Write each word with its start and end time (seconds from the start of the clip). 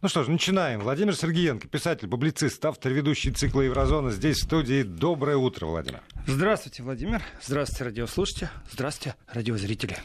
Ну 0.00 0.08
что 0.08 0.22
ж, 0.22 0.28
начинаем. 0.28 0.78
Владимир 0.78 1.16
Сергеенко, 1.16 1.66
писатель, 1.66 2.06
публицист, 2.06 2.64
автор 2.64 2.92
ведущий 2.92 3.32
цикла 3.32 3.62
Еврозона. 3.62 4.12
Здесь 4.12 4.36
в 4.36 4.44
студии. 4.44 4.84
Доброе 4.84 5.36
утро, 5.36 5.66
Владимир. 5.66 6.02
Здравствуйте, 6.28 6.84
Владимир. 6.84 7.20
Здравствуйте, 7.42 7.84
радиослушатели. 7.84 8.48
Здравствуйте, 8.70 9.16
радиозрители. 9.26 9.96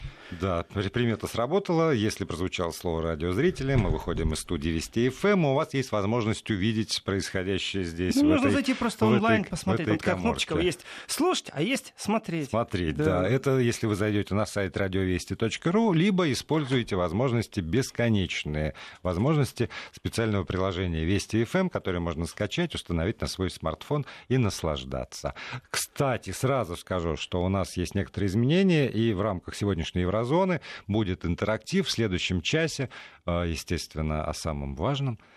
Да, 0.41 0.63
примета 0.63 1.27
сработала. 1.27 1.91
Если 1.91 2.25
прозвучало 2.25 2.71
слово 2.71 3.03
радиозрители, 3.03 3.75
мы 3.75 3.91
выходим 3.91 4.33
из 4.33 4.39
студии 4.39 4.69
Вести 4.69 5.09
ФМ. 5.09 5.45
У 5.45 5.53
вас 5.53 5.75
есть 5.75 5.91
возможность 5.91 6.49
увидеть 6.49 7.03
происходящее 7.03 7.83
здесь. 7.83 8.15
Ну, 8.15 8.29
можно 8.29 8.47
этой, 8.47 8.53
зайти 8.53 8.73
просто 8.73 9.05
онлайн 9.05 9.41
этой, 9.41 9.49
посмотреть. 9.49 9.87
Вот 9.89 10.01
как 10.01 10.19
кнопочка 10.19 10.57
есть 10.57 10.79
слушать, 11.05 11.49
а 11.53 11.61
есть 11.61 11.93
смотреть. 11.97 12.49
Смотреть, 12.49 12.95
да. 12.95 13.21
да. 13.21 13.27
Это 13.27 13.59
если 13.59 13.85
вы 13.85 13.95
зайдете 13.95 14.33
на 14.33 14.45
сайт 14.45 14.75
радиовести.ру, 14.75 15.93
либо 15.93 16.31
используете 16.31 16.95
возможности 16.95 17.59
бесконечные. 17.59 18.73
Возможности 19.03 19.69
специального 19.91 20.43
приложения 20.43 21.03
Вести 21.03 21.43
ФМ, 21.43 21.69
которое 21.69 21.99
можно 21.99 22.25
скачать, 22.25 22.75
установить 22.75 23.21
на 23.21 23.27
свой 23.27 23.49
смартфон 23.49 24.05
и 24.27 24.37
наслаждаться. 24.37 25.35
Кстати, 25.69 26.31
сразу 26.31 26.75
скажу, 26.75 27.17
что 27.17 27.43
у 27.43 27.49
нас 27.49 27.77
есть 27.77 27.95
некоторые 27.95 28.27
изменения, 28.27 28.87
и 28.87 29.13
в 29.13 29.21
рамках 29.21 29.55
сегодняшней 29.55 30.01
Еврозоны 30.01 30.61
будет 30.87 31.25
интерактив 31.25 31.87
в 31.87 31.91
следующем 31.91 32.41
часе, 32.41 32.89
э, 33.25 33.45
естественно, 33.47 34.25
о 34.25 34.33
самом 34.33 34.75
важном– 34.75 35.19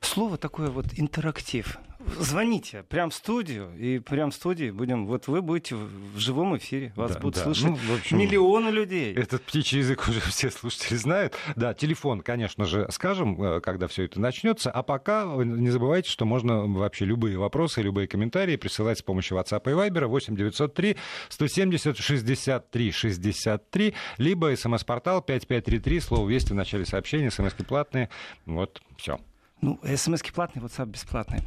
Слово 0.00 0.36
такое 0.36 0.70
вот 0.70 0.86
интерактив. 0.96 1.78
Звоните 2.18 2.82
прям 2.88 3.10
в 3.10 3.14
студию, 3.14 3.70
и 3.78 3.98
прям 3.98 4.30
в 4.30 4.34
студии 4.34 4.70
будем. 4.70 5.06
Вот 5.06 5.28
вы 5.28 5.42
будете 5.42 5.74
в 5.74 6.18
живом 6.18 6.56
эфире, 6.56 6.92
вас 6.96 7.12
да, 7.12 7.20
будут 7.20 7.36
да. 7.36 7.42
слушать 7.44 7.66
ну, 7.66 7.94
общем, 7.94 8.18
миллионы 8.18 8.70
людей. 8.70 9.14
Этот 9.14 9.42
птичий 9.42 9.78
язык 9.78 10.02
уже 10.08 10.20
все 10.20 10.50
слушатели 10.50 10.96
знают. 10.96 11.34
Да, 11.56 11.74
телефон, 11.74 12.22
конечно 12.22 12.64
же, 12.64 12.88
скажем, 12.90 13.40
э, 13.42 13.60
когда 13.60 13.86
все 13.86 14.04
это 14.04 14.18
начнется. 14.18 14.70
А 14.70 14.82
пока 14.82 15.24
не 15.24 15.68
забывайте, 15.68 16.08
что 16.08 16.24
можно 16.24 16.66
вообще 16.66 17.04
любые 17.04 17.36
вопросы, 17.36 17.82
любые 17.82 18.08
комментарии 18.08 18.56
присылать 18.56 18.98
с 18.98 19.02
помощью 19.02 19.36
WhatsApp 19.36 19.70
и 19.70 19.74
Viber 19.74 20.06
8 20.06 20.34
903 20.34 20.96
170 21.28 21.98
63 21.98 22.92
63, 22.92 23.94
либо 24.16 24.56
смс-портал 24.56 25.20
5533, 25.20 26.00
слово 26.00 26.28
«Вести» 26.28 26.52
в 26.52 26.56
начале 26.56 26.86
сообщения, 26.86 27.30
смс-ки 27.30 27.62
платные. 27.62 28.08
Вот, 28.46 28.80
все. 28.96 29.18
Ну, 29.60 29.78
смс 29.96 30.22
платные, 30.22 30.64
WhatsApp 30.64 30.86
бесплатные. 30.86 31.42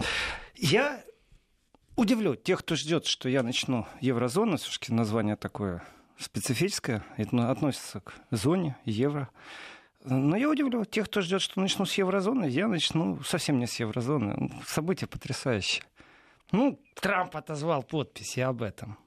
Я 0.55 1.03
удивлю 1.95 2.35
тех, 2.35 2.59
кто 2.59 2.75
ждет, 2.75 3.05
что 3.05 3.29
я 3.29 3.43
начну 3.43 3.87
еврозону. 4.01 4.57
Все-таки 4.57 4.93
название 4.93 5.35
такое 5.35 5.83
специфическое. 6.17 7.03
Это 7.17 7.49
относится 7.49 8.01
к 8.01 8.13
зоне, 8.31 8.77
евро. 8.85 9.29
Но 10.03 10.35
я 10.35 10.49
удивлю 10.49 10.85
тех, 10.85 11.05
кто 11.05 11.21
ждет, 11.21 11.41
что 11.41 11.61
начну 11.61 11.85
с 11.85 11.93
еврозоны. 11.93 12.45
Я 12.45 12.67
начну 12.67 13.23
совсем 13.23 13.59
не 13.59 13.67
с 13.67 13.79
еврозоны. 13.79 14.51
Событие 14.65 15.07
потрясающее. 15.07 15.83
Ну, 16.51 16.79
Трамп 16.95 17.35
отозвал 17.35 17.83
подписи 17.83 18.41
об 18.41 18.61
этом. 18.61 18.97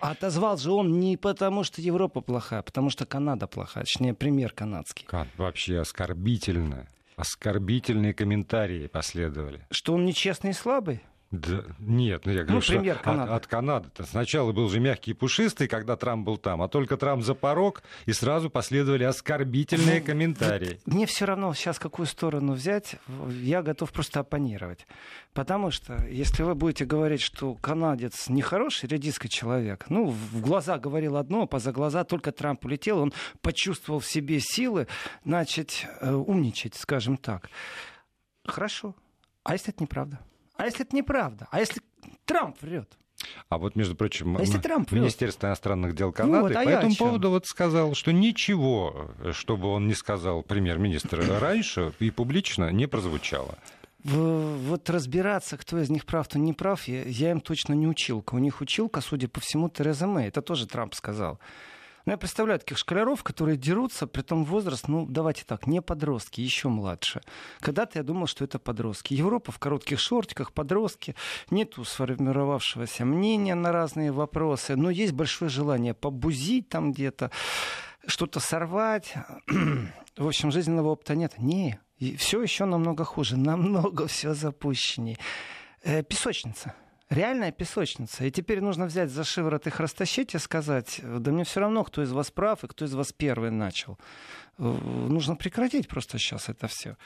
отозвал 0.00 0.56
же 0.56 0.72
он 0.72 0.98
не 0.98 1.16
потому, 1.16 1.64
что 1.64 1.80
Европа 1.80 2.22
плохая, 2.22 2.60
а 2.60 2.62
потому 2.62 2.90
что 2.90 3.06
Канада 3.06 3.46
плохая. 3.46 3.84
Точнее, 3.84 4.14
пример 4.14 4.52
канадский. 4.52 5.06
Как 5.06 5.28
вообще 5.36 5.80
оскорбительно 5.80 6.88
оскорбительные 7.18 8.14
комментарии 8.14 8.86
последовали. 8.86 9.66
Что 9.70 9.94
он 9.94 10.04
нечестный 10.04 10.50
и 10.50 10.54
слабый? 10.54 11.02
Да, 11.30 11.62
нет, 11.78 12.24
ну 12.24 12.32
я 12.32 12.38
говорю, 12.38 12.54
ну, 12.54 12.60
что 12.62 13.02
Канады. 13.02 13.32
от, 13.32 13.36
от 13.36 13.46
Канады. 13.46 13.88
-то. 13.94 14.06
Сначала 14.06 14.52
был 14.52 14.70
же 14.70 14.80
мягкий 14.80 15.10
и 15.10 15.14
пушистый, 15.14 15.68
когда 15.68 15.94
Трамп 15.94 16.24
был 16.24 16.38
там, 16.38 16.62
а 16.62 16.68
только 16.68 16.96
Трамп 16.96 17.22
за 17.22 17.34
порог, 17.34 17.82
и 18.06 18.14
сразу 18.14 18.48
последовали 18.48 19.04
оскорбительные 19.04 20.00
ну, 20.00 20.06
комментарии. 20.06 20.80
Мне 20.86 21.04
все 21.04 21.26
равно 21.26 21.52
сейчас 21.52 21.78
какую 21.78 22.06
сторону 22.06 22.54
взять, 22.54 22.96
я 23.42 23.62
готов 23.62 23.92
просто 23.92 24.20
оппонировать. 24.20 24.86
Потому 25.34 25.70
что, 25.70 26.02
если 26.08 26.42
вы 26.44 26.54
будете 26.54 26.86
говорить, 26.86 27.20
что 27.20 27.54
канадец 27.54 28.30
нехороший, 28.30 28.88
редиский 28.88 29.28
человек, 29.28 29.84
ну, 29.90 30.06
в 30.08 30.40
глаза 30.40 30.78
говорил 30.78 31.18
одно, 31.18 31.42
а 31.42 31.46
поза 31.46 31.72
глаза 31.72 32.04
только 32.04 32.32
Трамп 32.32 32.64
улетел, 32.64 33.00
он 33.00 33.12
почувствовал 33.42 34.00
в 34.00 34.06
себе 34.06 34.40
силы, 34.40 34.86
значит, 35.26 35.86
э, 36.00 36.10
умничать, 36.10 36.74
скажем 36.74 37.18
так. 37.18 37.50
Хорошо. 38.46 38.94
А 39.44 39.52
если 39.52 39.74
это 39.74 39.82
неправда? 39.82 40.20
А 40.58 40.66
если 40.66 40.84
это 40.84 40.94
неправда? 40.94 41.46
А 41.52 41.60
если 41.60 41.80
Трамп 42.24 42.60
врет? 42.60 42.98
А 43.48 43.58
вот, 43.58 43.76
между 43.76 43.94
прочим, 43.94 44.36
а 44.36 44.40
если 44.40 44.58
Трамп 44.58 44.90
Министерство 44.92 45.46
иностранных 45.46 45.94
дел 45.94 46.12
Канады 46.12 46.36
ну, 46.36 46.42
вот, 46.42 46.56
а 46.56 46.64
по 46.64 46.68
этому 46.68 46.94
поводу 46.96 47.30
вот 47.30 47.46
сказал, 47.46 47.94
что 47.94 48.12
ничего, 48.12 49.12
чтобы 49.32 49.68
он 49.68 49.86
не 49.86 49.94
сказал 49.94 50.42
премьер-министр 50.42 51.24
раньше 51.40 51.92
и 52.00 52.10
публично 52.10 52.70
не 52.70 52.86
прозвучало. 52.86 53.56
Вот 54.02 54.90
разбираться, 54.90 55.56
кто 55.56 55.78
из 55.78 55.90
них 55.90 56.06
прав, 56.06 56.28
кто 56.28 56.38
не 56.38 56.52
прав, 56.52 56.86
я, 56.88 57.04
я 57.04 57.30
им 57.30 57.40
точно 57.40 57.74
не 57.74 57.86
училка. 57.86 58.34
У 58.34 58.38
них 58.38 58.60
училка, 58.60 59.00
судя 59.00 59.28
по 59.28 59.40
всему, 59.40 59.68
Тереза 59.68 60.06
Мэй. 60.06 60.28
Это 60.28 60.42
тоже 60.42 60.66
Трамп 60.66 60.94
сказал. 60.94 61.38
Ну, 62.08 62.12
я 62.12 62.16
представляю 62.16 62.58
таких 62.58 62.78
школяров, 62.78 63.22
которые 63.22 63.58
дерутся, 63.58 64.06
при 64.06 64.22
том 64.22 64.42
возраст, 64.46 64.88
ну, 64.88 65.04
давайте 65.04 65.44
так, 65.44 65.66
не 65.66 65.82
подростки, 65.82 66.40
еще 66.40 66.70
младше. 66.70 67.20
Когда-то 67.60 67.98
я 67.98 68.02
думал, 68.02 68.26
что 68.26 68.44
это 68.44 68.58
подростки. 68.58 69.12
Европа 69.12 69.52
в 69.52 69.58
коротких 69.58 70.00
шортиках, 70.00 70.54
подростки, 70.54 71.14
нету 71.50 71.84
сформировавшегося 71.84 73.04
мнения 73.04 73.54
на 73.54 73.72
разные 73.72 74.10
вопросы, 74.10 74.74
но 74.74 74.88
есть 74.88 75.12
большое 75.12 75.50
желание 75.50 75.92
побузить 75.92 76.70
там 76.70 76.92
где-то, 76.92 77.30
что-то 78.06 78.40
сорвать. 78.40 79.12
В 80.16 80.26
общем, 80.26 80.50
жизненного 80.50 80.88
опыта 80.88 81.14
нет. 81.14 81.34
Не, 81.36 81.78
все 82.16 82.40
еще 82.40 82.64
намного 82.64 83.04
хуже, 83.04 83.36
намного 83.36 84.06
все 84.06 84.32
запущеннее. 84.32 85.18
Э, 85.84 86.02
песочница 86.02 86.74
реальная 87.10 87.52
песочница. 87.52 88.24
И 88.24 88.30
теперь 88.30 88.60
нужно 88.60 88.86
взять 88.86 89.10
за 89.10 89.24
шиворот 89.24 89.66
их 89.66 89.80
растащить 89.80 90.34
и 90.34 90.38
сказать, 90.38 91.00
да 91.02 91.30
мне 91.30 91.44
все 91.44 91.60
равно, 91.60 91.84
кто 91.84 92.02
из 92.02 92.12
вас 92.12 92.30
прав 92.30 92.64
и 92.64 92.68
кто 92.68 92.84
из 92.84 92.94
вас 92.94 93.12
первый 93.12 93.50
начал. 93.50 93.98
Э, 94.58 94.62
нужно 94.62 95.36
прекратить 95.36 95.88
просто 95.88 96.18
сейчас 96.18 96.48
это 96.48 96.66
все. 96.68 96.96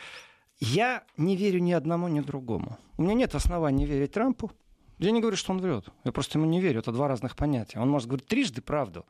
Я 0.60 1.04
не 1.16 1.36
верю 1.36 1.60
ни 1.60 1.72
одному, 1.72 2.08
ни 2.08 2.20
другому. 2.20 2.78
У 2.96 3.02
меня 3.02 3.14
нет 3.14 3.34
оснований 3.34 3.84
верить 3.84 4.12
Трампу. 4.12 4.52
Я 4.98 5.10
не 5.10 5.20
говорю, 5.20 5.36
что 5.36 5.52
он 5.52 5.60
врет. 5.60 5.86
Я 6.04 6.12
просто 6.12 6.38
ему 6.38 6.48
не 6.48 6.60
верю. 6.60 6.80
Это 6.80 6.92
два 6.92 7.08
разных 7.08 7.34
понятия. 7.34 7.80
Он 7.80 7.90
может 7.90 8.08
говорить 8.08 8.28
трижды 8.28 8.62
правду. 8.62 9.04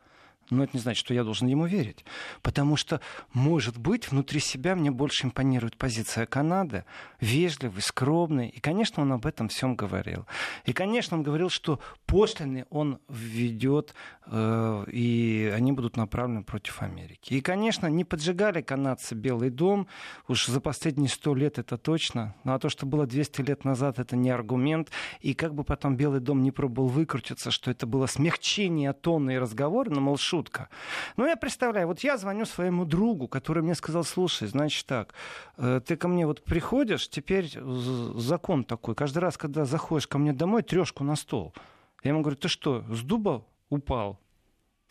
Но 0.51 0.65
это 0.65 0.77
не 0.77 0.81
значит, 0.81 1.01
что 1.01 1.15
я 1.15 1.25
должен 1.25 1.49
ему 1.49 1.67
верить. 1.67 2.05
Потому 2.43 2.77
что, 2.77 3.01
может 3.33 3.79
быть, 3.79 4.11
внутри 4.11 4.41
себя 4.41 4.77
мне 4.77 4.91
больше 4.91 5.27
импонирует 5.27 5.77
позиция 5.77 6.27
Канады, 6.27 6.85
вежливый, 7.21 7.83
скромный. 7.83 8.49
И, 8.49 8.61
конечно, 8.61 9.03
он 9.03 9.13
об 9.13 9.27
этом 9.27 9.49
всем 9.49 9.77
говорил. 9.77 10.27
И, 10.65 10.73
конечно, 10.73 11.17
он 11.17 11.23
говорил, 11.23 11.49
что 11.49 11.81
пошлины 12.07 12.67
он 12.71 12.99
введет, 13.09 13.95
э, 14.27 14.85
и 14.91 15.53
они 15.55 15.73
будут 15.73 15.97
направлены 15.97 16.43
против 16.43 16.83
Америки. 16.83 17.35
И, 17.35 17.41
конечно, 17.41 17.87
не 17.87 18.05
поджигали 18.05 18.61
канадцы 18.61 19.15
Белый 19.15 19.51
дом. 19.51 19.87
Уж 20.29 20.47
за 20.47 20.61
последние 20.61 21.09
сто 21.09 21.35
лет 21.35 21.59
это 21.59 21.79
точно. 21.79 22.35
Ну, 22.45 22.53
а 22.53 22.59
то, 22.59 22.69
что 22.69 22.87
было 22.87 23.07
200 23.07 23.41
лет 23.43 23.65
назад, 23.65 23.99
это 23.99 24.17
не 24.17 24.31
аргумент. 24.31 24.91
И 25.21 25.35
как 25.35 25.55
бы 25.55 25.65
потом 25.65 25.97
Белый 25.97 26.21
дом 26.21 26.43
не 26.43 26.51
пробовал 26.51 26.89
выкрутиться, 26.89 27.51
что 27.51 27.71
это 27.71 27.87
было 27.87 28.07
смягчение 28.07 28.93
тона 28.93 29.31
и 29.31 29.39
разговора, 29.39 29.91
но, 29.91 30.01
мол, 30.01 30.19
шутка. 30.33 30.69
Ну, 31.17 31.27
я 31.27 31.37
представляю, 31.37 31.87
вот 31.87 32.01
я 32.01 32.17
звоню 32.17 32.47
своему 32.47 32.85
другу, 32.85 33.29
который 33.29 33.63
мне 33.63 33.75
сказал, 33.75 34.05
слушай, 34.05 34.49
значит 34.49 34.87
так, 34.87 35.15
э, 35.59 35.81
ты 35.87 35.97
ко 35.97 36.09
мне 36.09 36.27
вот 36.27 36.43
приходишь, 36.43 37.09
теперь 37.09 37.51
закон 38.17 38.65
такой, 38.65 38.95
каждый 38.95 39.19
раз, 39.19 39.37
когда 39.37 39.65
заходишь 39.65 40.07
ко 40.07 40.19
мне 40.19 40.33
домой, 40.33 40.63
трешку 40.63 41.05
на 41.05 41.17
стол. 41.17 41.53
Я 42.05 42.13
ему 42.13 42.23
говорю, 42.23 42.37
ты 42.37 42.49
что, 42.49 42.83
с 42.89 43.03
дуба 43.03 43.45
упал? 43.69 44.19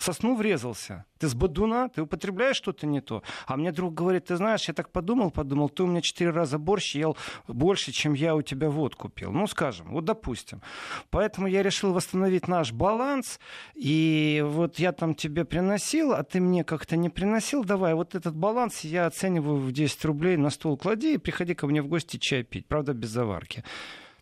Сосну 0.03 0.35
врезался. 0.35 1.05
Ты 1.19 1.27
с 1.27 1.35
бодуна, 1.35 1.89
ты 1.89 2.01
употребляешь 2.01 2.55
что-то 2.55 2.87
не 2.87 3.01
то. 3.01 3.23
А 3.45 3.57
мне 3.57 3.71
друг 3.71 3.93
говорит, 3.93 4.25
ты 4.25 4.35
знаешь, 4.35 4.67
я 4.67 4.73
так 4.73 4.91
подумал, 4.91 5.31
подумал, 5.31 5.69
ты 5.69 5.83
у 5.83 5.87
меня 5.87 6.01
четыре 6.01 6.31
раза 6.31 6.57
борщ 6.57 6.95
ел 6.95 7.15
больше, 7.47 7.91
чем 7.91 8.13
я 8.13 8.35
у 8.35 8.41
тебя 8.41 8.69
водку 8.69 9.09
пил. 9.09 9.31
Ну, 9.31 9.47
скажем, 9.47 9.91
вот 9.91 10.05
допустим. 10.05 10.61
Поэтому 11.09 11.47
я 11.47 11.63
решил 11.63 11.93
восстановить 11.93 12.47
наш 12.47 12.71
баланс, 12.71 13.39
и 13.75 14.43
вот 14.45 14.79
я 14.79 14.91
там 14.91 15.13
тебе 15.13 15.45
приносил, 15.45 16.13
а 16.13 16.23
ты 16.23 16.39
мне 16.39 16.63
как-то 16.63 16.97
не 16.97 17.09
приносил, 17.09 17.63
давай, 17.63 17.93
вот 17.93 18.15
этот 18.15 18.35
баланс 18.35 18.81
я 18.81 19.05
оцениваю 19.05 19.57
в 19.57 19.71
10 19.71 20.05
рублей, 20.05 20.37
на 20.37 20.49
стол 20.49 20.77
клади 20.77 21.13
и 21.13 21.17
приходи 21.17 21.53
ко 21.53 21.67
мне 21.67 21.81
в 21.81 21.87
гости 21.87 22.17
чай 22.17 22.43
пить, 22.43 22.67
правда, 22.67 22.93
без 22.93 23.09
заварки. 23.09 23.63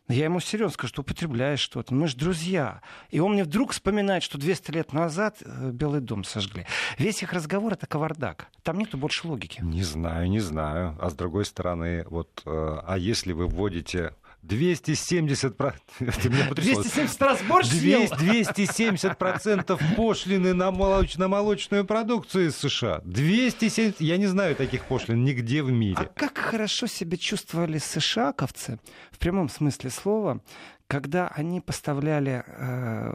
Я 0.10 0.26
ему 0.26 0.40
серьезно 0.40 0.74
скажу, 0.74 0.90
что 0.90 1.02
употребляешь 1.02 1.60
что-то. 1.60 1.94
Мы 1.94 2.08
же 2.08 2.18
друзья. 2.18 2.82
И 3.12 3.20
он 3.20 3.34
мне 3.34 3.44
вдруг 3.44 3.72
вспоминает, 3.74 4.24
что 4.24 4.40
200 4.40 4.72
лет 4.72 4.92
назад 4.92 5.38
э, 5.42 5.70
Белый 5.72 6.02
дом 6.02 6.24
сожгли. 6.24 6.66
Весь 6.98 7.22
их 7.22 7.32
разговор— 7.32 7.74
это 7.74 7.86
кавардак. 7.86 8.48
Там 8.64 8.80
нету 8.80 8.98
больше 8.98 9.28
логики. 9.28 9.62
Не 9.62 9.84
знаю, 9.84 10.28
не 10.30 10.40
знаю. 10.40 10.98
А 11.00 11.12
с 11.12 11.14
другой 11.14 11.46
стороны, 11.46 12.06
вот, 12.10 12.42
э, 12.44 12.50
а 12.50 12.98
если 12.98 13.34
вы 13.34 13.46
вводите 13.46 14.14
270... 14.42 15.58
270 16.00 17.22
раз 17.22 17.42
борщ 17.44 17.70
270 17.70 19.18
процентов 19.18 19.82
пошлины 19.96 20.54
на, 20.54 20.72
молоч... 20.72 21.18
на 21.18 21.28
молочную 21.28 21.86
продукцию 21.86 22.48
из 22.48 22.58
США. 22.58 23.02
270... 23.04 24.02
Я 24.02 24.18
не 24.18 24.28
знаю 24.28 24.56
таких 24.56 24.86
пошлин 24.86 25.24
нигде 25.24 25.62
в 25.62 25.72
мире. 25.72 25.98
А 25.98 26.06
как 26.06 26.38
хорошо 26.38 26.88
себя 26.88 27.18
чувствовали 27.18 27.78
США-ковцы, 27.78 28.80
в 29.12 29.18
прямом 29.18 29.50
смысле 29.50 29.90
слова, 29.90 30.42
когда 30.88 31.28
они 31.28 31.62
поставляли... 31.62 32.44
Э, 32.48 33.14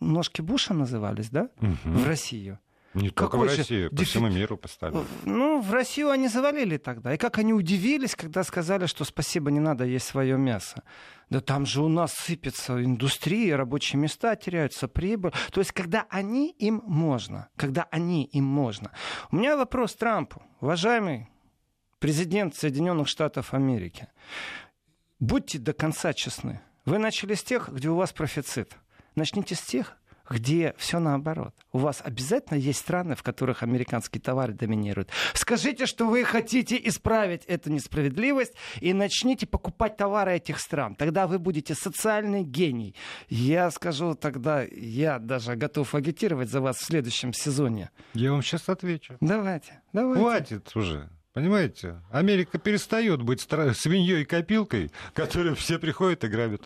ножки 0.00 0.40
Буша 0.40 0.74
назывались, 0.74 1.30
да? 1.30 1.48
Угу. 1.60 1.98
В 1.98 2.06
Россию. 2.06 2.58
Не 2.94 3.10
только 3.10 3.36
в 3.36 3.42
Россию, 3.42 3.90
по 3.90 4.04
всему 4.04 4.28
миру 4.28 4.56
поставили. 4.56 5.04
Ну, 5.24 5.60
в 5.60 5.72
Россию 5.72 6.10
они 6.10 6.28
завалили 6.28 6.76
тогда. 6.76 7.12
И 7.12 7.16
как 7.16 7.38
они 7.38 7.52
удивились, 7.52 8.14
когда 8.14 8.44
сказали, 8.44 8.86
что 8.86 9.04
спасибо, 9.04 9.50
не 9.50 9.60
надо 9.60 9.84
есть 9.84 10.06
свое 10.06 10.38
мясо. 10.38 10.84
Да 11.28 11.40
там 11.40 11.66
же 11.66 11.82
у 11.82 11.88
нас 11.88 12.12
сыпется 12.12 12.84
индустрия, 12.84 13.56
рабочие 13.56 14.00
места 14.00 14.36
теряются, 14.36 14.86
прибыль. 14.86 15.32
То 15.50 15.60
есть, 15.60 15.72
когда 15.72 16.06
они 16.08 16.50
им 16.50 16.82
можно, 16.86 17.48
когда 17.56 17.88
они 17.90 18.24
им 18.24 18.44
можно. 18.44 18.92
У 19.32 19.36
меня 19.36 19.56
вопрос 19.56 19.94
Трампу. 19.96 20.42
Уважаемый 20.60 21.28
президент 21.98 22.54
Соединенных 22.54 23.08
Штатов 23.08 23.54
Америки, 23.54 24.08
будьте 25.18 25.58
до 25.58 25.72
конца 25.72 26.12
честны. 26.12 26.60
Вы 26.84 26.98
начали 26.98 27.34
с 27.34 27.42
тех, 27.42 27.70
где 27.70 27.88
у 27.88 27.96
вас 27.96 28.12
профицит. 28.12 28.76
Начните 29.16 29.54
с 29.54 29.60
тех, 29.60 29.96
где 30.28 30.74
все 30.78 30.98
наоборот. 30.98 31.54
У 31.72 31.78
вас 31.78 32.00
обязательно 32.04 32.58
есть 32.58 32.78
страны, 32.78 33.14
в 33.14 33.22
которых 33.22 33.62
американские 33.62 34.20
товары 34.20 34.52
доминируют. 34.52 35.10
Скажите, 35.34 35.86
что 35.86 36.06
вы 36.06 36.24
хотите 36.24 36.80
исправить 36.88 37.44
эту 37.46 37.70
несправедливость 37.70 38.54
и 38.80 38.92
начните 38.92 39.46
покупать 39.46 39.96
товары 39.96 40.36
этих 40.36 40.58
стран. 40.58 40.94
Тогда 40.94 41.26
вы 41.26 41.38
будете 41.38 41.74
социальный 41.74 42.42
гений. 42.42 42.94
Я 43.28 43.70
скажу 43.70 44.14
тогда, 44.14 44.62
я 44.62 45.18
даже 45.18 45.56
готов 45.56 45.94
агитировать 45.94 46.50
за 46.50 46.60
вас 46.60 46.78
в 46.78 46.84
следующем 46.84 47.32
сезоне. 47.32 47.90
Я 48.14 48.32
вам 48.32 48.42
сейчас 48.42 48.68
отвечу. 48.68 49.16
Давайте, 49.20 49.80
давайте. 49.92 50.20
Хватит 50.20 50.76
уже. 50.76 51.10
Понимаете? 51.34 52.00
Америка 52.12 52.58
перестает 52.58 53.20
быть 53.20 53.40
свиньей 53.40 54.22
и 54.22 54.24
копилкой, 54.24 54.92
которую 55.14 55.56
все 55.56 55.80
приходят 55.80 56.22
и 56.22 56.28
грабят. 56.28 56.62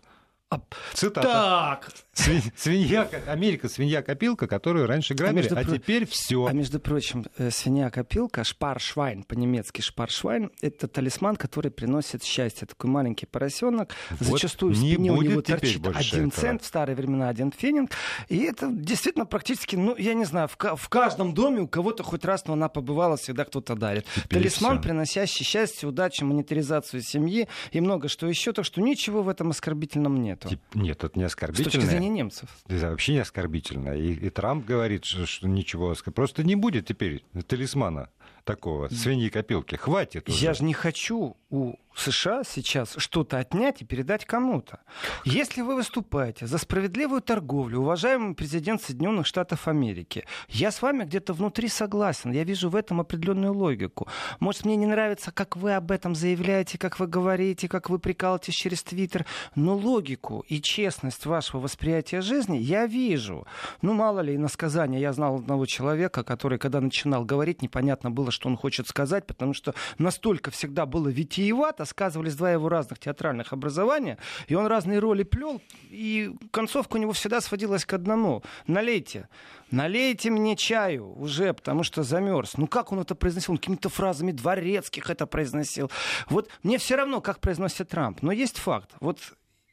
А, 0.51 0.63
Цитата. 0.95 1.29
Так. 1.29 1.91
Свин, 2.15 2.41
свинья, 2.57 3.03
Америка 3.27 3.69
свинья-копилка, 3.69 4.47
которую 4.47 4.87
раньше 4.87 5.13
грабили, 5.13 5.47
а, 5.49 5.61
а 5.61 5.63
про... 5.63 5.75
теперь 5.75 6.07
все. 6.07 6.47
А 6.47 6.53
между 6.53 6.81
прочим, 6.81 7.27
э, 7.37 7.51
свинья-копилка, 7.51 8.45
шпаршвайн, 8.45 9.25
по-немецки 9.25 9.83
шпаршвайн, 9.83 10.51
это 10.63 10.89
талисман, 10.89 11.37
который 11.37 11.71
приносит 11.71 12.25
счастье. 12.25 12.67
Такой 12.67 12.89
маленький 12.89 13.27
поросенок. 13.27 13.95
Вот 14.09 14.41
Зачастую 14.41 14.73
в 14.73 14.77
спине 14.79 15.13
у 15.13 15.21
него 15.21 15.43
торчит 15.43 15.87
один 15.87 16.29
этого. 16.29 16.41
цент, 16.41 16.63
в 16.63 16.67
старые 16.67 16.97
времена 16.97 17.29
один 17.29 17.53
фенинг. 17.53 17.91
И 18.29 18.39
это 18.39 18.71
действительно 18.73 19.27
практически, 19.27 19.77
ну, 19.77 19.95
я 19.99 20.15
не 20.15 20.25
знаю, 20.25 20.49
в, 20.49 20.57
в 20.57 20.89
каждом 20.89 21.35
доме 21.35 21.61
у 21.61 21.69
кого-то 21.69 22.03
хоть 22.03 22.25
раз 22.25 22.47
но 22.47 22.55
она 22.55 22.71
побывала, 22.71 23.19
всегда 23.19 23.45
кто-то 23.45 23.75
дарит. 23.75 24.07
Теперь 24.15 24.39
талисман, 24.39 24.79
все. 24.79 24.83
приносящий 24.83 25.45
счастье, 25.45 25.87
удачу, 25.87 26.25
монетаризацию 26.25 27.03
семьи 27.03 27.49
и 27.71 27.81
много 27.83 28.09
что 28.09 28.27
еще. 28.27 28.55
Так 28.55 28.65
что 28.65 28.81
ничего 28.81 29.23
в 29.23 29.29
этом 29.29 29.51
оскорбительном 29.51 30.23
нет 30.23 30.38
нету. 30.45 30.59
Нет, 30.75 31.05
это 31.05 31.19
не 31.19 31.25
оскорбительно. 31.25 31.71
С 31.71 31.73
точки 31.73 31.87
зрения 31.87 32.09
немцев. 32.09 32.49
Это 32.69 32.91
вообще 32.91 33.15
не 33.15 33.19
оскорбительно. 33.21 33.97
И, 33.97 34.13
и 34.15 34.31
Трамп 34.31 34.67
говорит, 34.67 35.05
что, 35.05 35.27
что 35.27 35.49
ничего. 35.49 35.95
Просто 36.15 36.45
не 36.45 36.57
будет 36.57 36.87
теперь 36.87 37.25
талисмана 37.47 38.11
такого, 38.49 38.89
свиньи-копилки. 38.89 39.77
Хватит 39.77 40.29
уже. 40.29 40.43
Я 40.43 40.55
же 40.55 40.65
не 40.65 40.73
хочу 40.73 41.37
у 41.51 41.75
США 41.99 42.43
сейчас 42.45 42.95
что-то 42.97 43.39
отнять 43.39 43.83
и 43.83 43.85
передать 43.85 44.25
кому-то. 44.25 44.81
Если 45.25 45.63
вы 45.63 45.75
выступаете 45.75 46.47
за 46.47 46.59
справедливую 46.59 47.23
торговлю, 47.23 47.81
уважаемый 47.81 48.35
президент 48.35 48.83
Соединенных 48.83 49.27
Штатов 49.27 49.67
Америки, 49.67 50.25
я 50.49 50.71
с 50.71 50.81
вами 50.81 51.05
где-то 51.05 51.33
внутри 51.33 51.69
согласен. 51.69 52.31
Я 52.33 52.45
вижу 52.45 52.71
в 52.71 52.77
этом 52.77 53.01
определенную 53.01 53.53
логику. 53.53 54.07
Может, 54.41 54.65
мне 54.65 54.77
не 54.77 54.87
нравится, 54.87 55.33
как 55.33 55.57
вы 55.57 55.75
об 55.75 55.91
этом 55.91 56.15
заявляете, 56.15 56.79
как 56.79 57.01
вы 57.01 57.07
говорите, 57.07 57.69
как 57.69 57.91
вы 57.91 57.99
прикалываетесь 57.99 58.55
через 58.55 58.83
Твиттер, 58.83 59.27
но 59.55 59.75
логику 59.75 60.45
и 60.49 60.61
честность 60.61 61.27
вашего 61.27 61.61
восприятия 61.61 62.21
жизни 62.21 62.59
я 62.59 62.87
вижу. 62.87 63.47
Ну, 63.83 63.93
мало 63.95 64.21
ли, 64.21 64.37
иносказания. 64.37 65.01
Я 65.01 65.13
знал 65.13 65.37
одного 65.37 65.67
человека, 65.67 66.23
который, 66.23 66.59
когда 66.59 66.81
начинал 66.81 67.25
говорить, 67.25 67.63
непонятно 67.63 68.11
было, 68.11 68.31
что 68.39 68.49
он 68.49 68.57
хочет 68.57 68.87
сказать, 68.87 69.27
потому 69.27 69.53
что 69.53 69.75
настолько 69.99 70.53
всегда 70.53 70.87
было 70.87 71.09
витиевато, 71.09 71.85
сказывались 71.85 72.37
два 72.37 72.53
его 72.53 72.69
разных 72.69 73.01
театральных 73.01 73.53
образования, 73.53 74.17
и 74.47 74.55
он 74.55 74.67
разные 74.67 75.01
роли 75.01 75.25
плел, 75.25 75.61
и 75.91 76.33
концовка 76.53 76.97
у 76.97 76.99
него 76.99 77.13
всегда 77.13 77.41
сводилась 77.41 77.85
к 77.85 77.93
одному. 77.95 78.45
Налейте. 78.69 79.29
Налейте 79.73 80.31
мне 80.31 80.55
чаю 80.57 81.13
уже, 81.19 81.53
потому 81.53 81.83
что 81.83 82.05
замерз. 82.05 82.57
Ну 82.57 82.69
как 82.69 82.93
он 82.93 83.01
это 83.01 83.17
произносил? 83.17 83.53
Он 83.55 83.59
какими-то 83.59 83.89
фразами 83.89 84.31
дворецких 84.31 85.11
это 85.11 85.27
произносил. 85.27 85.91
Вот 86.31 86.49
мне 86.63 86.79
все 86.79 86.95
равно, 86.95 87.21
как 87.21 87.41
произносит 87.41 87.89
Трамп. 87.89 88.23
Но 88.23 88.31
есть 88.31 88.59
факт. 88.59 88.93
Вот 89.01 89.19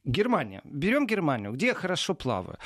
Германия. 0.05 0.61
Берем 0.65 1.07
Германию, 1.07 1.51
где 1.51 1.67
я 1.67 1.73
хорошо 1.73 2.13
плаваю. 2.13 2.57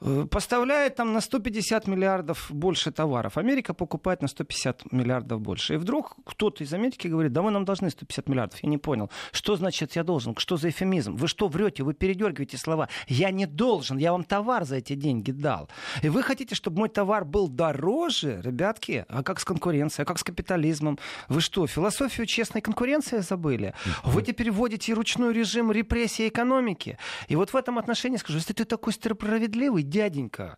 Э, 0.00 0.26
поставляет 0.30 0.96
там 0.96 1.12
на 1.12 1.20
150 1.20 1.86
миллиардов 1.86 2.46
больше 2.50 2.90
товаров. 2.90 3.38
Америка 3.38 3.72
покупает 3.72 4.22
на 4.22 4.28
150 4.28 4.92
миллиардов 4.92 5.40
больше. 5.40 5.74
И 5.74 5.76
вдруг 5.76 6.16
кто-то 6.24 6.64
из 6.64 6.74
Америки 6.74 7.06
говорит, 7.06 7.32
да 7.32 7.42
вы 7.42 7.50
нам 7.50 7.64
должны 7.64 7.90
150 7.90 8.28
миллиардов. 8.28 8.58
Я 8.64 8.68
не 8.68 8.78
понял. 8.78 9.10
Что 9.32 9.56
значит 9.56 9.96
я 9.96 10.02
должен? 10.02 10.34
Что 10.36 10.56
за 10.56 10.70
эфемизм? 10.70 11.14
Вы 11.14 11.28
что 11.28 11.48
врете? 11.48 11.84
Вы 11.84 11.94
передергиваете 11.94 12.56
слова. 12.58 12.88
Я 13.06 13.30
не 13.30 13.46
должен. 13.46 13.98
Я 13.98 14.12
вам 14.12 14.24
товар 14.24 14.64
за 14.64 14.76
эти 14.76 14.94
деньги 14.94 15.30
дал. 15.30 15.68
И 16.02 16.08
вы 16.08 16.22
хотите, 16.22 16.54
чтобы 16.54 16.78
мой 16.78 16.88
товар 16.88 17.24
был 17.24 17.48
дороже? 17.48 18.40
Ребятки, 18.42 19.04
а 19.08 19.22
как 19.22 19.40
с 19.40 19.44
конкуренцией? 19.44 20.02
А 20.02 20.06
как 20.06 20.18
с 20.18 20.24
капитализмом? 20.24 20.98
Вы 21.28 21.40
что, 21.40 21.66
философию 21.66 22.26
честной 22.26 22.60
конкуренции 22.60 23.18
забыли? 23.18 23.74
Вы 24.04 24.22
теперь 24.22 24.50
вводите 24.50 24.94
ручной 24.94 25.32
режим 25.32 25.70
репрессии 25.70 26.28
экономики? 26.28 26.87
Рынке. 26.88 26.98
И 27.28 27.36
вот 27.36 27.52
в 27.52 27.56
этом 27.56 27.78
отношении 27.78 28.18
скажу, 28.18 28.38
если 28.38 28.52
ты 28.52 28.64
такой 28.64 28.92
справедливый 28.92 29.82
дяденька, 29.82 30.56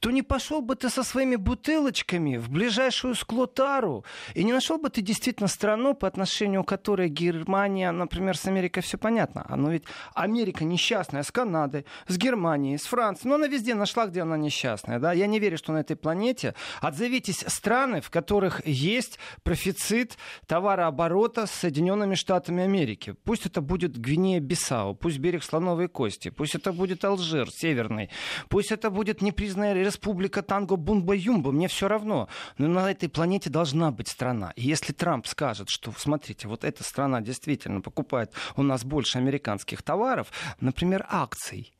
то 0.00 0.10
не 0.10 0.22
пошел 0.22 0.62
бы 0.62 0.74
ты 0.74 0.90
со 0.90 1.02
своими 1.02 1.36
бутылочками 1.36 2.36
в 2.36 2.50
ближайшую 2.50 3.14
склотару, 3.14 4.04
и 4.34 4.44
не 4.44 4.52
нашел 4.52 4.78
бы 4.78 4.90
ты 4.90 5.02
действительно 5.02 5.48
страну, 5.48 5.94
по 5.94 6.06
отношению 6.06 6.64
которой 6.64 7.08
Германия, 7.08 7.92
например, 7.92 8.36
с 8.36 8.46
Америкой 8.46 8.82
все 8.82 8.98
понятно. 8.98 9.44
Оно 9.48 9.70
ведь 9.70 9.84
Америка 10.14 10.64
несчастная 10.64 11.22
с 11.22 11.30
Канадой, 11.30 11.84
с 12.08 12.16
Германией, 12.16 12.78
с 12.78 12.86
Францией, 12.86 13.28
но 13.30 13.34
она 13.36 13.46
везде 13.46 13.74
нашла, 13.74 14.06
где 14.06 14.22
она 14.22 14.36
несчастная. 14.36 14.98
Да? 14.98 15.12
Я 15.12 15.26
не 15.26 15.38
верю, 15.38 15.56
что 15.56 15.72
на 15.72 15.78
этой 15.78 15.96
планете 15.96 16.54
отзовитесь 16.80 17.44
страны, 17.46 18.00
в 18.00 18.10
которых 18.10 18.66
есть 18.66 19.18
профицит 19.42 20.16
товарооборота 20.46 21.46
с 21.46 21.50
Соединенными 21.50 22.14
Штатами 22.14 22.64
Америки. 22.64 23.14
Пусть 23.24 23.46
это 23.46 23.60
будет 23.60 23.96
Гвинея-Бисау, 23.96 24.94
пусть 24.94 25.18
берег 25.18 25.42
Слонов 25.44 25.69
слоновой 25.70 25.88
кости, 25.88 26.30
пусть 26.30 26.54
это 26.54 26.72
будет 26.72 27.04
Алжир 27.04 27.50
северный, 27.50 28.10
пусть 28.48 28.72
это 28.72 28.90
будет 28.90 29.22
непризнанная 29.22 29.74
республика 29.74 30.42
Танго 30.42 30.76
Бумба-Юмба, 30.76 31.52
мне 31.52 31.68
все 31.68 31.88
равно. 31.88 32.28
Но 32.58 32.68
на 32.68 32.90
этой 32.90 33.08
планете 33.08 33.50
должна 33.50 33.90
быть 33.90 34.08
страна. 34.08 34.52
И 34.56 34.62
если 34.62 34.92
Трамп 34.92 35.26
скажет, 35.26 35.68
что, 35.68 35.92
смотрите, 35.96 36.48
вот 36.48 36.64
эта 36.64 36.82
страна 36.82 37.20
действительно 37.20 37.80
покупает 37.80 38.32
у 38.56 38.62
нас 38.62 38.84
больше 38.84 39.18
американских 39.18 39.82
товаров, 39.82 40.32
например, 40.60 41.06
акций, 41.08 41.72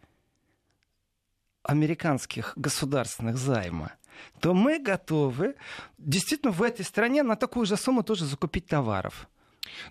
американских 1.62 2.52
государственных 2.56 3.37
займа, 3.37 3.92
то 4.40 4.54
мы 4.54 4.78
готовы 4.78 5.54
действительно 5.99 6.52
в 6.52 6.62
этой 6.62 6.85
стране 6.85 7.23
на 7.23 7.37
такую 7.37 7.66
же 7.66 7.76
сумму 7.76 8.02
тоже 8.02 8.25
закупить 8.25 8.66
товаров. 8.66 9.28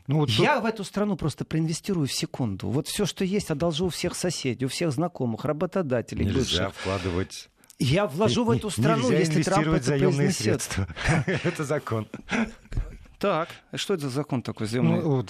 Ну, 0.08 0.18
вот 0.20 0.30
Я 0.30 0.56
тут... 0.56 0.64
в 0.64 0.66
эту 0.68 0.84
страну 0.84 1.16
просто 1.16 1.46
проинвестирую 1.46 2.08
в 2.08 2.14
секунду. 2.14 2.70
Вот 2.70 2.88
все, 2.88 3.06
что 3.06 3.24
есть, 3.24 3.52
одолжу 3.52 3.86
у 3.86 3.90
всех 3.90 4.16
соседей, 4.16 4.66
у 4.66 4.70
всех 4.70 4.92
знакомых, 4.92 5.46
работодателей. 5.46 6.26
Нельзя 6.26 6.66
бывших. 6.66 6.76
вкладывать 6.76 7.50
я 7.80 8.08
вложу 8.08 8.44
в 8.44 8.52
эту 8.52 8.70
страну, 8.70 9.10
Нельзя 9.10 9.20
если 9.20 9.44
Трамп 9.44 9.68
это 9.68 9.86
заемные 9.86 10.28
произнесет. 10.28 10.62
средства. 10.62 10.88
Это 11.46 11.64
закон. 11.64 12.08
Так, 13.20 13.50
а 13.72 13.78
что 13.78 13.96
это 13.96 14.04
за 14.04 14.10
закон 14.10 14.42
такой 14.42 14.66
земный? 14.68 15.02
Ну, 15.02 15.24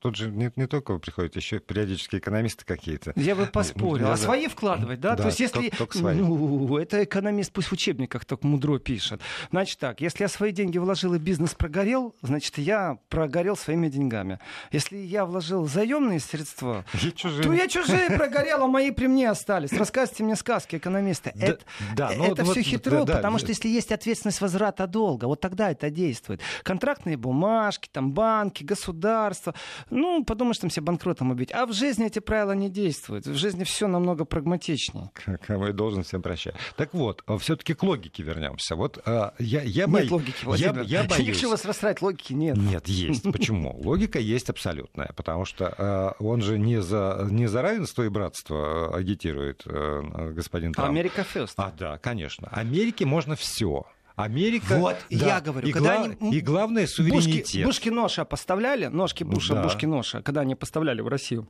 тут, 0.00 0.16
же 0.16 0.30
не, 0.30 0.50
не 0.54 0.66
только 0.66 0.96
приходят, 0.98 1.34
еще 1.34 1.58
периодически 1.58 2.16
экономисты 2.16 2.64
какие-то. 2.64 3.12
Я 3.16 3.34
бы 3.34 3.46
поспорил. 3.46 4.06
Да, 4.06 4.12
а 4.12 4.16
свои 4.16 4.46
вкладывать, 4.46 5.00
да? 5.00 5.16
да 5.16 5.22
То 5.24 5.28
есть 5.28 5.40
если... 5.40 5.70
Только, 5.70 5.76
только 5.76 5.98
ну, 5.98 6.78
это 6.78 7.02
экономист 7.02 7.52
пусть 7.52 7.68
в 7.68 7.72
учебниках 7.72 8.24
так 8.24 8.44
мудро 8.44 8.78
пишет. 8.78 9.20
Значит 9.50 9.78
так, 9.80 10.00
если 10.00 10.22
я 10.22 10.28
свои 10.28 10.52
деньги 10.52 10.78
вложил 10.78 11.14
и 11.14 11.18
бизнес 11.18 11.54
прогорел, 11.54 12.14
значит, 12.22 12.58
я 12.58 12.98
прогорел 13.08 13.56
своими 13.56 13.88
деньгами. 13.88 14.38
Если 14.70 14.98
я 14.98 15.24
вложил 15.24 15.66
заемные 15.66 16.20
средства, 16.20 16.84
то 17.42 17.52
я 17.52 17.66
чужие 17.66 18.10
прогорел, 18.10 18.62
а 18.62 18.66
мои 18.68 18.92
при 18.92 19.08
мне 19.08 19.28
остались. 19.28 19.72
Рассказывайте 19.72 20.22
мне 20.22 20.36
сказки, 20.36 20.76
экономисты. 20.76 21.32
Да, 21.34 21.46
это 21.46 21.64
да, 21.96 22.10
ну, 22.16 22.32
это 22.32 22.44
вот, 22.44 22.52
все 22.52 22.62
хитро, 22.62 23.04
да, 23.04 23.16
потому 23.16 23.38
да. 23.38 23.40
что 23.40 23.48
если 23.48 23.68
есть 23.68 23.90
ответственность 23.90 24.40
возврата 24.40 24.86
долга, 24.86 25.24
вот 25.24 25.40
тогда 25.40 25.72
это 25.72 25.90
действует. 25.90 26.40
Контрактные 26.68 27.16
бумажки, 27.16 27.88
там 27.90 28.12
банки, 28.12 28.62
государство. 28.62 29.54
Ну, 29.88 30.22
подумаешь, 30.22 30.58
там 30.58 30.68
все 30.68 30.82
банкротом 30.82 31.30
убить. 31.30 31.50
А 31.50 31.64
в 31.64 31.72
жизни 31.72 32.04
эти 32.04 32.18
правила 32.18 32.52
не 32.52 32.68
действуют. 32.68 33.26
В 33.26 33.36
жизни 33.36 33.64
все 33.64 33.86
намного 33.86 34.26
прагматичнее. 34.26 35.10
Кому 35.46 35.68
и 35.68 35.72
должен 35.72 36.02
всем 36.02 36.20
прощать. 36.20 36.54
Так 36.76 36.92
вот, 36.92 37.22
а 37.26 37.38
все-таки 37.38 37.72
к 37.72 37.82
логике 37.82 38.22
вернемся. 38.22 38.76
Вот 38.76 38.98
а, 39.06 39.32
я, 39.38 39.62
я 39.62 39.86
нет 39.86 39.90
боюсь. 39.94 40.10
логики, 40.10 40.44
Владимир. 40.44 40.82
Я, 40.82 41.00
я 41.00 41.08
боюсь. 41.08 41.38
Ничего 41.38 41.56
срастать, 41.56 42.02
логики 42.02 42.34
нет. 42.34 42.58
Нет, 42.58 42.86
есть. 42.86 43.22
Почему? 43.32 43.74
Логика 43.80 44.18
есть 44.18 44.50
абсолютная, 44.50 45.10
потому 45.16 45.46
что 45.46 46.14
он 46.18 46.42
же 46.42 46.58
не 46.58 46.82
за, 46.82 47.26
не 47.30 47.46
за 47.46 47.62
равенство 47.62 48.02
и 48.02 48.10
братство 48.10 48.94
агитирует 48.94 49.62
господин 49.64 50.74
Трамп. 50.74 50.90
Америка 50.90 51.24
first. 51.34 51.54
А, 51.56 51.72
да, 51.78 51.96
конечно. 51.96 52.48
Америке 52.52 53.06
можно 53.06 53.36
все. 53.36 53.86
Америка. 54.18 54.78
Вот, 54.78 54.96
да. 55.10 55.26
я 55.26 55.40
говорю, 55.40 55.68
и, 55.68 55.72
когда 55.72 55.96
гла... 55.96 56.16
они... 56.20 56.36
и 56.36 56.40
главное 56.40 56.86
суверенитет. 56.88 57.44
Бушки, 57.44 57.64
бушки 57.64 57.88
ноша 57.88 58.24
поставляли, 58.24 58.86
ножки 58.86 59.22
Буша, 59.22 59.54
да. 59.54 59.62
бушки 59.62 59.86
ноша, 59.86 60.22
когда 60.22 60.40
они 60.40 60.56
поставляли 60.56 61.00
в 61.00 61.08
Россию, 61.08 61.48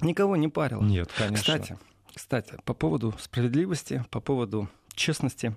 никого 0.00 0.36
не 0.36 0.48
парило. 0.48 0.82
Нет, 0.82 1.10
конечно. 1.16 1.38
Кстати, 1.38 1.78
кстати, 2.14 2.54
по 2.64 2.74
поводу 2.74 3.14
справедливости, 3.18 4.04
по 4.10 4.20
поводу 4.20 4.68
честности, 4.94 5.56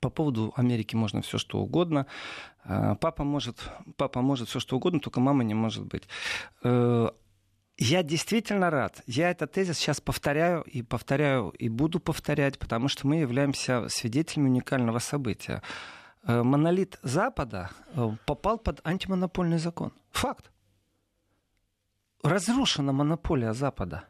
по 0.00 0.08
поводу 0.08 0.52
Америки 0.54 0.94
можно 0.94 1.20
все 1.20 1.36
что 1.36 1.58
угодно. 1.58 2.06
А, 2.62 2.94
папа 2.94 3.24
может, 3.24 3.58
папа 3.96 4.20
может 4.20 4.48
все 4.48 4.60
что 4.60 4.76
угодно, 4.76 5.00
только 5.00 5.18
мама 5.18 5.42
не 5.42 5.54
может 5.54 5.84
быть. 5.84 6.04
Я 7.78 8.02
действительно 8.02 8.70
рад. 8.70 9.02
Я 9.06 9.30
этот 9.30 9.52
тезис 9.52 9.76
сейчас 9.76 10.00
повторяю 10.00 10.62
и 10.62 10.82
повторяю 10.82 11.50
и 11.50 11.68
буду 11.68 12.00
повторять, 12.00 12.58
потому 12.58 12.88
что 12.88 13.06
мы 13.06 13.16
являемся 13.16 13.88
свидетелями 13.88 14.48
уникального 14.48 14.98
события. 14.98 15.62
Э, 16.22 16.42
монолит 16.42 16.98
Запада 17.02 17.70
э, 17.94 18.16
попал 18.24 18.58
под 18.58 18.80
антимонопольный 18.86 19.58
закон. 19.58 19.92
Факт. 20.10 20.50
Разрушена 22.22 22.92
монополия 22.92 23.52
Запада. 23.52 24.04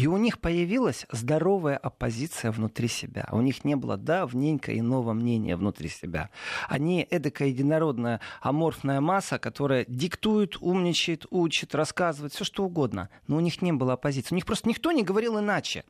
И 0.00 0.06
у 0.06 0.16
них 0.16 0.40
появилась 0.40 1.04
здоровая 1.12 1.76
оппозиция 1.76 2.52
внутри 2.52 2.88
себя. 2.88 3.28
У 3.32 3.42
них 3.42 3.64
не 3.64 3.76
было 3.76 3.98
давненько 3.98 4.74
иного 4.78 5.12
мнения 5.12 5.56
внутри 5.56 5.90
себя. 5.90 6.30
Они 6.70 7.06
эдакая 7.10 7.48
единородная 7.48 8.22
аморфная 8.40 9.02
масса, 9.02 9.38
которая 9.38 9.84
диктует, 9.86 10.56
умничает, 10.62 11.26
учит, 11.28 11.74
рассказывает, 11.74 12.32
все 12.32 12.44
что 12.44 12.64
угодно. 12.64 13.10
Но 13.26 13.36
у 13.36 13.40
них 13.40 13.60
не 13.60 13.72
было 13.72 13.92
оппозиции. 13.92 14.34
У 14.34 14.36
них 14.36 14.46
просто 14.46 14.70
никто 14.70 14.90
не 14.90 15.02
говорил 15.02 15.38
иначе. 15.38 15.84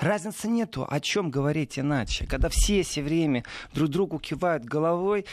Разницы 0.00 0.48
нету, 0.48 0.84
о 0.88 0.98
чем 0.98 1.30
говорить 1.30 1.78
иначе. 1.78 2.26
Когда 2.26 2.48
все 2.48 2.82
все 2.82 3.00
время 3.00 3.44
друг 3.72 3.90
другу 3.90 4.18
кивают 4.18 4.64
головой, 4.64 5.24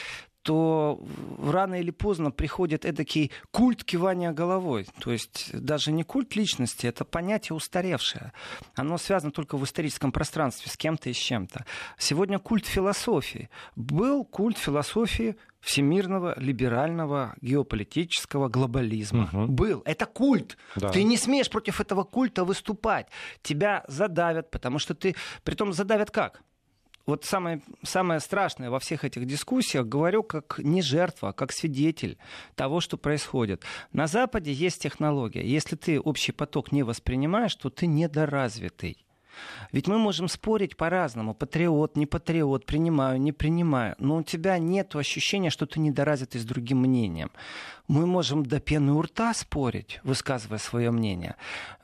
то 0.42 1.02
рано 1.42 1.80
или 1.80 1.90
поздно 1.90 2.30
приходит 2.30 2.84
эдакий 2.84 3.30
культ 3.50 3.84
кивания 3.84 4.32
головой. 4.32 4.86
То 5.00 5.12
есть 5.12 5.50
даже 5.52 5.92
не 5.92 6.02
культ 6.02 6.34
личности, 6.36 6.86
это 6.86 7.04
понятие 7.04 7.56
устаревшее. 7.56 8.32
Оно 8.74 8.98
связано 8.98 9.32
только 9.32 9.56
в 9.56 9.64
историческом 9.64 10.12
пространстве 10.12 10.70
с 10.70 10.76
кем-то 10.76 11.10
и 11.10 11.12
с 11.12 11.18
чем-то. 11.18 11.64
Сегодня 11.98 12.38
культ 12.38 12.66
философии. 12.66 13.50
Был 13.76 14.24
культ 14.24 14.58
философии 14.58 15.36
всемирного 15.60 16.38
либерального 16.38 17.34
геополитического 17.42 18.48
глобализма. 18.48 19.28
Угу. 19.32 19.52
Был. 19.52 19.82
Это 19.84 20.06
культ. 20.06 20.56
Да. 20.76 20.88
Ты 20.90 21.02
не 21.02 21.16
смеешь 21.16 21.50
против 21.50 21.80
этого 21.80 22.04
культа 22.04 22.44
выступать. 22.44 23.08
Тебя 23.42 23.84
задавят, 23.86 24.50
потому 24.50 24.78
что 24.78 24.94
ты... 24.94 25.14
Притом 25.44 25.72
задавят 25.72 26.10
как? 26.10 26.42
Вот 27.10 27.24
самое, 27.24 27.60
самое 27.82 28.20
страшное 28.20 28.70
во 28.70 28.78
всех 28.78 29.04
этих 29.04 29.26
дискуссиях, 29.26 29.86
говорю 29.86 30.22
как 30.22 30.58
не 30.58 30.80
жертва, 30.80 31.30
а 31.30 31.32
как 31.32 31.52
свидетель 31.52 32.18
того, 32.54 32.80
что 32.80 32.96
происходит. 32.96 33.64
На 33.92 34.06
Западе 34.06 34.52
есть 34.52 34.82
технология. 34.82 35.44
Если 35.44 35.76
ты 35.76 36.00
общий 36.00 36.32
поток 36.32 36.72
не 36.72 36.84
воспринимаешь, 36.84 37.54
то 37.56 37.68
ты 37.68 37.86
недоразвитый. 37.86 39.04
Ведь 39.72 39.88
мы 39.88 39.98
можем 39.98 40.28
спорить 40.28 40.76
по-разному. 40.76 41.34
Патриот, 41.34 41.96
не 41.96 42.06
патриот, 42.06 42.66
принимаю, 42.66 43.20
не 43.20 43.32
принимаю. 43.32 43.94
Но 43.98 44.16
у 44.16 44.22
тебя 44.22 44.58
нет 44.58 44.94
ощущения, 44.94 45.50
что 45.50 45.66
ты 45.66 45.80
недоразвитый 45.80 46.40
с 46.40 46.44
другим 46.44 46.78
мнением. 46.78 47.30
Мы 47.90 48.06
можем 48.06 48.46
до 48.46 48.60
пены 48.60 48.92
у 48.92 49.02
рта 49.02 49.34
спорить, 49.34 49.98
высказывая 50.04 50.58
свое 50.58 50.92
мнение. 50.92 51.34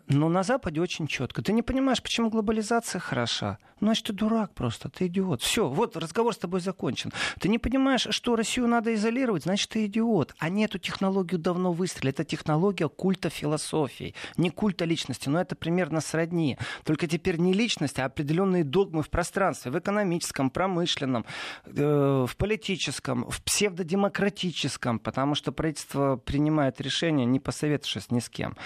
Но 0.08 0.28
на 0.28 0.44
Западе 0.44 0.80
очень 0.80 1.08
четко. 1.08 1.42
Ты 1.42 1.52
не 1.52 1.62
понимаешь, 1.62 2.00
почему 2.00 2.30
глобализация 2.30 3.00
хороша. 3.00 3.58
Ну, 3.80 3.88
значит, 3.88 4.06
ты 4.06 4.12
дурак 4.12 4.54
просто, 4.54 4.88
ты 4.88 5.06
идиот. 5.06 5.42
Все, 5.42 5.68
вот 5.68 5.96
разговор 5.96 6.32
с 6.32 6.38
тобой 6.38 6.60
закончен. 6.60 7.12
Ты 7.40 7.48
не 7.48 7.58
понимаешь, 7.58 8.06
что 8.10 8.36
Россию 8.36 8.68
надо 8.68 8.94
изолировать, 8.94 9.42
значит, 9.42 9.68
ты 9.68 9.84
идиот. 9.84 10.34
Они 10.38 10.64
эту 10.64 10.78
технологию 10.78 11.38
давно 11.38 11.72
выстрелили. 11.72 12.10
Это 12.10 12.24
технология 12.24 12.88
культа 12.88 13.28
философии, 13.28 14.14
не 14.36 14.50
культа 14.50 14.84
личности. 14.84 15.28
Но 15.28 15.40
это 15.40 15.56
примерно 15.56 16.00
сродни. 16.00 16.56
Только 16.84 17.06
теперь 17.06 17.38
не 17.38 17.52
личность, 17.52 17.98
а 17.98 18.04
определенные 18.04 18.64
догмы 18.64 19.02
в 19.02 19.10
пространстве, 19.10 19.72
в 19.72 19.78
экономическом, 19.78 20.50
промышленном, 20.50 21.26
э, 21.66 22.26
в 22.26 22.36
политическом, 22.36 23.28
в 23.28 23.42
псевдодемократическом, 23.42 25.00
потому 25.00 25.34
что 25.34 25.52
правительство 25.52 25.95
принимает 26.24 26.80
решения, 26.80 27.24
не 27.24 27.40
посоветовавшись 27.40 28.10
ни 28.10 28.20
с 28.20 28.28
кем. 28.28 28.56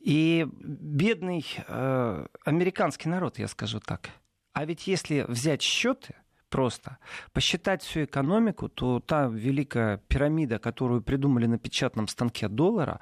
И 0.00 0.46
бедный 0.52 1.44
э, 1.66 2.26
американский 2.44 3.08
народ, 3.08 3.38
я 3.38 3.48
скажу 3.48 3.80
так. 3.80 4.10
А 4.52 4.64
ведь 4.64 4.86
если 4.86 5.24
взять 5.28 5.62
счеты, 5.62 6.14
просто. 6.48 6.98
Посчитать 7.32 7.82
всю 7.82 8.04
экономику, 8.04 8.68
то 8.68 9.00
та 9.00 9.26
великая 9.26 9.98
пирамида, 10.08 10.58
которую 10.58 11.02
придумали 11.02 11.46
на 11.46 11.58
печатном 11.58 12.08
станке 12.08 12.48
доллара, 12.48 13.00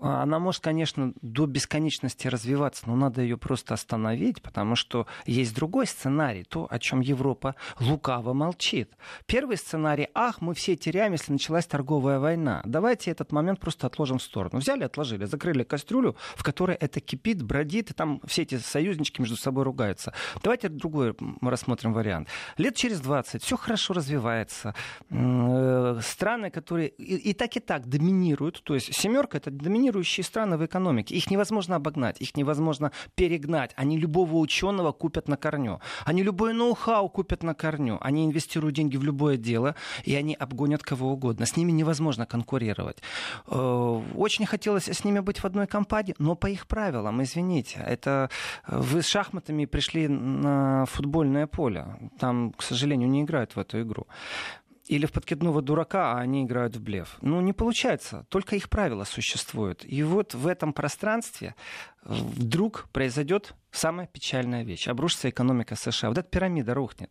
она 0.00 0.38
может, 0.38 0.62
конечно, 0.62 1.12
до 1.22 1.46
бесконечности 1.46 2.28
развиваться, 2.28 2.84
но 2.86 2.96
надо 2.96 3.22
ее 3.22 3.36
просто 3.36 3.74
остановить, 3.74 4.42
потому 4.42 4.76
что 4.76 5.06
есть 5.26 5.54
другой 5.54 5.86
сценарий, 5.86 6.44
то, 6.44 6.66
о 6.70 6.78
чем 6.78 7.00
Европа 7.00 7.54
лукаво 7.80 8.32
молчит. 8.32 8.96
Первый 9.26 9.56
сценарий, 9.56 10.08
ах, 10.14 10.40
мы 10.40 10.54
все 10.54 10.76
теряем, 10.76 11.12
если 11.12 11.32
началась 11.32 11.66
торговая 11.66 12.18
война. 12.18 12.62
Давайте 12.64 13.10
этот 13.10 13.32
момент 13.32 13.60
просто 13.60 13.86
отложим 13.86 14.18
в 14.18 14.22
сторону. 14.22 14.60
Взяли, 14.60 14.84
отложили, 14.84 15.24
закрыли 15.24 15.64
кастрюлю, 15.64 16.16
в 16.36 16.42
которой 16.42 16.76
это 16.76 17.00
кипит, 17.00 17.42
бродит, 17.42 17.90
и 17.90 17.94
там 17.94 18.20
все 18.26 18.42
эти 18.42 18.58
союзнички 18.58 19.20
между 19.20 19.36
собой 19.36 19.64
ругаются. 19.64 20.12
Давайте 20.42 20.68
другой 20.68 21.16
рассмотрим 21.40 21.92
вариант. 21.92 22.28
Лет 22.56 22.74
через 22.76 22.87
через 22.88 23.00
20 23.00 23.42
все 23.42 23.56
хорошо 23.56 23.94
развивается. 23.94 24.74
Э, 25.10 26.00
страны, 26.02 26.50
которые 26.50 26.88
и, 26.88 27.30
и 27.30 27.32
так 27.34 27.56
и 27.56 27.60
так 27.60 27.86
доминируют, 27.86 28.62
то 28.62 28.74
есть 28.74 28.94
семерка 28.94 29.38
это 29.38 29.50
доминирующие 29.50 30.24
страны 30.24 30.56
в 30.56 30.64
экономике. 30.64 31.14
Их 31.14 31.30
невозможно 31.30 31.76
обогнать, 31.76 32.20
их 32.22 32.36
невозможно 32.36 32.92
перегнать. 33.14 33.72
Они 33.76 33.98
любого 33.98 34.36
ученого 34.36 34.92
купят 34.92 35.28
на 35.28 35.36
корню. 35.36 35.80
Они 36.06 36.22
любой 36.22 36.54
ноу-хау 36.54 37.10
купят 37.10 37.42
на 37.42 37.54
корню. 37.54 37.98
Они 38.00 38.24
инвестируют 38.24 38.76
деньги 38.76 38.96
в 38.96 39.04
любое 39.04 39.36
дело, 39.36 39.74
и 40.04 40.14
они 40.14 40.34
обгонят 40.34 40.82
кого 40.82 41.12
угодно. 41.12 41.44
С 41.44 41.56
ними 41.56 41.72
невозможно 41.72 42.24
конкурировать. 42.26 43.02
Э, 43.46 44.02
очень 44.16 44.46
хотелось 44.46 44.88
с 44.88 45.04
ними 45.04 45.20
быть 45.20 45.40
в 45.40 45.44
одной 45.44 45.66
компании, 45.66 46.14
но 46.18 46.36
по 46.36 46.46
их 46.46 46.66
правилам, 46.66 47.22
извините. 47.22 47.84
Это 47.86 48.30
вы 48.66 49.02
с 49.02 49.06
шахматами 49.06 49.66
пришли 49.66 50.08
на 50.08 50.86
футбольное 50.86 51.46
поле. 51.46 51.86
Там, 52.18 52.52
к 52.52 52.62
сожалению, 52.62 52.77
сожалению, 52.78 53.08
не 53.08 53.22
играют 53.22 53.56
в 53.56 53.58
эту 53.58 53.82
игру 53.82 54.06
или 54.88 55.06
в 55.06 55.12
подкидного 55.12 55.62
дурака, 55.62 56.12
а 56.12 56.18
они 56.18 56.44
играют 56.44 56.76
в 56.76 56.82
блеф. 56.82 57.18
Ну, 57.20 57.40
не 57.40 57.52
получается. 57.52 58.24
Только 58.30 58.56
их 58.56 58.68
правила 58.68 59.04
существуют. 59.04 59.84
И 59.84 60.02
вот 60.02 60.34
в 60.34 60.46
этом 60.46 60.72
пространстве 60.72 61.54
вдруг 62.02 62.88
произойдет 62.92 63.54
самая 63.78 64.06
печальная 64.06 64.64
вещь. 64.64 64.88
Обрушится 64.88 65.30
экономика 65.30 65.76
США. 65.76 66.08
Вот 66.08 66.18
эта 66.18 66.28
пирамида 66.28 66.74
рухнет. 66.74 67.10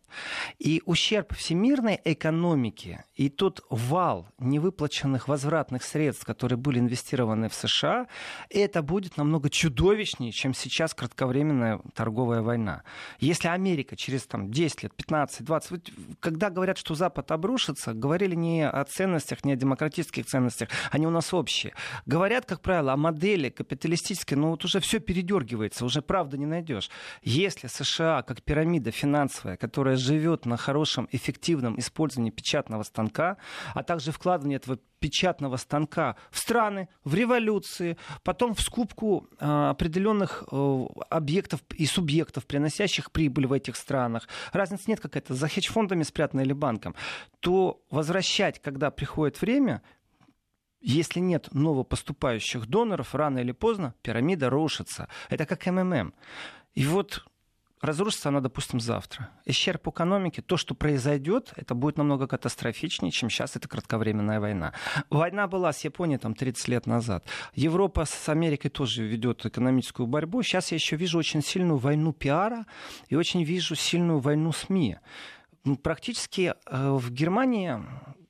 И 0.58 0.82
ущерб 0.84 1.34
всемирной 1.34 2.00
экономике 2.04 3.04
и 3.14 3.28
тот 3.28 3.64
вал 3.70 4.28
невыплаченных 4.38 5.28
возвратных 5.28 5.82
средств, 5.82 6.24
которые 6.24 6.58
были 6.58 6.78
инвестированы 6.78 7.48
в 7.48 7.54
США, 7.54 8.06
это 8.50 8.82
будет 8.82 9.16
намного 9.16 9.50
чудовищнее, 9.50 10.32
чем 10.32 10.54
сейчас 10.54 10.94
кратковременная 10.94 11.80
торговая 11.94 12.42
война. 12.42 12.82
Если 13.18 13.48
Америка 13.48 13.96
через 13.96 14.26
там, 14.26 14.50
10 14.50 14.82
лет, 14.84 14.94
15, 14.94 15.44
20... 15.44 15.70
Вот, 15.70 15.90
когда 16.20 16.50
говорят, 16.50 16.78
что 16.78 16.94
Запад 16.94 17.30
обрушится, 17.30 17.94
говорили 17.94 18.34
не 18.34 18.68
о 18.68 18.84
ценностях, 18.84 19.44
не 19.44 19.52
о 19.52 19.56
демократических 19.56 20.26
ценностях, 20.26 20.68
они 20.90 21.06
у 21.06 21.10
нас 21.10 21.32
общие. 21.32 21.74
Говорят, 22.06 22.44
как 22.44 22.60
правило, 22.60 22.92
о 22.92 22.96
модели 22.96 23.48
капиталистической, 23.48 24.34
но 24.34 24.50
вот 24.50 24.64
уже 24.64 24.80
все 24.80 24.98
передергивается, 24.98 25.84
уже 25.84 26.02
правда 26.02 26.36
не 26.36 26.46
найдешь. 26.58 26.90
Если 27.22 27.68
США, 27.68 28.22
как 28.22 28.42
пирамида 28.42 28.90
финансовая, 28.90 29.56
которая 29.56 29.96
живет 29.96 30.46
на 30.46 30.56
хорошем, 30.56 31.08
эффективном 31.12 31.78
использовании 31.78 32.30
печатного 32.30 32.82
станка, 32.82 33.36
а 33.74 33.82
также 33.82 34.12
вкладывание 34.12 34.56
этого 34.56 34.78
печатного 35.00 35.56
станка 35.56 36.16
в 36.30 36.38
страны, 36.38 36.88
в 37.04 37.14
революции, 37.14 37.96
потом 38.24 38.54
в 38.54 38.60
скупку 38.60 39.28
э, 39.38 39.70
определенных 39.70 40.44
э, 40.50 40.86
объектов 41.10 41.60
и 41.74 41.86
субъектов, 41.86 42.46
приносящих 42.46 43.12
прибыль 43.12 43.46
в 43.46 43.52
этих 43.52 43.76
странах. 43.76 44.28
Разницы 44.52 44.84
нет 44.88 45.00
какая-то, 45.00 45.34
за 45.34 45.48
хедж-фондами 45.48 46.02
спрятана 46.02 46.40
или 46.40 46.52
банком. 46.52 46.94
То 47.40 47.80
возвращать, 47.90 48.60
когда 48.60 48.90
приходит 48.90 49.40
время, 49.40 49.82
если 50.80 51.20
нет 51.20 51.48
новопоступающих 51.52 52.66
доноров, 52.66 53.14
рано 53.14 53.38
или 53.38 53.52
поздно 53.52 53.94
пирамида 54.02 54.50
рушится. 54.50 55.08
Это 55.28 55.46
как 55.46 55.66
МММ. 55.66 56.14
И 56.74 56.86
вот 56.86 57.24
разрушится 57.80 58.28
она, 58.28 58.40
допустим, 58.40 58.80
завтра. 58.80 59.30
Исчерп 59.44 59.88
экономики, 59.88 60.40
то, 60.40 60.56
что 60.56 60.74
произойдет, 60.74 61.52
это 61.56 61.74
будет 61.74 61.96
намного 61.98 62.26
катастрофичнее, 62.26 63.10
чем 63.10 63.30
сейчас 63.30 63.56
это 63.56 63.68
кратковременная 63.68 64.40
война. 64.40 64.72
Война 65.10 65.46
была 65.46 65.72
с 65.72 65.84
Японией 65.84 66.18
там 66.18 66.34
30 66.34 66.68
лет 66.68 66.86
назад. 66.86 67.24
Европа 67.54 68.04
с 68.04 68.28
Америкой 68.28 68.70
тоже 68.70 69.04
ведет 69.04 69.44
экономическую 69.46 70.06
борьбу. 70.06 70.42
Сейчас 70.42 70.70
я 70.72 70.76
еще 70.76 70.96
вижу 70.96 71.18
очень 71.18 71.42
сильную 71.42 71.78
войну 71.78 72.12
пиара 72.12 72.66
и 73.08 73.16
очень 73.16 73.42
вижу 73.44 73.74
сильную 73.74 74.18
войну 74.18 74.52
СМИ. 74.52 74.98
Практически 75.82 76.54
э, 76.66 76.90
в 76.90 77.10
Германии 77.10 77.78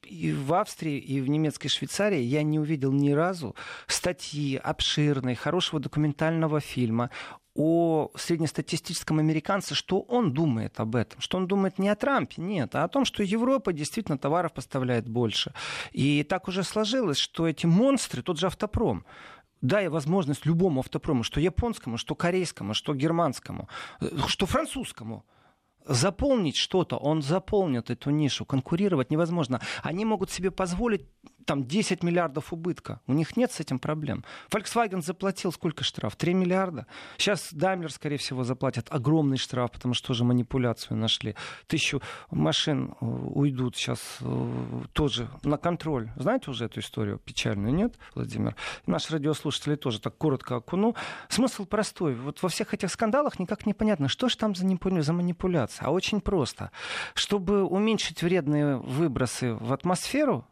и 0.09 0.33
в 0.33 0.55
Австрии, 0.55 0.99
и 0.99 1.21
в 1.21 1.29
немецкой 1.29 1.69
Швейцарии 1.69 2.21
я 2.21 2.43
не 2.43 2.59
увидел 2.59 2.93
ни 2.93 3.11
разу 3.11 3.55
статьи 3.87 4.57
обширной, 4.57 5.35
хорошего 5.35 5.81
документального 5.81 6.61
фильма 6.61 7.11
о 7.55 8.11
среднестатистическом 8.15 9.19
американце, 9.19 9.75
что 9.75 10.00
он 10.00 10.33
думает 10.33 10.79
об 10.81 10.95
этом, 10.95 11.21
что 11.21 11.38
он 11.38 11.47
думает 11.47 11.79
не 11.79 11.88
о 11.88 11.97
Трампе, 11.97 12.41
нет, 12.41 12.75
а 12.75 12.85
о 12.85 12.88
том, 12.88 13.05
что 13.05 13.23
Европа 13.23 13.73
действительно 13.73 14.17
товаров 14.17 14.53
поставляет 14.53 15.09
больше. 15.09 15.53
И 15.93 16.23
так 16.23 16.49
уже 16.49 16.62
сложилось, 16.62 17.19
что 17.19 17.49
эти 17.49 17.67
монстры, 17.67 18.23
тот 18.23 18.38
же 18.38 18.47
автопром, 18.47 19.05
дай 19.61 19.88
возможность 19.88 20.47
любому 20.47 20.81
автопрому, 20.81 21.25
что 21.25 21.41
японскому, 21.41 21.99
что 21.99 22.15
корейскому, 22.15 22.75
что 22.75 22.95
германскому, 22.95 23.69
что 24.29 24.47
французскому, 24.47 25.25
заполнить 25.88 26.57
что-то, 26.57 26.97
он 26.97 27.23
заполнит 27.23 27.90
эту 27.90 28.11
нишу. 28.11 28.45
Конкурировать 28.45 29.11
невозможно. 29.11 29.61
Они 29.83 30.04
могут 30.04 30.30
себе 30.30 30.50
позволить 30.50 31.07
там 31.49 31.64
10 31.64 32.02
миллиардов 32.02 32.52
убытка. 32.52 33.00
У 33.07 33.14
них 33.14 33.38
нет 33.38 33.50
с 33.50 33.59
этим 33.59 33.78
проблем. 33.78 34.23
Volkswagen 34.50 35.00
заплатил 35.00 35.50
сколько 35.50 35.83
штраф? 35.83 36.14
3 36.14 36.35
миллиарда. 36.35 36.87
Сейчас 37.17 37.55
Daimler, 37.55 37.88
скорее 37.88 38.19
всего, 38.19 38.45
заплатят 38.45 38.88
огромный 38.90 39.38
штраф, 39.38 39.73
потому 39.73 39.95
что 39.95 40.09
тоже 40.09 40.25
манипуляцию 40.25 40.99
нашли. 40.99 41.35
Тысячу 41.67 42.02
машин 42.31 42.95
э, 43.00 43.07
уйдут 43.07 43.76
сейчас 43.76 44.19
э, 44.21 44.83
тоже 44.93 45.31
на 45.43 45.57
контроль. 45.57 46.11
Знаете 46.17 46.50
уже 46.50 46.67
эту 46.67 46.81
историю 46.81 47.19
печальную, 47.19 47.73
нет, 47.73 47.95
Владимир? 48.14 48.55
Наши 48.87 49.14
радиослушатели 49.14 49.76
тоже 49.76 50.00
так 50.00 50.19
коротко 50.19 50.57
окуну. 50.57 50.97
Смысл 51.31 51.64
простой. 51.64 52.14
Вот 52.14 52.43
во 52.43 52.50
всех 52.50 52.75
этих 52.75 52.90
скандалах 52.90 53.38
никак 53.38 53.64
не 53.64 53.73
понятно, 53.73 54.09
что 54.09 54.28
же 54.28 54.37
там 54.37 54.55
за, 54.55 54.67
за 55.02 55.12
манипуляция. 55.14 55.87
А 55.87 55.93
очень 55.93 56.21
просто. 56.21 56.73
Чтобы 57.14 57.64
уменьшить 57.64 58.23
вредные 58.23 58.76
выбросы 58.76 59.55
в 59.55 59.73
атмосферу, 59.73 60.45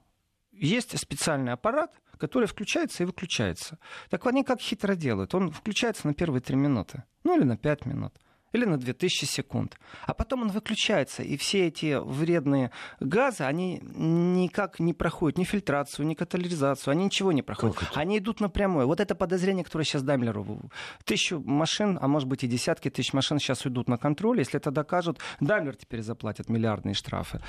есть 0.58 0.98
специальный 0.98 1.52
аппарат, 1.52 1.94
который 2.18 2.46
включается 2.46 3.02
и 3.02 3.06
выключается. 3.06 3.78
Так 4.10 4.26
они 4.26 4.44
как 4.44 4.60
хитро 4.60 4.94
делают. 4.94 5.34
Он 5.34 5.50
включается 5.50 6.06
на 6.06 6.14
первые 6.14 6.40
три 6.40 6.56
минуты, 6.56 7.04
ну 7.24 7.36
или 7.36 7.44
на 7.44 7.56
пять 7.56 7.86
минут 7.86 8.14
или 8.52 8.64
на 8.64 8.78
2000 8.78 9.24
секунд. 9.24 9.78
А 10.06 10.14
потом 10.14 10.42
он 10.42 10.48
выключается, 10.48 11.22
и 11.22 11.36
все 11.36 11.66
эти 11.66 11.98
вредные 11.98 12.70
газы, 13.00 13.44
они 13.44 13.80
никак 13.82 14.80
не 14.80 14.94
проходят 14.94 15.38
ни 15.38 15.44
фильтрацию, 15.44 16.06
ни 16.06 16.14
катализацию, 16.14 16.92
они 16.92 17.04
ничего 17.04 17.32
не 17.32 17.42
проходят. 17.42 17.76
Они 17.94 18.18
идут 18.18 18.40
напрямую. 18.40 18.86
Вот 18.86 19.00
это 19.00 19.14
подозрение, 19.14 19.64
которое 19.64 19.84
сейчас 19.84 20.02
Даймлеру. 20.02 20.46
Тысячу 21.04 21.40
машин, 21.40 21.98
а 22.00 22.08
может 22.08 22.28
быть 22.28 22.44
и 22.44 22.46
десятки 22.46 22.90
тысяч 22.90 23.12
машин 23.12 23.38
сейчас 23.38 23.64
уйдут 23.66 23.88
на 23.88 23.98
контроль. 23.98 24.38
Если 24.38 24.56
это 24.56 24.70
докажут, 24.70 25.18
Даймлер 25.40 25.76
теперь 25.76 26.02
заплатит 26.02 26.48
миллиардные 26.48 26.94
штрафы. 26.94 27.40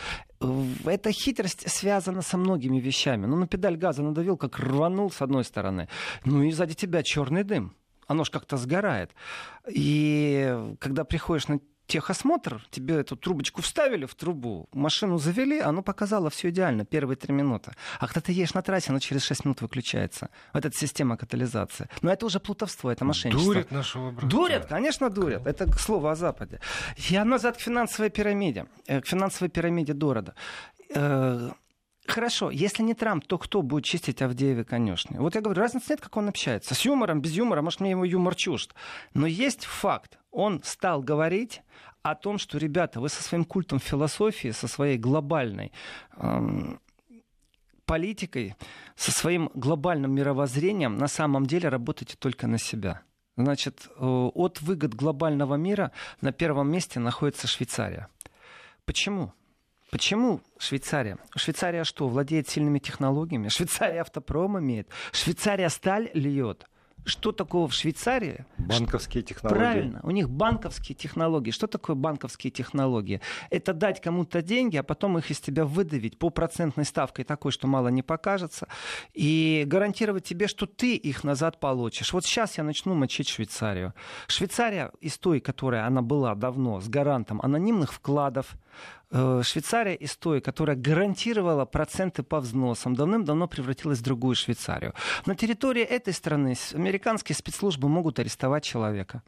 Эта 0.86 1.12
хитрость 1.12 1.70
связана 1.70 2.22
со 2.22 2.38
многими 2.38 2.80
вещами. 2.80 3.26
Ну, 3.26 3.38
на 3.38 3.48
педаль 3.48 3.78
газа 3.78 4.04
надавил, 4.04 4.38
как 4.38 4.60
рванул 4.60 5.12
с 5.12 5.22
одной 5.22 5.44
стороны. 5.44 5.88
Ну 6.26 6.44
и 6.44 6.52
сзади 6.52 6.74
тебя 6.74 7.04
черный 7.04 7.44
дым 7.44 7.74
оно 8.08 8.24
же 8.24 8.32
как-то 8.32 8.58
сгорает. 8.58 9.12
И 9.68 10.76
когда 10.80 11.04
приходишь 11.04 11.48
на 11.48 11.60
техосмотр, 11.88 12.62
тебе 12.70 12.96
эту 12.96 13.16
трубочку 13.16 13.62
вставили 13.62 14.06
в 14.06 14.14
трубу, 14.14 14.68
машину 14.74 15.18
завели, 15.18 15.60
оно 15.60 15.82
показало 15.82 16.30
все 16.30 16.50
идеально, 16.50 16.86
первые 16.86 17.16
три 17.16 17.34
минуты. 17.34 17.72
А 18.00 18.08
когда 18.08 18.22
ты 18.22 18.34
едешь 18.34 18.54
на 18.54 18.62
трассе, 18.62 18.90
оно 18.90 19.00
через 19.00 19.24
шесть 19.24 19.46
минут 19.46 19.62
выключается. 19.62 20.30
Вот 20.54 20.66
эта 20.66 20.78
система 20.78 21.18
катализации. 21.18 21.88
Но 22.02 22.12
это 22.12 22.26
уже 22.26 22.40
плутовство, 22.40 22.90
это 22.90 23.06
мошенничество. 23.06 23.54
Дурят 23.54 23.72
нашего 23.72 24.12
брата. 24.12 24.28
Дурят, 24.28 24.66
конечно, 24.66 25.10
дурят. 25.10 25.48
Это 25.48 25.66
к 25.66 25.80
слову 25.80 26.08
о 26.08 26.16
Западе. 26.16 26.60
Я 26.98 27.24
назад 27.26 27.58
к 27.58 27.62
финансовой 27.62 28.10
пирамиде, 28.10 28.66
э, 28.88 29.02
к 29.02 29.08
финансовой 29.08 29.50
пирамиде 29.50 29.94
Дорода 29.94 30.36
э, 30.94 31.52
Хорошо, 32.08 32.50
если 32.52 32.84
не 32.84 32.94
Трамп, 32.94 33.26
то 33.28 33.38
кто 33.38 33.62
будет 33.62 33.84
чистить 33.84 34.22
Авдеевы 34.22 34.64
конюшни? 34.64 35.18
Вот 35.18 35.36
я 35.36 35.42
говорю, 35.42 35.62
разницы 35.62 35.88
нет, 35.90 36.02
как 36.02 36.16
он 36.16 36.30
общается. 36.30 36.74
С 36.74 36.86
юмором, 36.86 37.22
без 37.22 37.34
юмора, 37.34 37.62
может, 37.62 37.82
мне 37.82 37.92
его 37.92 38.06
юмор 38.06 38.36
чужд. 38.36 38.74
Но 39.14 39.28
есть 39.28 39.66
факт. 39.66 40.18
Он 40.32 40.62
стал 40.64 41.02
говорить 41.02 41.62
о 42.04 42.16
том, 42.16 42.38
что, 42.38 42.58
ребята, 42.58 43.02
вы 43.02 43.10
со 43.10 43.22
своим 43.22 43.44
культом 43.44 43.80
философии, 43.80 44.52
со 44.52 44.68
своей 44.68 44.98
глобальной 44.98 45.74
эм, 46.16 46.80
политикой, 47.86 48.56
со 48.96 49.12
своим 49.12 49.50
глобальным 49.54 50.14
мировоззрением 50.14 50.98
на 50.98 51.08
самом 51.08 51.46
деле 51.46 51.68
работаете 51.68 52.16
только 52.18 52.48
на 52.48 52.58
себя. 52.58 53.02
Значит, 53.36 53.88
э, 53.90 54.04
от 54.04 54.62
выгод 54.62 54.96
глобального 54.96 55.56
мира 55.56 55.92
на 56.22 56.32
первом 56.32 56.72
месте 56.72 57.00
находится 57.00 57.48
Швейцария. 57.48 58.08
Почему? 58.86 59.34
Почему 59.90 60.42
Швейцария? 60.58 61.18
Швейцария 61.36 61.84
что, 61.84 62.08
владеет 62.08 62.50
сильными 62.50 62.80
технологиями? 62.80 63.48
Швейцария 63.48 64.02
автопром 64.02 64.60
имеет? 64.60 64.90
Швейцария 65.14 65.70
сталь 65.70 66.10
льет? 66.14 66.68
Что 67.06 67.32
такого 67.32 67.70
в 67.70 67.74
Швейцарии? 67.74 68.46
Банковские 68.58 69.24
технологии. 69.24 69.58
Правильно, 69.58 70.00
у 70.04 70.12
них 70.12 70.30
банковские 70.30 70.94
технологии. 70.94 71.52
Что 71.52 71.68
такое 71.68 71.96
банковские 71.96 72.52
технологии? 72.52 73.22
Это 73.50 73.74
дать 73.74 74.02
кому-то 74.02 74.42
деньги, 74.42 74.76
а 74.76 74.84
потом 74.84 75.18
их 75.18 75.32
из 75.32 75.40
тебя 75.40 75.64
выдавить 75.64 76.20
по 76.20 76.30
процентной 76.30 76.84
ставке 76.84 77.24
такой, 77.24 77.54
что 77.54 77.66
мало 77.66 77.88
не 77.88 78.02
покажется, 78.02 78.68
и 79.14 79.64
гарантировать 79.66 80.26
тебе, 80.26 80.50
что 80.50 80.66
ты 80.66 80.98
их 80.98 81.24
назад 81.24 81.62
получишь. 81.62 82.12
Вот 82.12 82.26
сейчас 82.26 82.58
я 82.58 82.66
начну 82.66 82.94
мочить 82.94 83.30
Швейцарию. 83.30 83.94
Швейцария 84.28 84.92
из 85.00 85.18
той, 85.18 85.40
которая 85.40 85.86
она 85.86 86.02
была 86.02 86.36
давно, 86.36 86.82
с 86.82 86.90
гарантом 86.90 87.40
анонимных 87.42 87.94
вкладов, 87.94 88.58
Швейцария 89.12 89.96
из 89.96 90.18
той, 90.18 90.42
которая 90.42 90.76
гарантировала 90.76 91.66
проценты 91.66 92.24
по 92.24 92.40
взносам, 92.40 92.96
давным-давно 92.96 93.48
превратилась 93.48 94.00
в 94.00 94.04
другую 94.04 94.36
Швейцарию. 94.36 94.94
На 95.26 95.36
территории 95.36 95.84
этой 95.84 96.14
страны 96.14 96.56
американские 96.74 97.36
спецслужбы 97.36 97.88
могут 97.88 98.20
арестовать 98.20 98.64
человека. 98.64 99.24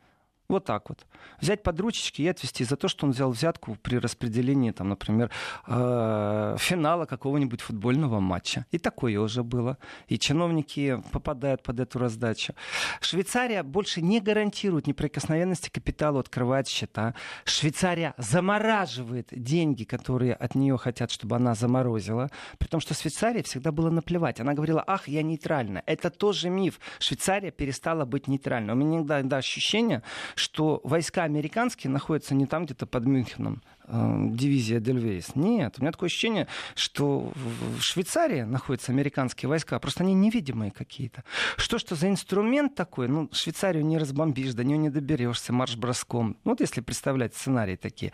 Вот 0.49 0.65
так 0.65 0.89
вот. 0.89 1.05
Взять 1.39 1.61
под 1.61 1.79
ручечки 1.79 2.23
и 2.23 2.27
отвести 2.27 2.63
за 2.63 2.75
то, 2.75 2.87
что 2.87 3.05
он 3.05 3.11
взял 3.11 3.29
взятку 3.29 3.77
при 3.83 3.97
распределении, 3.97 4.71
там, 4.71 4.89
например, 4.89 5.29
э, 5.67 6.55
финала 6.57 7.05
какого-нибудь 7.05 7.61
футбольного 7.61 8.19
матча. 8.19 8.65
И 8.71 8.79
такое 8.79 9.19
уже 9.19 9.43
было. 9.43 9.77
И 10.07 10.17
чиновники 10.17 11.03
попадают 11.11 11.61
под 11.61 11.79
эту 11.79 11.99
раздачу. 11.99 12.55
Швейцария 12.99 13.61
больше 13.61 14.01
не 14.01 14.19
гарантирует 14.19 14.87
неприкосновенности 14.87 15.69
капитала, 15.69 16.19
открывает 16.19 16.67
счета. 16.67 17.13
Швейцария 17.45 18.15
замораживает 18.17 19.27
деньги, 19.31 19.83
которые 19.83 20.33
от 20.33 20.55
нее 20.55 20.77
хотят, 20.79 21.11
чтобы 21.11 21.35
она 21.35 21.53
заморозила. 21.53 22.31
При 22.57 22.67
том, 22.67 22.79
что 22.79 22.95
Швейцарии 22.95 23.43
всегда 23.43 23.71
было 23.71 23.91
наплевать. 23.91 24.39
Она 24.39 24.55
говорила, 24.55 24.83
ах, 24.87 25.07
я 25.07 25.21
нейтральна. 25.21 25.83
Это 25.85 26.09
тоже 26.09 26.49
миф. 26.49 26.79
Швейцария 26.97 27.51
перестала 27.51 28.05
быть 28.05 28.27
нейтральной. 28.27 28.73
У 28.73 28.77
меня 28.77 28.97
иногда 28.97 29.37
ощущение, 29.37 30.01
что 30.39 30.81
войска 30.83 31.23
американские 31.23 31.91
находятся 31.91 32.33
не 32.33 32.45
там 32.45 32.65
где-то 32.65 32.85
под 32.85 33.05
Мюнхеном, 33.05 33.61
э, 33.85 34.15
дивизия 34.31 34.79
Дельвейс. 34.79 35.35
Нет, 35.35 35.75
у 35.77 35.81
меня 35.81 35.91
такое 35.91 36.07
ощущение, 36.07 36.47
что 36.75 37.31
в 37.35 37.81
Швейцарии 37.81 38.41
находятся 38.41 38.91
американские 38.91 39.49
войска, 39.49 39.79
просто 39.79 40.03
они 40.03 40.13
невидимые 40.13 40.71
какие-то. 40.71 41.23
Что 41.57 41.77
что 41.77 41.95
за 41.95 42.09
инструмент 42.09 42.75
такой? 42.75 43.07
Ну, 43.07 43.29
Швейцарию 43.31 43.85
не 43.85 43.97
разбомбишь, 43.97 44.53
до 44.53 44.63
нее 44.63 44.77
не 44.77 44.89
доберешься 44.89 45.53
марш-броском. 45.53 46.37
Вот 46.43 46.61
если 46.61 46.81
представлять 46.81 47.35
сценарии 47.35 47.75
такие. 47.75 48.11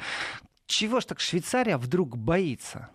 Чего 0.67 0.99
ж 0.99 1.05
так 1.05 1.19
Швейцария 1.19 1.77
вдруг 1.77 2.17
боится? 2.17 2.89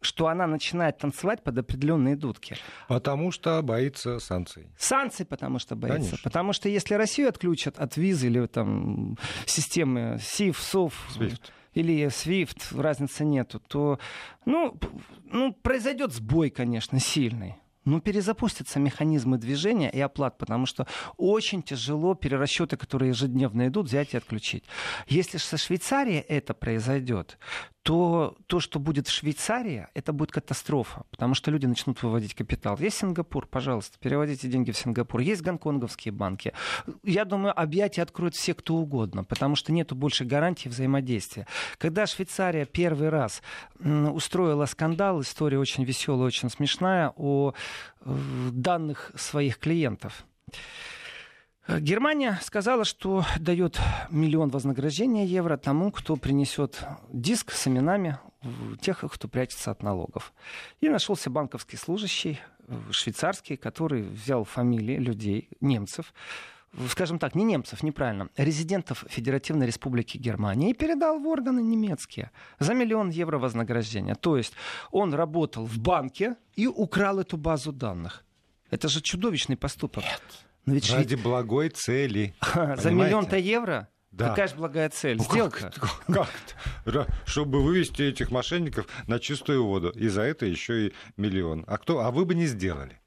Что 0.00 0.28
она 0.28 0.46
начинает 0.46 0.98
танцевать 0.98 1.42
под 1.42 1.58
определенные 1.58 2.16
дудки. 2.16 2.56
Потому 2.88 3.30
что 3.30 3.60
боится 3.62 4.18
санкций. 4.18 4.68
Санкций, 4.78 5.26
потому 5.26 5.58
что 5.58 5.76
боится. 5.76 5.98
Конечно. 5.98 6.18
Потому 6.22 6.52
что 6.52 6.68
если 6.68 6.94
Россию 6.94 7.28
отключат 7.28 7.78
от 7.78 7.96
визы 7.96 8.26
или 8.28 8.46
там 8.46 9.18
системы 9.46 10.18
СИФ, 10.20 10.58
СОФ... 10.58 11.16
SWIFT 11.16 11.40
или 11.74 12.06
SWIFT, 12.06 12.80
разницы 12.80 13.24
нету, 13.24 13.60
то 13.60 13.98
ну, 14.44 14.76
ну, 15.24 15.52
произойдет 15.52 16.12
сбой, 16.12 16.50
конечно, 16.50 16.98
сильный. 16.98 17.56
Ну, 17.86 18.00
перезапустятся 18.00 18.78
механизмы 18.78 19.38
движения 19.38 19.90
и 19.90 20.00
оплат, 20.00 20.36
потому 20.36 20.66
что 20.66 20.86
очень 21.16 21.62
тяжело 21.62 22.14
перерасчеты, 22.14 22.76
которые 22.76 23.08
ежедневно 23.10 23.68
идут, 23.68 23.86
взять 23.86 24.12
и 24.12 24.18
отключить. 24.18 24.64
Если 25.06 25.38
же 25.38 25.44
со 25.44 25.56
Швейцарией 25.56 26.20
это 26.20 26.52
произойдет, 26.52 27.38
то 27.82 28.36
то, 28.46 28.60
что 28.60 28.78
будет 28.78 29.08
в 29.08 29.12
Швейцарии, 29.12 29.86
это 29.94 30.12
будет 30.12 30.30
катастрофа, 30.30 31.04
потому 31.10 31.34
что 31.34 31.50
люди 31.50 31.66
начнут 31.66 32.02
выводить 32.02 32.34
капитал. 32.34 32.76
Есть 32.78 32.98
Сингапур, 32.98 33.46
пожалуйста, 33.46 33.98
переводите 33.98 34.48
деньги 34.48 34.70
в 34.70 34.76
Сингапур. 34.76 35.20
Есть 35.20 35.42
гонконговские 35.42 36.12
банки. 36.12 36.52
Я 37.02 37.24
думаю, 37.24 37.58
объятия 37.58 38.02
откроют 38.02 38.34
все, 38.34 38.54
кто 38.54 38.74
угодно, 38.76 39.24
потому 39.24 39.56
что 39.56 39.72
нету 39.72 39.94
больше 39.94 40.24
гарантии 40.24 40.68
взаимодействия. 40.68 41.46
Когда 41.78 42.06
Швейцария 42.06 42.66
первый 42.66 43.08
раз 43.08 43.42
устроила 43.78 44.66
скандал, 44.66 45.20
история 45.22 45.58
очень 45.58 45.84
веселая, 45.84 46.26
очень 46.26 46.50
смешная, 46.50 47.12
о 47.16 47.54
э, 48.02 48.14
данных 48.52 49.12
своих 49.16 49.58
клиентов. 49.58 50.24
Э, 51.66 51.80
Германия 51.80 52.38
сказала, 52.42 52.84
что 52.84 53.24
дает 53.38 53.78
миллион 54.10 54.50
вознаграждения 54.50 55.26
евро 55.26 55.56
тому, 55.56 55.90
кто 55.90 56.16
принесет 56.16 56.82
диск 57.12 57.52
с 57.52 57.68
именами 57.68 58.18
тех, 58.80 59.04
кто 59.06 59.28
прячется 59.28 59.70
от 59.70 59.82
налогов. 59.82 60.32
И 60.80 60.88
нашелся 60.88 61.30
банковский 61.30 61.76
служащий, 61.76 62.40
э, 62.66 62.74
швейцарский, 62.90 63.56
который 63.56 64.02
взял 64.02 64.44
фамилии 64.44 64.96
людей, 64.96 65.48
немцев, 65.60 66.14
скажем 66.88 67.18
так, 67.18 67.34
не 67.34 67.44
немцев, 67.44 67.82
неправильно, 67.82 68.28
резидентов 68.36 69.04
Федеративной 69.08 69.66
Республики 69.66 70.16
Германии 70.16 70.70
и 70.70 70.74
передал 70.74 71.18
в 71.18 71.26
органы 71.26 71.60
немецкие 71.60 72.30
за 72.58 72.74
миллион 72.74 73.10
евро 73.10 73.38
вознаграждения. 73.38 74.14
То 74.14 74.36
есть 74.36 74.54
он 74.90 75.12
работал 75.12 75.66
в 75.66 75.78
банке 75.78 76.36
и 76.54 76.66
украл 76.66 77.18
эту 77.18 77.36
базу 77.36 77.72
данных. 77.72 78.24
Это 78.70 78.88
же 78.88 79.00
чудовищный 79.00 79.56
поступок. 79.56 80.04
Нет. 80.04 80.22
Но 80.66 80.74
ведь 80.74 80.90
Ради 80.90 81.14
швей... 81.14 81.22
благой 81.22 81.68
цели. 81.70 82.34
За 82.76 82.90
миллион-то 82.90 83.36
евро? 83.36 83.88
Да. 84.10 84.30
Какая 84.30 84.48
же 84.48 84.56
благая 84.56 84.88
цель? 84.90 85.18
Ну, 85.18 85.24
Сделка. 85.24 85.72
Как, 86.06 86.28
как 86.84 87.08
Чтобы 87.26 87.62
вывести 87.62 88.02
этих 88.02 88.30
мошенников 88.30 88.86
на 89.06 89.20
чистую 89.20 89.64
воду. 89.64 89.90
И 89.90 90.08
за 90.08 90.22
это 90.22 90.46
еще 90.46 90.88
и 90.88 90.92
миллион. 91.16 91.64
А 91.68 91.78
кто? 91.78 92.00
А 92.00 92.10
вы 92.10 92.24
бы 92.24 92.34
не 92.34 92.46
сделали. 92.46 93.00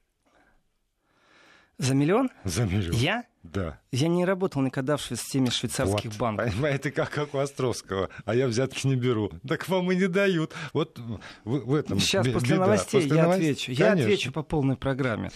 За 1.77 1.93
миллион? 1.93 2.29
За 2.45 2.63
миллион. 2.63 2.95
Я? 2.95 3.25
Да. 3.43 3.79
Я 3.91 4.07
не 4.07 4.23
работал 4.23 4.61
никогда 4.61 4.95
в 4.95 5.01
системе 5.01 5.51
швейцарских 5.51 6.11
вот, 6.11 6.17
банков. 6.17 6.53
Понимаете, 6.53 6.91
как, 6.91 7.09
как 7.09 7.33
у 7.33 7.39
Островского. 7.39 8.09
А 8.23 8.35
я 8.35 8.47
взятки 8.47 8.87
не 8.87 8.95
беру. 8.95 9.31
Так 9.45 9.67
вам 9.67 9.91
и 9.91 9.95
не 9.95 10.07
дают. 10.07 10.53
Вот 10.71 10.97
в, 10.97 11.19
в 11.43 11.73
этом 11.73 11.99
Сейчас 11.99 12.25
беда. 12.25 12.39
после 12.39 12.57
новостей 12.57 13.01
после 13.01 13.17
я 13.17 13.23
новостей... 13.23 13.51
отвечу. 13.51 13.65
Конечно. 13.65 13.83
Я 13.83 13.91
отвечу 13.91 14.31
по 14.31 14.43
полной 14.43 14.77
программе. 14.77 15.31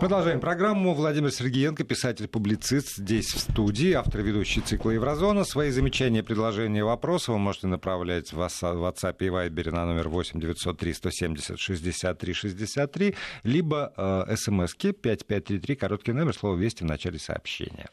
Продолжаем 0.00 0.40
программу. 0.40 0.94
Владимир 0.94 1.30
Сергеенко, 1.30 1.84
писатель-публицист, 1.84 2.96
здесь 2.96 3.32
в 3.32 3.38
студии, 3.38 3.92
автор 3.92 4.20
ведущий 4.22 4.60
цикла 4.60 4.90
«Еврозона». 4.90 5.44
Свои 5.44 5.70
замечания, 5.70 6.22
предложения, 6.22 6.84
вопросы 6.84 7.32
вы 7.32 7.38
можете 7.38 7.66
направлять 7.66 8.32
в 8.32 8.38
WhatsApp 8.40 9.16
и 9.20 9.26
Viber 9.26 9.70
на 9.70 9.86
номер 9.86 10.08
8 10.08 10.40
903 10.40 10.92
170 10.94 11.58
63 11.58 12.32
63, 12.32 13.14
либо 13.44 13.92
э, 13.96 14.36
смски 14.36 14.92
5533, 14.92 15.76
короткий 15.76 16.12
номер, 16.12 16.34
слово 16.34 16.56
«Вести» 16.56 16.82
в 16.82 16.86
начале 16.86 17.18
сообщения. 17.18 17.88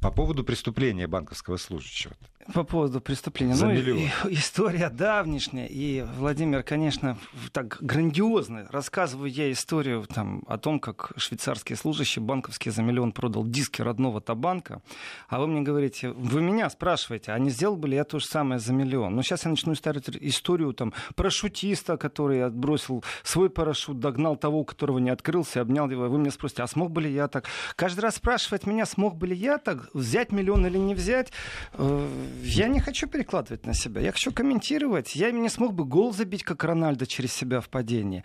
По 0.00 0.10
поводу 0.10 0.44
преступления 0.44 1.06
банковского 1.06 1.56
служащего. 1.56 2.14
По 2.52 2.62
поводу 2.62 3.00
преступления. 3.00 3.54
За 3.54 3.66
ну, 3.66 3.72
и, 3.72 4.08
история 4.30 4.90
давнишняя. 4.90 5.66
И 5.66 6.02
Владимир, 6.18 6.62
конечно, 6.62 7.16
так 7.52 7.78
грандиозно. 7.80 8.66
Рассказываю 8.70 9.30
я 9.30 9.50
историю 9.50 10.06
там, 10.06 10.42
о 10.46 10.58
том, 10.58 10.78
как 10.78 11.12
швейцарский 11.16 11.74
служащий 11.74 12.20
банковский 12.20 12.70
за 12.70 12.82
миллион 12.82 13.12
продал 13.12 13.46
диски 13.46 13.80
родного 13.80 14.20
табанка. 14.20 14.82
А 15.28 15.40
вы 15.40 15.46
мне 15.46 15.62
говорите, 15.62 16.10
вы 16.10 16.42
меня 16.42 16.68
спрашиваете, 16.68 17.32
а 17.32 17.38
не 17.38 17.50
сделал 17.50 17.76
бы 17.76 17.88
ли 17.88 17.96
я 17.96 18.04
то 18.04 18.18
же 18.18 18.26
самое 18.26 18.60
за 18.60 18.72
миллион? 18.72 19.14
Ну, 19.16 19.22
сейчас 19.22 19.44
я 19.44 19.50
начну 19.50 19.72
историю, 19.72 20.02
историю 20.20 20.72
там, 20.74 20.92
парашютиста, 21.14 21.96
который 21.96 22.44
отбросил 22.44 23.02
свой 23.22 23.48
парашют, 23.48 24.00
догнал 24.00 24.36
того, 24.36 24.60
у 24.60 24.64
которого 24.64 24.98
не 24.98 25.10
открылся, 25.10 25.62
обнял 25.62 25.88
его. 25.88 26.08
Вы 26.08 26.18
меня 26.18 26.30
спросите, 26.30 26.62
а 26.62 26.66
смог 26.66 26.90
бы 26.90 27.00
ли 27.00 27.12
я 27.12 27.28
так? 27.28 27.46
Каждый 27.74 28.00
раз 28.00 28.16
спрашивать 28.16 28.66
меня, 28.66 28.84
смог 28.84 29.16
бы 29.16 29.28
ли 29.28 29.36
я 29.36 29.56
так, 29.58 29.88
взять 29.94 30.30
миллион 30.30 30.66
или 30.66 30.78
не 30.78 30.94
взять, 30.94 31.32
э, 31.72 32.08
я 32.42 32.68
не 32.68 32.80
хочу 32.80 33.06
перекладывать 33.06 33.66
на 33.66 33.74
себя. 33.74 34.00
Я 34.00 34.12
хочу 34.12 34.32
комментировать. 34.32 35.14
Я 35.16 35.30
не 35.30 35.48
смог 35.48 35.74
бы 35.74 35.84
гол 35.84 36.12
забить, 36.12 36.42
как 36.42 36.64
Рональдо, 36.64 37.06
через 37.06 37.32
себя 37.32 37.60
в 37.60 37.68
падении. 37.68 38.24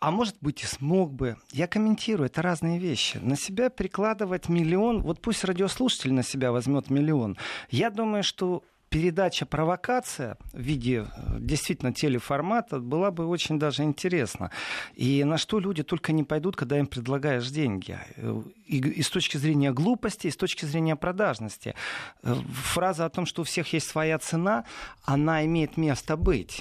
А 0.00 0.10
может 0.10 0.36
быть 0.40 0.62
и 0.62 0.66
смог 0.66 1.12
бы. 1.12 1.36
Я 1.52 1.66
комментирую. 1.66 2.26
Это 2.26 2.42
разные 2.42 2.78
вещи. 2.78 3.18
На 3.18 3.36
себя 3.36 3.70
перекладывать 3.70 4.48
миллион. 4.48 5.02
Вот 5.02 5.20
пусть 5.20 5.44
радиослушатель 5.44 6.12
на 6.12 6.22
себя 6.22 6.52
возьмет 6.52 6.90
миллион. 6.90 7.36
Я 7.70 7.90
думаю, 7.90 8.22
что 8.22 8.62
передача 8.92 9.46
провокация 9.46 10.36
в 10.52 10.60
виде 10.60 11.06
э, 11.16 11.38
действительно 11.38 11.94
телеформата 11.94 12.78
была 12.78 13.10
бы 13.10 13.26
очень 13.26 13.58
даже 13.58 13.82
интересна. 13.84 14.50
И 14.94 15.24
на 15.24 15.38
что 15.38 15.58
люди 15.60 15.82
только 15.82 16.12
не 16.12 16.24
пойдут, 16.24 16.56
когда 16.56 16.78
им 16.78 16.86
предлагаешь 16.86 17.48
деньги. 17.48 17.98
Э, 18.16 18.42
и, 18.66 18.78
и 18.78 19.02
с 19.02 19.08
точки 19.08 19.38
зрения 19.38 19.72
глупости, 19.72 20.26
и 20.26 20.30
с 20.30 20.36
точки 20.36 20.66
зрения 20.66 20.94
продажности. 20.94 21.74
Э, 22.22 22.34
фраза 22.52 23.06
о 23.06 23.08
том, 23.08 23.24
что 23.24 23.42
у 23.42 23.44
всех 23.44 23.72
есть 23.72 23.88
своя 23.88 24.18
цена, 24.18 24.64
она 25.04 25.44
имеет 25.46 25.78
место 25.78 26.16
быть. 26.16 26.60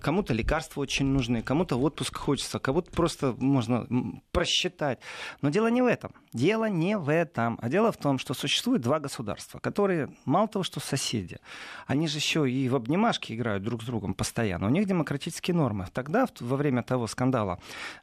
Кому-то 0.00 0.32
лекарства 0.32 0.80
очень 0.80 1.06
нужны, 1.06 1.42
кому-то 1.42 1.76
отпуск 1.76 2.16
хочется, 2.16 2.60
кого-то 2.60 2.92
просто 2.92 3.34
можно 3.38 3.86
просчитать. 4.30 5.00
Но 5.42 5.50
дело 5.50 5.66
не 5.66 5.82
в 5.82 5.86
этом. 5.86 6.12
Дело 6.32 6.66
не 6.66 6.96
в 6.96 7.08
этом. 7.08 7.58
А 7.60 7.68
дело 7.68 7.90
в 7.90 7.96
том, 7.96 8.18
что 8.18 8.32
существует 8.34 8.80
два 8.80 9.00
государства, 9.00 9.58
которые 9.58 10.08
мало 10.24 10.46
того, 10.46 10.62
что 10.62 10.78
соседи, 10.78 11.38
они 11.86 12.08
же 12.08 12.18
еще 12.18 12.50
и 12.50 12.68
в 12.68 12.76
обнимашки 12.76 13.32
играют 13.32 13.62
друг 13.62 13.82
с 13.82 13.86
другом 13.86 14.14
постоянно. 14.14 14.66
У 14.66 14.70
них 14.70 14.86
демократические 14.86 15.54
нормы. 15.54 15.86
Тогда, 15.92 16.26
во 16.40 16.56
время 16.56 16.82
того 16.82 17.06
скандала, 17.06 17.58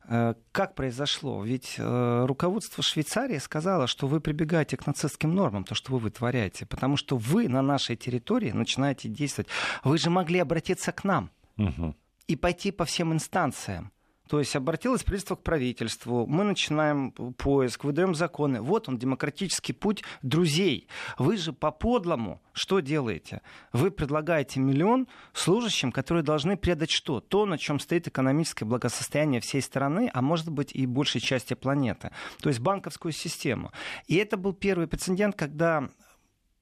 э, 0.07 0.35
как 0.51 0.75
произошло? 0.75 1.43
Ведь 1.43 1.75
э, 1.77 2.25
руководство 2.25 2.83
Швейцарии 2.83 3.37
сказало, 3.37 3.87
что 3.87 4.07
вы 4.07 4.19
прибегаете 4.19 4.77
к 4.77 4.85
нацистским 4.85 5.33
нормам, 5.33 5.63
то, 5.63 5.75
что 5.75 5.93
вы 5.93 5.99
вытворяете, 5.99 6.65
потому 6.65 6.97
что 6.97 7.17
вы 7.17 7.47
на 7.47 7.61
нашей 7.61 7.95
территории 7.95 8.51
начинаете 8.51 9.09
действовать. 9.09 9.49
Вы 9.83 9.97
же 9.97 10.09
могли 10.09 10.39
обратиться 10.39 10.91
к 10.91 11.03
нам 11.03 11.29
угу. 11.57 11.95
и 12.27 12.35
пойти 12.35 12.71
по 12.71 12.85
всем 12.85 13.13
инстанциям. 13.13 13.91
То 14.31 14.39
есть 14.39 14.55
обратилось 14.55 15.03
правительство 15.03 15.35
к 15.35 15.43
правительству, 15.43 16.25
мы 16.25 16.45
начинаем 16.45 17.11
поиск, 17.11 17.83
выдаем 17.83 18.15
законы. 18.15 18.61
Вот 18.61 18.87
он, 18.87 18.97
демократический 18.97 19.73
путь 19.73 20.05
друзей. 20.21 20.87
Вы 21.17 21.35
же 21.35 21.51
по-подлому 21.51 22.41
что 22.53 22.79
делаете? 22.79 23.41
Вы 23.73 23.91
предлагаете 23.91 24.61
миллион 24.61 25.09
служащим, 25.33 25.91
которые 25.91 26.23
должны 26.23 26.55
предать 26.55 26.91
что? 26.91 27.19
То, 27.19 27.45
на 27.45 27.57
чем 27.57 27.77
стоит 27.77 28.07
экономическое 28.07 28.63
благосостояние 28.63 29.41
всей 29.41 29.61
страны, 29.61 30.09
а 30.13 30.21
может 30.21 30.49
быть 30.49 30.73
и 30.73 30.85
большей 30.85 31.19
части 31.19 31.53
планеты. 31.53 32.11
То 32.41 32.47
есть 32.47 32.61
банковскую 32.61 33.11
систему. 33.11 33.73
И 34.07 34.15
это 34.15 34.37
был 34.37 34.53
первый 34.53 34.87
прецедент, 34.87 35.35
когда 35.35 35.89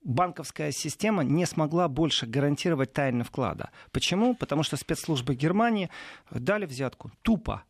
банковская 0.03 0.71
система 0.71 1.23
не 1.23 1.45
смогла 1.45 1.87
больше 1.87 2.25
гарантировать 2.25 2.93
тайны 2.93 3.23
вклада. 3.23 3.71
Почему? 3.91 4.35
Потому 4.35 4.63
что 4.63 4.77
спецслужбы 4.77 5.35
Германии 5.35 5.89
дали 6.31 6.65
взятку 6.65 7.11
тупо. 7.21 7.63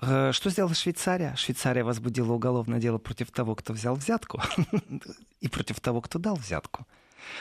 Э, 0.00 0.32
что 0.32 0.50
сделала 0.50 0.74
Швейцария? 0.74 1.34
Швейцария 1.36 1.84
возбудила 1.84 2.32
уголовное 2.32 2.78
дело 2.78 2.98
против 2.98 3.30
того, 3.30 3.54
кто 3.54 3.72
взял 3.72 3.94
взятку, 3.94 4.40
и 5.40 5.48
против 5.48 5.80
того, 5.80 6.00
кто 6.00 6.18
дал 6.18 6.36
взятку. 6.36 6.86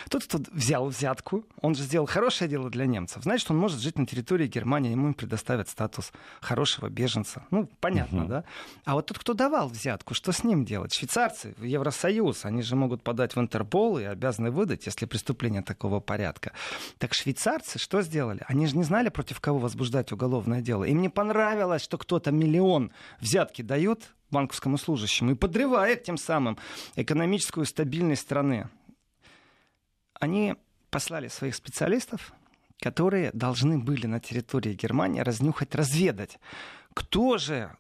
Тот, 0.10 0.24
кто 0.24 0.40
взял 0.52 0.88
взятку, 0.88 1.46
он 1.62 1.76
же 1.76 1.84
сделал 1.84 2.06
хорошее 2.06 2.50
дело 2.50 2.70
для 2.70 2.86
немцев. 2.86 3.24
Значит, 3.24 3.50
он 3.52 3.58
может 3.58 3.80
жить 3.80 3.98
на 3.98 4.06
территории 4.06 4.48
Германии, 4.48 4.92
ему 4.92 5.14
предоставят 5.14 5.70
статус 5.70 6.12
хорошего 6.42 6.90
беженца. 6.90 7.44
Ну, 7.52 7.70
понятно, 7.80 8.22
угу. 8.22 8.30
да? 8.30 8.44
А 8.86 8.94
вот 8.96 9.08
тот, 9.08 9.20
кто 9.20 9.34
давал 9.34 9.70
взятку, 9.70 10.14
что 10.14 10.32
с 10.32 10.44
ним 10.44 10.66
делать? 10.66 10.94
Швейцарцы, 10.94 11.56
Евросоюз, 11.60 12.46
они 12.46 12.62
же 12.62 12.76
могут 12.76 13.04
подать 13.04 13.36
в 13.36 13.40
Интерпол 13.40 14.00
и 14.00 14.04
обязаны 14.04 14.52
выдать, 14.52 14.86
если 14.86 15.06
преступление 15.06 15.62
такого 15.62 16.00
порядка. 16.00 16.52
Так 16.98 17.14
швейцарцы 17.14 17.80
что 17.80 18.02
сделали? 18.02 18.44
Они 18.48 18.68
же 18.68 18.78
не 18.78 18.84
знали, 18.84 19.10
против 19.10 19.40
кого 19.40 19.60
возбуждать 19.60 20.12
уголовное 20.12 20.62
дело. 20.62 20.84
Им 20.84 21.02
не 21.02 21.10
понравилось, 21.10 21.82
что 21.82 21.98
кто-то 21.98 22.32
миллион 22.32 22.92
взятки 23.20 23.62
дает 23.62 24.14
банковскому 24.32 24.78
служащему 24.78 25.32
и 25.32 25.36
подрывает 25.36 26.04
тем 26.04 26.18
самым 26.18 26.58
экономическую 26.96 27.66
стабильность 27.66 28.22
страны 28.22 28.70
они 30.20 30.56
послали 30.90 31.28
своих 31.28 31.56
специалистов, 31.56 32.34
которые 32.80 33.32
должны 33.34 33.78
были 33.78 34.06
на 34.06 34.20
территории 34.20 34.74
Германии 34.74 35.22
разнюхать, 35.22 35.76
разведать, 35.76 36.40
кто 36.94 37.38
же 37.38 37.76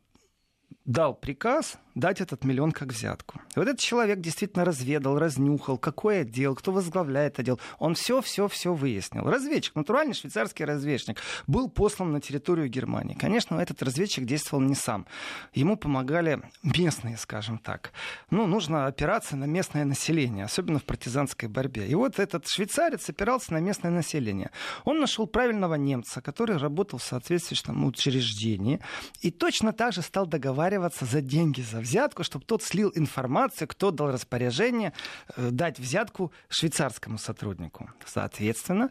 дал 0.86 1.14
приказ 1.14 1.78
дать 2.00 2.22
этот 2.22 2.44
миллион 2.44 2.72
как 2.72 2.90
взятку. 2.90 3.40
И 3.56 3.60
вот 3.60 3.68
этот 3.68 3.80
человек 3.80 4.20
действительно 4.20 4.66
разведал, 4.66 5.18
разнюхал, 5.20 5.78
какой 5.78 6.22
отдел, 6.22 6.56
кто 6.56 6.72
возглавляет 6.72 7.40
отдел. 7.40 7.60
Он 7.78 7.96
все-все-все 7.96 8.74
выяснил. 8.74 9.24
Разведчик, 9.30 9.76
натуральный 9.76 10.14
швейцарский 10.14 10.66
разведчик, 10.66 11.18
был 11.48 11.70
послан 11.70 12.12
на 12.12 12.22
территорию 12.22 12.70
Германии. 12.70 13.16
Конечно, 13.16 13.60
этот 13.60 13.84
разведчик 13.84 14.26
действовал 14.26 14.64
не 14.64 14.76
сам. 14.76 15.06
Ему 15.54 15.78
помогали 15.78 16.42
местные, 16.64 17.18
скажем 17.18 17.58
так. 17.58 17.92
Ну, 18.30 18.48
нужно 18.48 18.88
опираться 18.88 19.36
на 19.36 19.46
местное 19.46 19.86
население, 19.86 20.46
особенно 20.46 20.80
в 20.80 20.86
партизанской 20.86 21.50
борьбе. 21.50 21.88
И 21.88 21.96
вот 21.96 22.20
этот 22.20 22.48
швейцарец 22.48 23.10
опирался 23.10 23.54
на 23.54 23.60
местное 23.60 23.92
население. 23.92 24.52
Он 24.86 25.00
нашел 25.00 25.28
правильного 25.28 25.76
немца, 25.76 26.22
который 26.22 26.58
работал 26.58 27.00
в 27.00 27.04
соответствующем 27.04 27.86
учреждении, 27.86 28.80
и 29.22 29.32
точно 29.32 29.74
так 29.74 29.94
же 29.94 30.02
стал 30.02 30.28
договариваться 30.28 31.06
за 31.06 31.22
деньги 31.22 31.62
за 31.62 31.80
взятку, 31.80 31.89
чтобы 32.24 32.46
тот 32.46 32.64
слил 32.64 32.92
информацию, 32.96 33.68
кто 33.68 33.92
дал 33.92 34.12
распоряжение 34.12 34.94
э, 35.36 35.50
дать 35.52 35.80
взятку 35.80 36.32
швейцарскому 36.50 37.18
сотруднику. 37.18 37.90
Соответственно, 38.06 38.90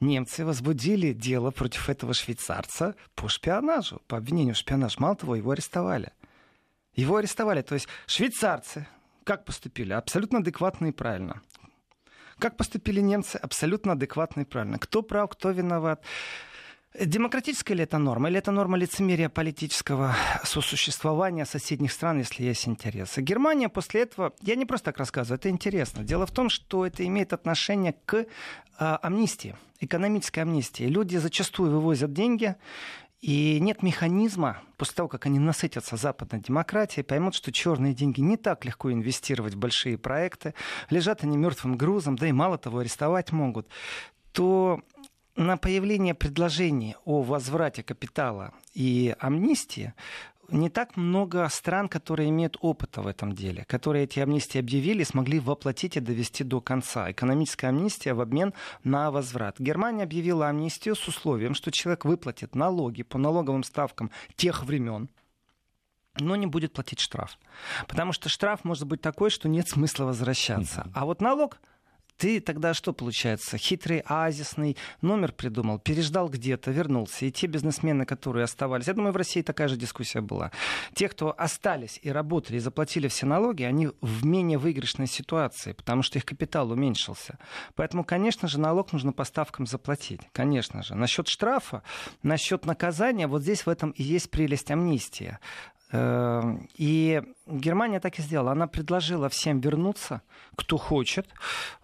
немцы 0.00 0.44
возбудили 0.44 1.12
дело 1.12 1.50
против 1.50 1.88
этого 1.88 2.14
швейцарца 2.14 2.94
по 3.14 3.28
шпионажу, 3.28 4.00
по 4.06 4.16
обвинению 4.16 4.54
в 4.54 4.58
шпионаже. 4.58 4.96
Мало 4.98 5.16
того, 5.16 5.36
его 5.36 5.50
арестовали. 5.50 6.12
Его 6.94 7.16
арестовали. 7.16 7.62
То 7.62 7.74
есть 7.74 7.88
швейцарцы 8.06 8.86
как 9.24 9.44
поступили? 9.44 9.92
Абсолютно 9.92 10.38
адекватно 10.38 10.86
и 10.86 10.92
правильно. 10.92 11.40
Как 12.38 12.56
поступили 12.56 13.00
немцы? 13.00 13.36
Абсолютно 13.36 13.92
адекватно 13.92 14.40
и 14.40 14.44
правильно. 14.44 14.78
Кто 14.78 15.02
прав, 15.02 15.30
кто 15.30 15.50
виноват? 15.50 16.02
Демократическая 16.98 17.74
ли 17.74 17.84
это 17.84 17.98
норма? 17.98 18.28
Или 18.28 18.38
это 18.38 18.50
норма 18.50 18.76
лицемерия 18.76 19.28
политического 19.28 20.16
сосуществования 20.42 21.44
соседних 21.44 21.92
стран, 21.92 22.18
если 22.18 22.42
есть 22.42 22.66
интересы? 22.66 23.22
Германия 23.22 23.68
после 23.68 24.02
этого, 24.02 24.32
я 24.42 24.56
не 24.56 24.66
просто 24.66 24.86
так 24.86 24.98
рассказываю, 24.98 25.38
это 25.38 25.48
интересно. 25.50 26.02
Дело 26.02 26.26
в 26.26 26.32
том, 26.32 26.48
что 26.48 26.84
это 26.84 27.06
имеет 27.06 27.32
отношение 27.32 27.94
к 28.06 28.26
а, 28.76 28.98
амнистии, 29.02 29.54
экономической 29.78 30.40
амнистии. 30.40 30.82
Люди 30.82 31.16
зачастую 31.16 31.70
вывозят 31.70 32.12
деньги, 32.12 32.56
и 33.20 33.60
нет 33.60 33.84
механизма, 33.84 34.60
после 34.76 34.94
того, 34.96 35.08
как 35.08 35.26
они 35.26 35.38
насытятся 35.38 35.96
западной 35.96 36.40
демократией, 36.40 37.04
поймут, 37.04 37.36
что 37.36 37.52
черные 37.52 37.94
деньги 37.94 38.20
не 38.20 38.36
так 38.36 38.64
легко 38.64 38.90
инвестировать 38.90 39.54
в 39.54 39.58
большие 39.58 39.96
проекты, 39.96 40.54
лежат 40.88 41.22
они 41.22 41.36
мертвым 41.36 41.76
грузом, 41.76 42.16
да 42.16 42.26
и 42.26 42.32
мало 42.32 42.58
того, 42.58 42.78
арестовать 42.78 43.30
могут, 43.30 43.68
то 44.32 44.80
на 45.36 45.56
появление 45.56 46.14
предложений 46.14 46.96
о 47.04 47.22
возврате 47.22 47.82
капитала 47.82 48.52
и 48.74 49.14
амнистии 49.18 49.94
не 50.52 50.68
так 50.68 50.96
много 50.96 51.48
стран, 51.48 51.88
которые 51.88 52.28
имеют 52.30 52.56
опыта 52.60 53.02
в 53.02 53.06
этом 53.06 53.32
деле, 53.32 53.64
которые 53.66 54.04
эти 54.04 54.20
амнистии 54.20 54.58
объявили 54.58 55.04
смогли 55.04 55.38
воплотить 55.38 55.96
и 55.96 56.00
довести 56.00 56.44
до 56.44 56.60
конца. 56.60 57.10
Экономическая 57.10 57.68
амнистия 57.68 58.14
в 58.14 58.20
обмен 58.20 58.52
на 58.82 59.10
возврат. 59.10 59.60
Германия 59.60 60.02
объявила 60.02 60.48
амнистию 60.48 60.96
с 60.96 61.06
условием, 61.06 61.54
что 61.54 61.70
человек 61.70 62.04
выплатит 62.04 62.54
налоги 62.54 63.02
по 63.02 63.18
налоговым 63.18 63.62
ставкам 63.62 64.10
тех 64.34 64.64
времен, 64.64 65.08
но 66.18 66.36
не 66.36 66.46
будет 66.46 66.72
платить 66.72 67.00
штраф. 67.00 67.38
Потому 67.86 68.12
что 68.12 68.28
штраф 68.28 68.64
может 68.64 68.86
быть 68.86 69.00
такой, 69.00 69.30
что 69.30 69.48
нет 69.48 69.68
смысла 69.68 70.04
возвращаться. 70.04 70.90
А 70.94 71.04
вот 71.04 71.20
налог 71.20 71.60
ты 72.20 72.38
тогда 72.40 72.74
что 72.74 72.92
получается? 72.92 73.56
Хитрый, 73.56 74.00
оазисный 74.00 74.76
номер 75.00 75.32
придумал, 75.32 75.78
переждал 75.78 76.28
где-то, 76.28 76.70
вернулся. 76.70 77.24
И 77.24 77.32
те 77.32 77.46
бизнесмены, 77.46 78.04
которые 78.04 78.44
оставались, 78.44 78.88
я 78.88 78.92
думаю, 78.92 79.14
в 79.14 79.16
России 79.16 79.40
такая 79.40 79.68
же 79.68 79.78
дискуссия 79.78 80.20
была. 80.20 80.52
Те, 80.92 81.08
кто 81.08 81.34
остались 81.36 81.98
и 82.02 82.12
работали, 82.12 82.58
и 82.58 82.60
заплатили 82.60 83.08
все 83.08 83.24
налоги, 83.24 83.62
они 83.62 83.88
в 84.02 84.26
менее 84.26 84.58
выигрышной 84.58 85.06
ситуации, 85.06 85.72
потому 85.72 86.02
что 86.02 86.18
их 86.18 86.26
капитал 86.26 86.70
уменьшился. 86.70 87.38
Поэтому, 87.74 88.04
конечно 88.04 88.48
же, 88.48 88.60
налог 88.60 88.92
нужно 88.92 89.14
по 89.14 89.24
ставкам 89.24 89.66
заплатить. 89.66 90.20
Конечно 90.32 90.82
же. 90.82 90.94
Насчет 90.94 91.26
штрафа, 91.26 91.82
насчет 92.22 92.66
наказания, 92.66 93.28
вот 93.28 93.40
здесь 93.40 93.64
в 93.64 93.70
этом 93.70 93.92
и 93.92 94.02
есть 94.02 94.30
прелесть 94.30 94.70
амнистии. 94.70 95.38
Эм, 95.92 96.68
и 96.74 97.22
Германия 97.46 98.00
так 98.00 98.18
и 98.18 98.22
сделала. 98.22 98.52
Она 98.52 98.66
предложила 98.66 99.28
всем 99.28 99.60
вернуться, 99.60 100.22
кто 100.56 100.76
хочет, 100.76 101.28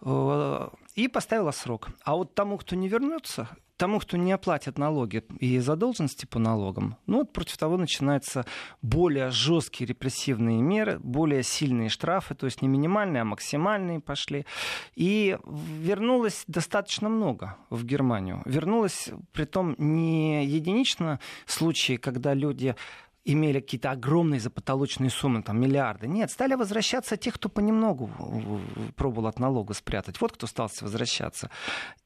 э, 0.02 0.68
и 0.94 1.08
поставила 1.08 1.50
срок. 1.50 1.88
А 2.04 2.14
вот 2.14 2.34
тому, 2.34 2.56
кто 2.56 2.76
не 2.76 2.88
вернется, 2.88 3.48
тому, 3.76 3.98
кто 3.98 4.16
не 4.16 4.32
оплатит 4.32 4.78
налоги 4.78 5.22
и 5.38 5.58
задолженности 5.58 6.26
по 6.26 6.38
налогам, 6.38 6.96
ну 7.06 7.18
вот 7.18 7.32
против 7.32 7.58
того 7.58 7.76
начинаются 7.76 8.46
более 8.80 9.30
жесткие 9.30 9.88
репрессивные 9.88 10.62
меры, 10.62 10.98
более 10.98 11.42
сильные 11.42 11.88
штрафы, 11.88 12.34
то 12.34 12.46
есть 12.46 12.62
не 12.62 12.68
минимальные, 12.68 13.22
а 13.22 13.24
максимальные 13.24 14.00
пошли. 14.00 14.46
И 14.94 15.36
вернулось 15.44 16.44
достаточно 16.46 17.08
много 17.08 17.56
в 17.70 17.84
Германию. 17.84 18.42
Вернулось, 18.44 19.10
при 19.32 19.44
том 19.44 19.74
не 19.78 20.46
единично 20.46 21.20
случаи, 21.46 21.96
когда 21.96 22.34
люди 22.34 22.76
имели 23.26 23.60
какие-то 23.60 23.90
огромные 23.90 24.40
запотолочные 24.40 25.10
суммы, 25.10 25.42
там, 25.42 25.60
миллиарды. 25.60 26.06
Нет, 26.06 26.30
стали 26.30 26.54
возвращаться 26.54 27.16
те, 27.16 27.32
кто 27.32 27.48
понемногу 27.48 28.08
пробовал 28.94 29.26
от 29.26 29.40
налога 29.40 29.74
спрятать. 29.74 30.20
Вот 30.20 30.32
кто 30.32 30.46
стал 30.46 30.70
возвращаться. 30.80 31.50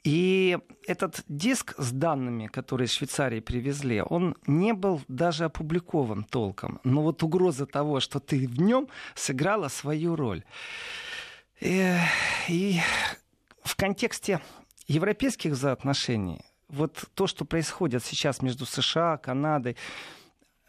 И 0.03 0.59
этот 0.87 1.23
диск 1.29 1.75
с 1.77 1.93
данными, 1.93 2.47
которые 2.47 2.87
из 2.87 2.93
Швейцарии 2.93 3.41
привезли, 3.41 4.03
он 4.03 4.35
не 4.47 4.73
был 4.73 5.03
даже 5.09 5.45
опубликован 5.45 6.25
толком. 6.25 6.81
Но 6.85 7.03
вот 7.03 7.23
угроза 7.23 7.67
того, 7.67 8.01
что 8.01 8.19
ты 8.19 8.49
в 8.49 8.61
нем, 8.61 8.89
сыграла 9.15 9.69
свою 9.69 10.17
роль. 10.17 10.43
И, 11.61 11.97
и 12.49 12.81
в 13.63 13.77
контексте 13.77 14.41
европейских 14.89 15.53
взаимоотношений, 15.53 16.41
вот 16.71 17.05
то, 17.15 17.27
что 17.27 17.45
происходит 17.45 18.03
сейчас 18.05 18.41
между 18.41 18.65
США, 18.65 19.19
Канадой, 19.19 19.77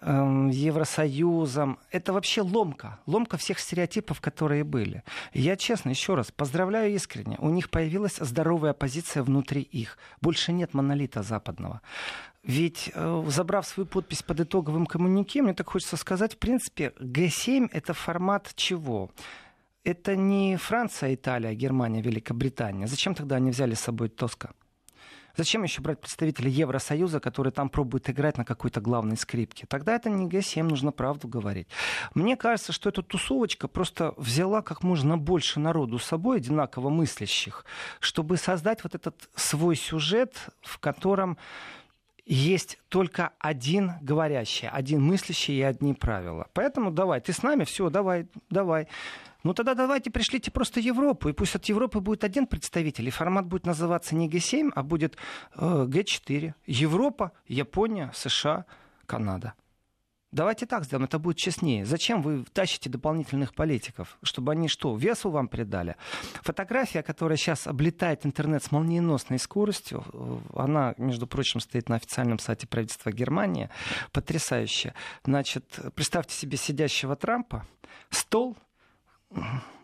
Евросоюзом. 0.02 1.78
Это 1.92 2.12
вообще 2.12 2.42
ломка. 2.42 3.00
Ломка 3.06 3.38
всех 3.38 3.60
стереотипов, 3.60 4.20
которые 4.20 4.64
были. 4.64 5.04
Я 5.34 5.56
честно, 5.56 5.90
еще 5.90 6.16
раз, 6.16 6.32
поздравляю 6.32 6.94
искренне. 6.94 7.38
У 7.40 7.50
них 7.50 7.70
появилась 7.70 8.18
здоровая 8.18 8.74
позиция 8.74 9.22
внутри 9.22 9.62
их. 9.62 9.98
Больше 10.20 10.54
нет 10.54 10.74
монолита 10.74 11.22
западного. 11.22 11.82
Ведь, 12.44 12.92
э, 12.96 13.24
забрав 13.28 13.68
свою 13.68 13.86
подпись 13.86 14.24
под 14.24 14.40
итоговым 14.40 14.88
коммунике, 14.88 15.44
мне 15.44 15.54
так 15.54 15.70
хочется 15.70 15.98
сказать, 15.98 16.34
в 16.34 16.38
принципе, 16.38 16.94
Г7— 17.00 17.70
это 17.72 17.94
формат 17.94 18.52
чего? 18.56 19.12
Это 19.84 20.16
не 20.16 20.58
Франция, 20.58 21.14
Италия, 21.14 21.54
Германия, 21.54 22.02
Великобритания. 22.02 22.88
Зачем 22.88 23.14
тогда 23.14 23.36
они 23.36 23.52
взяли 23.52 23.76
с 23.76 23.82
собой 23.82 24.10
Тоска? 24.10 24.52
Зачем 25.36 25.64
еще 25.64 25.82
брать 25.82 26.00
представителей 26.00 26.52
Евросоюза, 26.52 27.20
которые 27.20 27.52
там 27.52 27.70
пробуют 27.70 28.10
играть 28.10 28.38
на 28.38 28.46
какой-то 28.46 28.82
главной 28.82 29.18
скрипке? 29.18 29.66
Тогда 29.68 29.96
это 29.96 30.10
не 30.10 30.28
Г7, 30.28 30.64
нужно 30.64 30.92
правду 30.92 31.28
говорить. 31.28 31.68
Мне 32.14 32.36
кажется, 32.36 32.72
что 32.74 32.90
эта 32.90 33.02
тусовочка 33.02 33.68
просто 33.68 34.14
взяла 34.18 34.62
как 34.62 34.84
можно 34.84 35.18
больше 35.18 35.60
народу 35.60 36.00
с 36.00 36.06
собой, 36.06 36.38
одинаково 36.38 36.90
мыслящих, 36.90 37.66
чтобы 38.00 38.38
создать 38.38 38.84
вот 38.84 38.96
этот 38.96 39.30
свой 39.36 39.76
сюжет, 39.76 40.36
в 40.62 40.80
котором 40.80 41.38
есть 42.26 42.78
только 42.90 43.32
один 43.40 43.94
говорящий, 44.02 44.68
один 44.68 45.02
мыслящий 45.02 45.58
и 45.58 45.62
одни 45.62 45.94
правила. 45.94 46.48
Поэтому 46.54 46.92
давай, 46.92 47.20
ты 47.20 47.34
с 47.34 47.44
нами, 47.44 47.64
все, 47.64 47.90
давай, 47.90 48.28
давай. 48.50 48.88
Ну 49.44 49.54
тогда 49.54 49.74
давайте 49.74 50.12
пришлите 50.12 50.52
просто 50.52 50.80
Европу, 50.80 51.30
и 51.30 51.34
пусть 51.34 51.56
от 51.56 51.66
Европы 51.66 52.00
будет 52.00 52.24
один 52.24 52.46
представитель, 52.46 53.08
и 53.08 53.12
формат 53.12 53.48
будет 53.48 53.66
называться 53.66 54.16
не 54.16 54.30
Г7, 54.30 54.72
а 54.76 54.84
будет 54.84 55.18
э, 55.56 55.86
Г4. 55.88 56.54
Европа, 56.68 57.32
Япония, 57.48 58.12
США, 58.14 58.66
Канада. 59.06 59.54
Давайте 60.32 60.66
так 60.66 60.86
сделаем, 60.86 61.06
это 61.06 61.20
будет 61.20 61.36
честнее. 61.36 61.84
Зачем 61.84 62.22
вы 62.22 62.46
тащите 62.54 62.90
дополнительных 62.90 63.54
политиков? 63.54 64.18
Чтобы 64.24 64.54
они 64.54 64.70
что, 64.70 64.96
весу 64.96 65.30
вам 65.30 65.50
придали? 65.50 65.98
Фотография, 66.44 67.04
которая 67.04 67.38
сейчас 67.38 67.68
облетает 67.68 68.26
интернет 68.26 68.64
с 68.64 68.72
молниеносной 68.72 69.40
скоростью, 69.40 70.06
э, 70.14 70.38
она, 70.56 70.94
между 70.98 71.28
прочим, 71.28 71.60
стоит 71.60 71.90
на 71.90 71.98
официальном 71.98 72.40
сайте 72.40 72.66
правительства 72.66 73.12
Германии, 73.12 73.70
потрясающая. 74.14 74.94
Значит, 75.26 75.80
представьте 75.96 76.34
себе 76.34 76.56
сидящего 76.56 77.18
Трампа, 77.18 77.66
стол, 78.10 78.56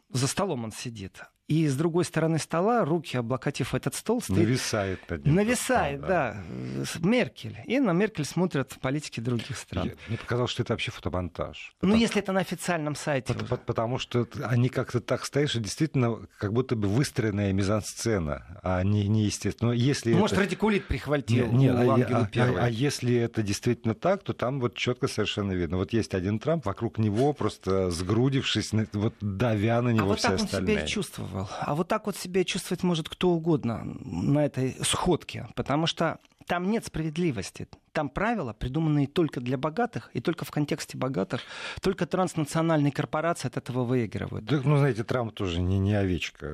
за 0.09 0.27
столом 0.27 0.63
он 0.63 0.71
сидит, 0.71 1.21
и 1.47 1.65
с 1.67 1.75
другой 1.75 2.03
стороны 2.03 2.39
стола, 2.39 2.83
руки 2.83 3.15
облокотив 3.15 3.73
этот 3.73 3.95
стол, 3.95 4.21
стоит... 4.21 4.37
Нависает 4.37 5.09
над 5.09 5.25
ним. 5.25 5.35
Нависает, 5.35 5.99
стол, 5.99 6.09
да. 6.09 6.43
да. 6.75 7.07
Меркель. 7.07 7.57
И 7.65 7.79
на 7.79 7.91
Меркель 7.93 8.25
смотрят 8.25 8.75
политики 8.81 9.21
других 9.21 9.57
стран. 9.57 9.87
Я, 9.87 9.93
мне 10.09 10.17
показалось, 10.17 10.51
что 10.51 10.63
это 10.63 10.73
вообще 10.73 10.91
фотомонтаж. 10.91 11.73
Ну, 11.81 11.87
потому... 11.87 12.01
если 12.01 12.21
это 12.21 12.33
на 12.33 12.41
официальном 12.41 12.95
сайте. 12.95 13.33
Потому, 13.33 13.61
потому 13.65 13.97
что 13.97 14.27
они 14.43 14.67
как-то 14.67 14.99
так 14.99 15.23
стоят, 15.23 15.49
что 15.49 15.59
действительно 15.61 16.27
как 16.37 16.51
будто 16.51 16.75
бы 16.75 16.89
выстроенная 16.89 17.53
мизансцена, 17.53 18.59
а 18.61 18.83
не, 18.83 19.07
не 19.07 19.23
естественно. 19.23 19.69
Но 19.69 19.73
если 19.73 20.11
ну, 20.11 20.19
Может, 20.19 20.33
это... 20.33 20.47
радикулит 20.47 20.85
прихватил 20.87 21.47
нет, 21.47 21.75
нет, 21.75 22.11
а, 22.11 22.29
а, 22.35 22.41
а, 22.41 22.65
а 22.65 22.69
если 22.69 23.15
это 23.15 23.41
действительно 23.41 23.95
так, 23.95 24.21
то 24.23 24.33
там 24.33 24.59
вот 24.59 24.75
четко 24.75 25.07
совершенно 25.07 25.53
видно. 25.53 25.77
Вот 25.77 25.93
есть 25.93 26.13
один 26.13 26.39
Трамп, 26.39 26.65
вокруг 26.65 26.97
него 26.97 27.31
просто 27.31 27.89
сгрудившись, 27.89 28.73
вот 28.91 29.13
давя 29.21 29.81
на 29.81 29.89
него 29.89 30.03
а 30.03 30.07
вот 30.07 30.19
все 30.19 30.29
так 30.29 30.41
остальные. 30.41 30.75
он 30.75 30.79
себя 30.79 30.85
и 30.85 30.87
чувствовал. 30.89 31.36
А 31.59 31.75
вот 31.75 31.87
так 31.87 32.05
вот 32.05 32.15
себя 32.15 32.43
чувствовать 32.43 32.83
может 32.83 33.09
кто 33.09 33.29
угодно 33.29 33.83
на 33.83 34.45
этой 34.45 34.75
сходке, 34.83 35.47
потому 35.55 35.87
что 35.87 36.19
там 36.47 36.71
нет 36.71 36.85
справедливости. 36.85 37.67
Там 37.91 38.09
правила, 38.09 38.53
придуманные 38.53 39.07
только 39.07 39.41
для 39.41 39.57
богатых 39.57 40.09
и 40.13 40.21
только 40.21 40.45
в 40.45 40.51
контексте 40.51 40.97
богатых. 40.97 41.41
Только 41.81 42.05
транснациональные 42.05 42.91
корпорации 42.91 43.47
от 43.47 43.57
этого 43.57 43.83
выигрывают. 43.83 44.45
Да, 44.45 44.61
ну, 44.63 44.77
знаете, 44.77 45.03
Трамп 45.03 45.33
тоже 45.33 45.59
не, 45.59 45.77
не 45.77 45.93
овечка. 45.93 46.45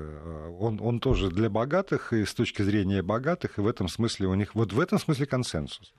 Он, 0.60 0.80
он 0.82 1.00
тоже 1.00 1.30
для 1.30 1.50
богатых 1.50 2.12
и 2.12 2.26
с 2.26 2.34
точки 2.34 2.64
зрения 2.64 3.04
богатых, 3.04 3.60
и 3.60 3.62
в 3.62 3.68
этом 3.68 3.88
смысле 3.88 4.28
у 4.28 4.34
них, 4.34 4.56
вот 4.56 4.74
в 4.74 4.80
этом 4.80 4.98
смысле 4.98 5.28
консенсус. 5.28 5.94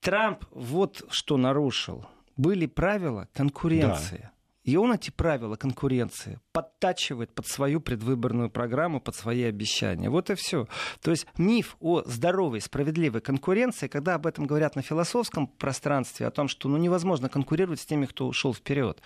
Трамп 0.00 0.44
вот 0.50 1.02
что 1.10 1.36
нарушил. 1.36 2.06
Были 2.36 2.66
правила 2.66 3.28
конкуренции. 3.32 4.20
Да. 4.22 4.30
И 4.64 4.76
он 4.76 4.92
эти 4.92 5.10
правила 5.10 5.56
конкуренции 5.56 6.38
подтачивает 6.52 7.32
под 7.34 7.46
свою 7.46 7.80
предвыборную 7.80 8.50
программу, 8.50 9.00
под 9.00 9.14
свои 9.14 9.44
обещания. 9.44 10.10
Вот 10.10 10.30
и 10.30 10.34
все. 10.34 10.66
То 11.02 11.10
есть 11.10 11.26
миф 11.38 11.76
о 11.80 12.02
здоровой, 12.04 12.60
справедливой 12.60 13.20
конкуренции, 13.20 13.88
когда 13.88 14.14
об 14.14 14.26
этом 14.26 14.46
говорят 14.46 14.76
на 14.76 14.82
философском 14.82 15.46
пространстве, 15.46 16.26
о 16.26 16.30
том, 16.30 16.48
что 16.48 16.68
ну, 16.68 16.76
невозможно 16.76 17.28
конкурировать 17.28 17.80
с 17.80 17.86
теми, 17.86 18.04
кто 18.06 18.26
ушел 18.26 18.52
вперед. 18.52 19.00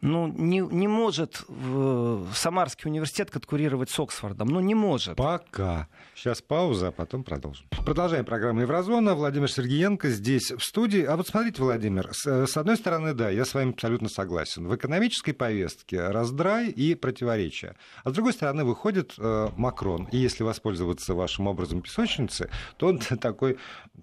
Ну, 0.00 0.26
не, 0.26 0.58
не 0.58 0.88
может 0.88 1.44
в, 1.48 2.26
Самарский 2.34 2.88
университет 2.90 3.30
конкурировать 3.30 3.90
с 3.90 4.00
Оксфордом. 4.00 4.48
Ну, 4.48 4.60
не 4.60 4.74
может. 4.74 5.16
Пока. 5.16 5.88
Сейчас 6.14 6.42
пауза, 6.42 6.88
а 6.88 6.92
потом 6.92 7.22
продолжим. 7.22 7.66
Продолжаем 7.84 8.24
программу 8.24 8.62
Еврозона. 8.62 9.14
Владимир 9.14 9.50
Сергеенко 9.50 10.08
здесь 10.08 10.50
в 10.50 10.60
студии. 10.60 11.04
А 11.04 11.16
вот 11.16 11.28
смотрите, 11.28 11.62
Владимир, 11.62 12.08
с, 12.12 12.46
с 12.46 12.56
одной 12.56 12.76
стороны, 12.76 13.14
да, 13.14 13.30
я 13.30 13.44
с 13.44 13.54
вами 13.54 13.70
абсолютно 13.70 14.08
согласен. 14.08 14.66
В 14.66 14.72
экономической 14.96 15.32
повестке 15.32 16.08
раздрай 16.08 16.70
и 16.70 16.94
противоречия. 16.94 17.76
А 18.02 18.10
с 18.10 18.12
другой 18.12 18.32
стороны, 18.32 18.64
выходит 18.64 19.14
э, 19.18 19.48
Макрон, 19.56 20.08
и 20.10 20.16
если 20.16 20.42
воспользоваться 20.42 21.14
вашим 21.14 21.46
образом 21.46 21.82
песочницы, 21.82 22.50
то 22.78 22.88
он 22.88 22.98
такой 23.20 23.58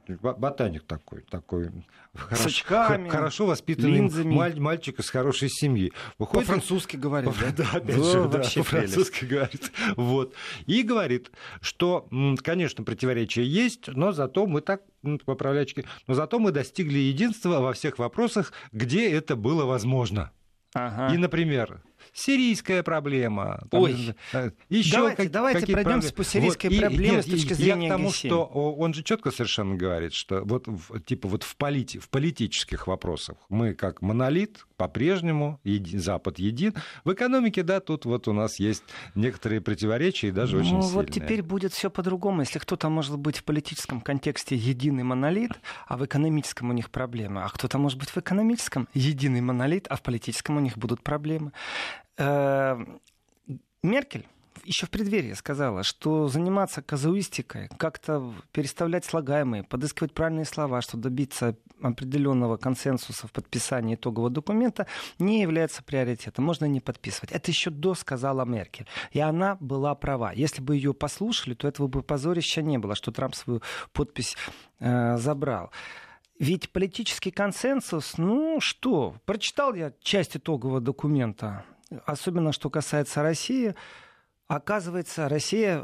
ботаник 0.07 0.83
такой, 0.83 1.21
такой 1.21 1.71
хорош, 2.13 2.39
с 2.39 2.45
очками, 2.45 3.09
хорошо 3.09 3.47
воспитанный 3.47 4.23
маль, 4.23 4.59
мальчик 4.59 4.99
из 4.99 5.09
хорошей 5.09 5.49
семьи. 5.49 5.91
Выходит, 6.19 6.47
по-французски 6.47 6.95
говорит, 6.95 7.33
по, 7.33 7.39
да? 7.41 7.51
Да, 7.57 7.77
опять 7.77 7.97
да, 7.97 8.03
же, 8.03 8.29
да, 8.29 8.39
по-французски 8.39 9.25
говорит. 9.25 9.71
Вот. 9.95 10.33
И 10.67 10.83
говорит, 10.83 11.31
что, 11.61 12.07
конечно, 12.43 12.83
противоречия 12.83 13.43
есть, 13.43 13.87
но 13.87 14.11
зато 14.11 14.45
мы 14.45 14.61
так 14.61 14.81
поправлячки, 15.25 15.85
но 16.07 16.13
зато 16.13 16.39
мы 16.39 16.51
достигли 16.51 16.99
единства 16.99 17.59
во 17.59 17.73
всех 17.73 17.97
вопросах, 17.97 18.53
где 18.71 19.09
это 19.09 19.35
было 19.35 19.65
возможно. 19.65 20.31
Ага. 20.73 21.13
И, 21.13 21.17
например, 21.17 21.81
сирийская 22.13 22.83
проблема. 22.83 23.63
Там, 23.69 23.81
Ой, 23.83 24.15
э, 24.33 24.51
еще 24.69 24.95
давайте, 24.95 25.23
как, 25.23 25.31
давайте 25.31 25.67
пройдемся 25.67 26.13
по 26.13 26.23
сирийской 26.23 26.67
вот, 26.69 26.79
проблеме 26.79 27.21
с 27.21 27.25
точки 27.25 27.53
зрения 27.53 27.87
Я 27.87 27.93
к 27.93 27.97
тому, 27.97 28.09
Г7. 28.09 28.27
что 28.27 28.45
он 28.45 28.93
же 28.93 29.03
четко 29.03 29.31
совершенно 29.31 29.75
говорит, 29.75 30.13
что 30.13 30.43
вот 30.43 30.67
типа 31.05 31.27
вот 31.27 31.43
в, 31.43 31.55
полити, 31.55 31.99
в 31.99 32.09
политических 32.09 32.87
вопросах 32.87 33.37
мы 33.49 33.73
как 33.73 34.01
монолит 34.01 34.65
по-прежнему 34.83 35.61
еди, 35.63 35.97
Запад 35.97 36.39
един. 36.39 36.73
В 37.05 37.13
экономике, 37.13 37.63
да, 37.63 37.79
тут 37.79 38.03
вот 38.03 38.27
у 38.27 38.33
нас 38.33 38.59
есть 38.59 38.83
некоторые 39.15 39.61
противоречия 39.61 40.27
и 40.27 40.31
даже 40.31 40.57
ну, 40.57 40.59
очень 40.59 40.81
сильные. 40.81 40.91
Вот 40.91 41.09
теперь 41.09 41.41
будет 41.41 41.71
все 41.71 41.89
по-другому. 41.89 42.41
Если 42.41 42.59
кто-то 42.59 42.89
может 42.89 43.17
быть 43.17 43.37
в 43.37 43.45
политическом 43.45 44.01
контексте 44.01 44.57
единый 44.57 45.03
монолит, 45.03 45.51
а 45.87 45.95
в 45.95 46.03
экономическом 46.03 46.69
у 46.69 46.73
них 46.73 46.89
проблемы, 46.89 47.43
а 47.43 47.47
кто-то 47.47 47.77
может 47.77 47.97
быть 47.97 48.09
в 48.09 48.17
экономическом 48.17 48.89
единый 48.93 49.39
монолит, 49.39 49.87
а 49.89 49.95
в 49.95 50.01
политическом 50.01 50.57
у 50.57 50.59
них 50.59 50.77
будут 50.77 51.01
проблемы. 51.01 51.53
Э, 52.17 52.77
Меркель 53.83 54.27
еще 54.65 54.85
в 54.85 54.89
преддверии 54.89 55.33
сказала, 55.33 55.83
что 55.83 56.27
заниматься 56.27 56.81
казуистикой, 56.81 57.69
как-то 57.77 58.33
переставлять 58.51 59.05
слагаемые, 59.05 59.63
подыскивать 59.63 60.13
правильные 60.13 60.45
слова, 60.45 60.81
чтобы 60.81 61.03
добиться 61.03 61.55
определенного 61.81 62.57
консенсуса 62.57 63.27
в 63.27 63.31
подписании 63.31 63.95
итогового 63.95 64.29
документа, 64.29 64.87
не 65.19 65.41
является 65.41 65.83
приоритетом. 65.83 66.45
Можно 66.45 66.65
не 66.65 66.79
подписывать. 66.79 67.31
Это 67.31 67.51
еще 67.51 67.69
до 67.69 67.93
сказала 67.93 68.45
Меркель. 68.45 68.87
И 69.11 69.19
она 69.19 69.57
была 69.59 69.93
права. 69.95 70.31
Если 70.31 70.61
бы 70.61 70.75
ее 70.75 70.93
послушали, 70.93 71.53
то 71.53 71.67
этого 71.67 71.87
бы 71.87 72.01
позорища 72.01 72.61
не 72.61 72.77
было, 72.77 72.95
что 72.95 73.11
Трамп 73.11 73.35
свою 73.35 73.61
подпись 73.91 74.37
э, 74.79 75.17
забрал. 75.17 75.71
Ведь 76.39 76.71
политический 76.71 77.31
консенсус, 77.31 78.17
ну 78.17 78.59
что, 78.59 79.15
прочитал 79.25 79.75
я 79.75 79.93
часть 80.01 80.35
итогового 80.35 80.81
документа, 80.81 81.63
особенно 82.05 82.51
что 82.51 82.69
касается 82.69 83.21
России, 83.21 83.75
оказывается, 84.55 85.29
Россия 85.29 85.83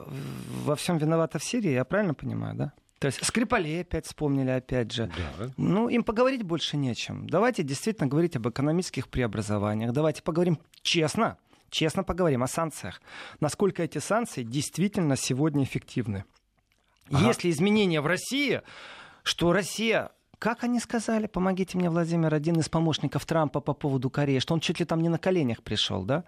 во 0.64 0.76
всем 0.76 0.98
виновата 0.98 1.40
в 1.40 1.44
Сирии, 1.44 1.72
я 1.72 1.86
правильно 1.86 2.14
понимаю, 2.14 2.56
да? 2.56 2.74
То 3.00 3.08
есть 3.08 3.26
Скрипалей 3.26 3.82
опять 3.82 4.06
вспомнили, 4.06 4.50
опять 4.50 4.92
же. 4.92 5.10
Да. 5.38 5.50
Ну, 5.56 5.88
им 5.88 6.04
поговорить 6.04 6.44
больше 6.44 6.76
нечем. 6.76 7.30
Давайте 7.30 7.64
действительно 7.64 8.08
говорить 8.08 8.36
об 8.36 8.48
экономических 8.50 9.08
преобразованиях. 9.08 9.94
Давайте 9.94 10.22
поговорим 10.22 10.60
честно, 10.82 11.38
честно 11.70 12.04
поговорим 12.04 12.44
о 12.44 12.48
санкциях. 12.48 13.02
Насколько 13.40 13.84
эти 13.84 14.00
санкции 14.00 14.44
действительно 14.44 15.16
сегодня 15.16 15.64
эффективны. 15.64 16.26
Ага. 17.10 17.28
Если 17.28 17.50
изменения 17.50 18.02
в 18.02 18.08
России, 18.08 18.62
что 19.24 19.54
Россия 19.54 20.12
как 20.40 20.64
они 20.64 20.80
сказали, 20.80 21.28
помогите 21.28 21.78
мне, 21.78 21.90
Владимир, 21.90 22.34
один 22.34 22.60
из 22.60 22.70
помощников 22.70 23.26
Трампа 23.26 23.60
по 23.60 23.74
поводу 23.74 24.10
Кореи, 24.10 24.40
что 24.40 24.54
он 24.54 24.62
чуть 24.62 24.80
ли 24.80 24.86
там 24.86 25.02
не 25.02 25.10
на 25.10 25.18
коленях 25.18 25.62
пришел, 25.62 26.04
да? 26.04 26.24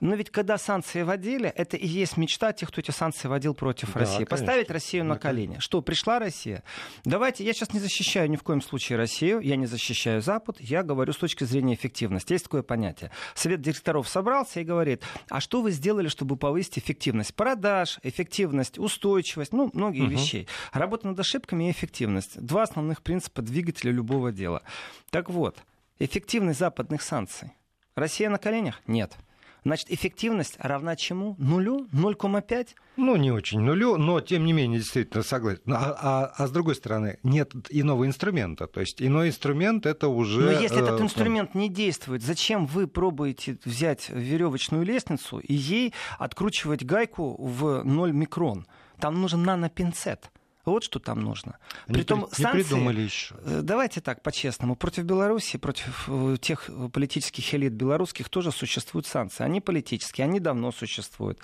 Но 0.00 0.14
ведь 0.14 0.30
когда 0.30 0.56
санкции 0.56 1.02
вводили, 1.02 1.48
это 1.48 1.76
и 1.76 1.86
есть 1.86 2.16
мечта 2.16 2.52
тех, 2.52 2.68
кто 2.68 2.80
эти 2.80 2.92
санкции 2.92 3.28
вводил 3.28 3.54
против 3.54 3.92
да, 3.92 4.00
России. 4.00 4.24
Конечно. 4.24 4.36
Поставить 4.36 4.70
Россию 4.70 5.04
на 5.04 5.18
колени. 5.18 5.56
Что, 5.58 5.82
пришла 5.82 6.18
Россия? 6.18 6.62
Давайте, 7.04 7.44
я 7.44 7.52
сейчас 7.52 7.72
не 7.72 7.80
защищаю 7.80 8.30
ни 8.30 8.36
в 8.36 8.42
коем 8.42 8.62
случае 8.62 8.98
Россию, 8.98 9.40
я 9.40 9.56
не 9.56 9.66
защищаю 9.66 10.22
Запад, 10.22 10.60
я 10.60 10.82
говорю 10.84 11.12
с 11.12 11.16
точки 11.16 11.44
зрения 11.44 11.74
эффективности. 11.74 12.32
Есть 12.32 12.44
такое 12.44 12.62
понятие. 12.62 13.10
Совет 13.34 13.60
директоров 13.60 14.08
собрался 14.08 14.60
и 14.60 14.64
говорит, 14.64 15.02
а 15.28 15.40
что 15.40 15.60
вы 15.60 15.72
сделали, 15.72 16.08
чтобы 16.08 16.36
повысить 16.36 16.78
эффективность 16.78 17.34
продаж, 17.34 17.98
эффективность, 18.04 18.78
устойчивость, 18.78 19.52
ну, 19.52 19.70
многие 19.72 20.02
угу. 20.02 20.12
вещей. 20.12 20.46
Работа 20.72 21.08
над 21.08 21.18
ошибками 21.18 21.68
и 21.68 21.72
эффективность. 21.72 22.40
Два 22.40 22.62
основных 22.62 23.02
принципа 23.02 23.39
принципа 23.40 23.42
двигателя 23.42 23.92
любого 23.92 24.32
дела. 24.32 24.62
Так 25.10 25.30
вот, 25.30 25.56
эффективность 25.98 26.58
западных 26.58 27.02
санкций. 27.02 27.50
Россия 27.94 28.30
на 28.30 28.38
коленях? 28.38 28.80
Нет. 28.86 29.16
Значит, 29.62 29.90
эффективность 29.90 30.56
равна 30.58 30.96
чему? 30.96 31.36
Нулю? 31.38 31.86
0,5? 31.92 32.68
Ну, 32.96 33.16
не 33.16 33.30
очень 33.30 33.60
нулю, 33.60 33.98
но 33.98 34.20
тем 34.22 34.46
не 34.46 34.54
менее, 34.54 34.78
действительно 34.78 35.22
согласен. 35.22 35.60
А, 35.66 35.96
а, 36.00 36.32
а 36.34 36.46
с 36.46 36.50
другой 36.50 36.74
стороны, 36.76 37.18
нет 37.22 37.52
иного 37.68 38.06
инструмента. 38.06 38.66
То 38.66 38.80
есть 38.80 39.02
иной 39.02 39.28
инструмент 39.28 39.84
это 39.84 40.08
уже... 40.08 40.40
Но 40.40 40.52
если 40.52 40.80
этот 40.80 41.00
э, 41.00 41.02
инструмент 41.02 41.54
не 41.54 41.68
действует, 41.68 42.22
зачем 42.22 42.66
вы 42.66 42.86
пробуете 42.86 43.58
взять 43.66 44.08
веревочную 44.08 44.82
лестницу 44.82 45.40
и 45.40 45.52
ей 45.52 45.92
откручивать 46.18 46.84
гайку 46.84 47.36
в 47.38 47.82
0 47.84 48.12
микрон? 48.12 48.66
Там 48.98 49.20
нужен 49.20 49.42
нанопинцет. 49.42 50.30
Вот 50.64 50.84
что 50.84 50.98
там 50.98 51.20
нужно. 51.20 51.58
Они 51.86 51.94
Притом 51.94 52.20
не 52.20 52.26
санкции, 52.26 52.62
придумали 52.62 53.00
еще. 53.00 53.34
Э, 53.44 53.60
давайте 53.62 54.00
так, 54.00 54.22
по-честному. 54.22 54.76
Против 54.76 55.04
Беларуси, 55.04 55.56
против 55.56 56.04
э, 56.08 56.36
тех 56.40 56.68
политических 56.92 57.54
элит 57.54 57.72
белорусских 57.72 58.28
тоже 58.28 58.52
существуют 58.52 59.06
санкции. 59.06 59.42
Они 59.42 59.60
политические, 59.60 60.26
они 60.26 60.38
давно 60.38 60.70
существуют. 60.70 61.38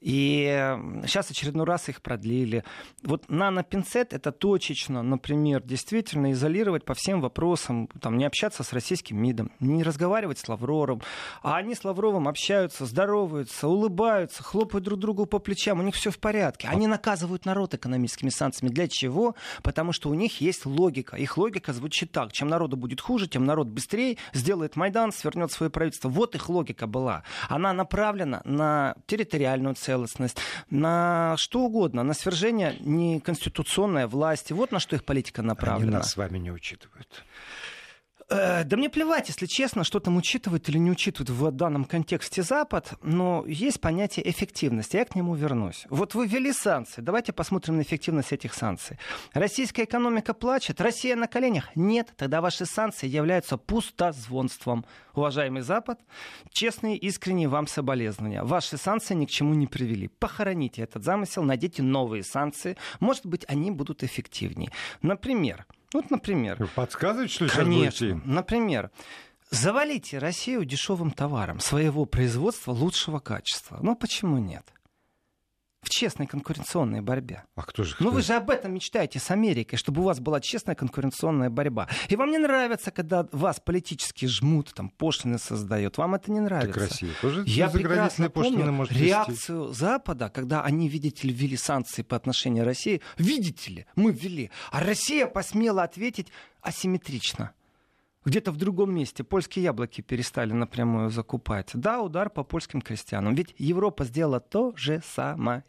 И 0.00 0.76
сейчас 1.04 1.30
очередной 1.30 1.66
раз 1.66 1.88
их 1.88 2.00
продлили. 2.00 2.64
Вот 3.02 3.28
нанопинцет— 3.28 4.12
это 4.14 4.30
точечно, 4.30 5.02
например, 5.02 5.62
действительно 5.62 6.30
изолировать 6.32 6.84
по 6.84 6.94
всем 6.94 7.20
вопросам, 7.20 7.88
там, 8.00 8.16
не 8.18 8.24
общаться 8.24 8.62
с 8.62 8.72
российским 8.72 9.20
МИДом, 9.20 9.50
не 9.58 9.82
разговаривать 9.82 10.38
с 10.38 10.48
Лавровым. 10.48 11.02
А 11.42 11.56
они 11.56 11.74
с 11.74 11.84
Лавровым 11.84 12.28
общаются, 12.28 12.86
здороваются, 12.86 13.66
улыбаются, 13.66 14.44
хлопают 14.44 14.84
друг 14.84 15.00
другу 15.00 15.26
по 15.26 15.40
плечам. 15.40 15.80
У 15.80 15.82
них 15.82 15.96
все 15.96 16.10
в 16.10 16.18
порядке. 16.18 16.68
Они 16.68 16.86
наказывают 16.86 17.44
народ 17.44 17.74
экономическими 17.74 18.30
санкциями 18.30 18.59
санкциями. 18.60 18.74
Для 18.74 18.88
чего? 18.88 19.34
Потому 19.62 19.92
что 19.92 20.08
у 20.10 20.14
них 20.14 20.40
есть 20.40 20.66
логика. 20.66 21.16
Их 21.16 21.36
логика 21.36 21.72
звучит 21.72 22.12
так. 22.12 22.32
Чем 22.32 22.48
народу 22.48 22.76
будет 22.76 23.00
хуже, 23.00 23.26
тем 23.26 23.44
народ 23.44 23.68
быстрее 23.68 24.16
сделает 24.32 24.76
Майдан, 24.76 25.12
свернет 25.12 25.52
свое 25.52 25.70
правительство. 25.70 26.08
Вот 26.08 26.34
их 26.34 26.48
логика 26.48 26.86
была. 26.86 27.22
Она 27.48 27.72
направлена 27.72 28.42
на 28.44 28.94
территориальную 29.06 29.74
целостность, 29.74 30.38
на 30.70 31.34
что 31.36 31.60
угодно, 31.60 32.02
на 32.02 32.14
свержение 32.14 32.76
неконституционной 32.80 34.06
власти. 34.06 34.52
Вот 34.52 34.72
на 34.72 34.80
что 34.80 34.96
их 34.96 35.04
политика 35.04 35.42
направлена. 35.42 35.88
Они 35.88 35.96
нас 35.96 36.12
с 36.12 36.16
вами 36.16 36.38
не 36.38 36.50
учитывают. 36.50 37.24
Э, 38.30 38.62
да 38.62 38.76
мне 38.76 38.88
плевать, 38.88 39.28
если 39.28 39.46
честно, 39.46 39.82
что 39.82 39.98
там 39.98 40.16
учитывают 40.16 40.68
или 40.68 40.78
не 40.78 40.90
учитывают 40.92 41.30
в 41.30 41.50
данном 41.50 41.84
контексте 41.84 42.44
Запад, 42.44 42.92
но 43.02 43.44
есть 43.46 43.80
понятие 43.80 44.30
эффективности, 44.30 44.96
я 44.96 45.04
к 45.04 45.16
нему 45.16 45.34
вернусь. 45.34 45.84
Вот 45.90 46.14
вы 46.14 46.28
ввели 46.28 46.52
санкции, 46.52 47.00
давайте 47.00 47.32
посмотрим 47.32 47.78
на 47.78 47.82
эффективность 47.82 48.32
этих 48.32 48.54
санкций. 48.54 48.98
Российская 49.32 49.82
экономика 49.82 50.32
плачет, 50.32 50.80
Россия 50.80 51.16
на 51.16 51.26
коленях? 51.26 51.74
Нет, 51.74 52.12
тогда 52.16 52.40
ваши 52.40 52.66
санкции 52.66 53.08
являются 53.08 53.56
пустозвонством. 53.56 54.84
Уважаемый 55.14 55.62
Запад, 55.62 55.98
честные, 56.52 56.96
искренние 56.96 57.48
вам 57.48 57.66
соболезнования. 57.66 58.44
Ваши 58.44 58.76
санкции 58.76 59.14
ни 59.14 59.26
к 59.26 59.30
чему 59.30 59.54
не 59.54 59.66
привели. 59.66 60.06
Похороните 60.06 60.82
этот 60.82 61.02
замысел, 61.02 61.42
найдите 61.42 61.82
новые 61.82 62.22
санкции. 62.22 62.76
Может 63.00 63.26
быть, 63.26 63.44
они 63.48 63.72
будут 63.72 64.04
эффективнее. 64.04 64.70
Например, 65.02 65.66
вот, 65.92 66.10
например. 66.10 66.56
Вы 66.58 66.66
подсказываете, 66.66 67.34
что 67.34 67.48
Конечно. 67.48 67.90
сейчас 67.90 68.00
будете? 68.00 68.28
Например, 68.28 68.90
завалите 69.50 70.18
Россию 70.18 70.64
дешевым 70.64 71.10
товаром 71.10 71.60
своего 71.60 72.04
производства 72.04 72.72
лучшего 72.72 73.18
качества. 73.18 73.78
Ну, 73.82 73.96
почему 73.96 74.38
нет? 74.38 74.64
В 75.82 75.88
честной 75.88 76.26
конкуренционной 76.26 77.00
борьбе. 77.00 77.44
А 77.56 77.62
кто 77.62 77.84
же? 77.84 77.96
Ну 78.00 78.10
вы 78.10 78.22
же 78.22 78.34
об 78.34 78.50
этом 78.50 78.74
мечтаете 78.74 79.18
с 79.18 79.30
Америкой, 79.30 79.78
чтобы 79.78 80.02
у 80.02 80.04
вас 80.04 80.20
была 80.20 80.40
честная 80.40 80.74
конкуренционная 80.74 81.50
борьба. 81.50 81.88
И 82.08 82.16
вам 82.16 82.30
не 82.30 82.38
нравится, 82.38 82.90
когда 82.90 83.26
вас 83.32 83.60
политически 83.60 84.26
жмут, 84.26 84.72
там 84.74 84.90
пошлины 84.90 85.38
создают. 85.38 85.98
Вам 85.98 86.14
это 86.14 86.30
не 86.30 86.40
нравится. 86.40 86.72
Так 86.72 86.90
Россия 86.90 87.10
тоже 87.20 87.44
Я 87.46 87.68
прекрасно 87.68 88.30
помню 88.30 88.70
может 88.72 88.92
реакцию 88.92 89.68
вести. 89.68 89.80
Запада, 89.80 90.28
когда 90.28 90.62
они, 90.62 90.88
видите 90.88 91.26
ли, 91.26 91.34
ввели 91.34 91.56
санкции 91.56 92.02
по 92.02 92.16
отношению 92.16 92.64
к 92.64 92.66
России. 92.66 93.00
Видите 93.16 93.70
ли, 93.70 93.86
мы 93.96 94.12
ввели. 94.12 94.50
А 94.70 94.80
Россия 94.80 95.26
посмела 95.26 95.82
ответить 95.82 96.28
асимметрично 96.60 97.52
где-то 98.24 98.52
в 98.52 98.56
другом 98.56 98.94
месте 98.94 99.24
польские 99.24 99.64
яблоки 99.64 100.02
перестали 100.02 100.52
напрямую 100.52 101.10
закупать. 101.10 101.70
Да, 101.74 102.00
удар 102.02 102.28
по 102.30 102.44
польским 102.44 102.82
крестьянам. 102.82 103.34
Ведь 103.34 103.54
Европа 103.58 104.04
сделала 104.04 104.40
то 104.40 104.74
же 104.76 105.00
самое. 105.14 105.64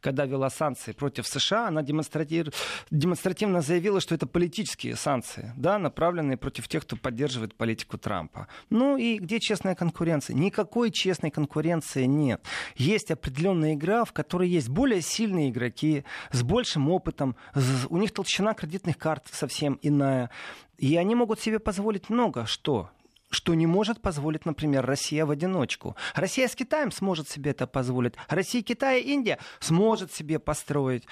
Когда 0.00 0.26
вела 0.26 0.50
санкции 0.50 0.92
против 0.92 1.26
США, 1.26 1.68
она 1.68 1.82
демонстратив... 1.82 2.48
демонстративно 2.90 3.62
заявила, 3.62 4.00
что 4.00 4.14
это 4.14 4.26
политические 4.26 4.96
санкции, 4.96 5.52
да, 5.56 5.78
направленные 5.78 6.36
против 6.36 6.68
тех, 6.68 6.82
кто 6.82 6.96
поддерживает 6.96 7.54
политику 7.54 7.98
Трампа. 7.98 8.48
Ну 8.70 8.96
и 8.96 9.18
где 9.18 9.40
честная 9.40 9.74
конкуренция? 9.74 10.34
Никакой 10.34 10.90
честной 10.90 11.30
конкуренции 11.30 12.04
нет. 12.04 12.42
Есть 12.76 13.10
определенная 13.10 13.74
игра, 13.74 14.04
в 14.04 14.12
которой 14.12 14.48
есть 14.48 14.68
более 14.68 15.00
сильные 15.00 15.50
игроки 15.50 16.04
с 16.30 16.42
большим 16.42 16.90
опытом, 16.90 17.36
у 17.88 17.96
них 17.96 18.12
толщина 18.12 18.54
кредитных 18.54 18.98
карт 18.98 19.26
совсем 19.32 19.78
иная. 19.82 20.30
И 20.78 20.96
они 20.96 21.14
могут 21.14 21.40
себе 21.40 21.58
позволить 21.58 22.10
много 22.10 22.46
что 22.46 22.90
что 23.28 23.54
не 23.54 23.66
может 23.66 24.00
позволить, 24.00 24.46
например, 24.46 24.86
Россия 24.86 25.26
в 25.26 25.30
одиночку. 25.30 25.96
Россия 26.14 26.46
с 26.46 26.54
Китаем 26.54 26.92
сможет 26.92 27.28
себе 27.28 27.50
это 27.50 27.66
позволить. 27.66 28.14
Россия, 28.28 28.62
Китай 28.62 29.00
Индия 29.00 29.38
сможет 29.58 30.12
себе 30.12 30.38
построить. 30.38 31.04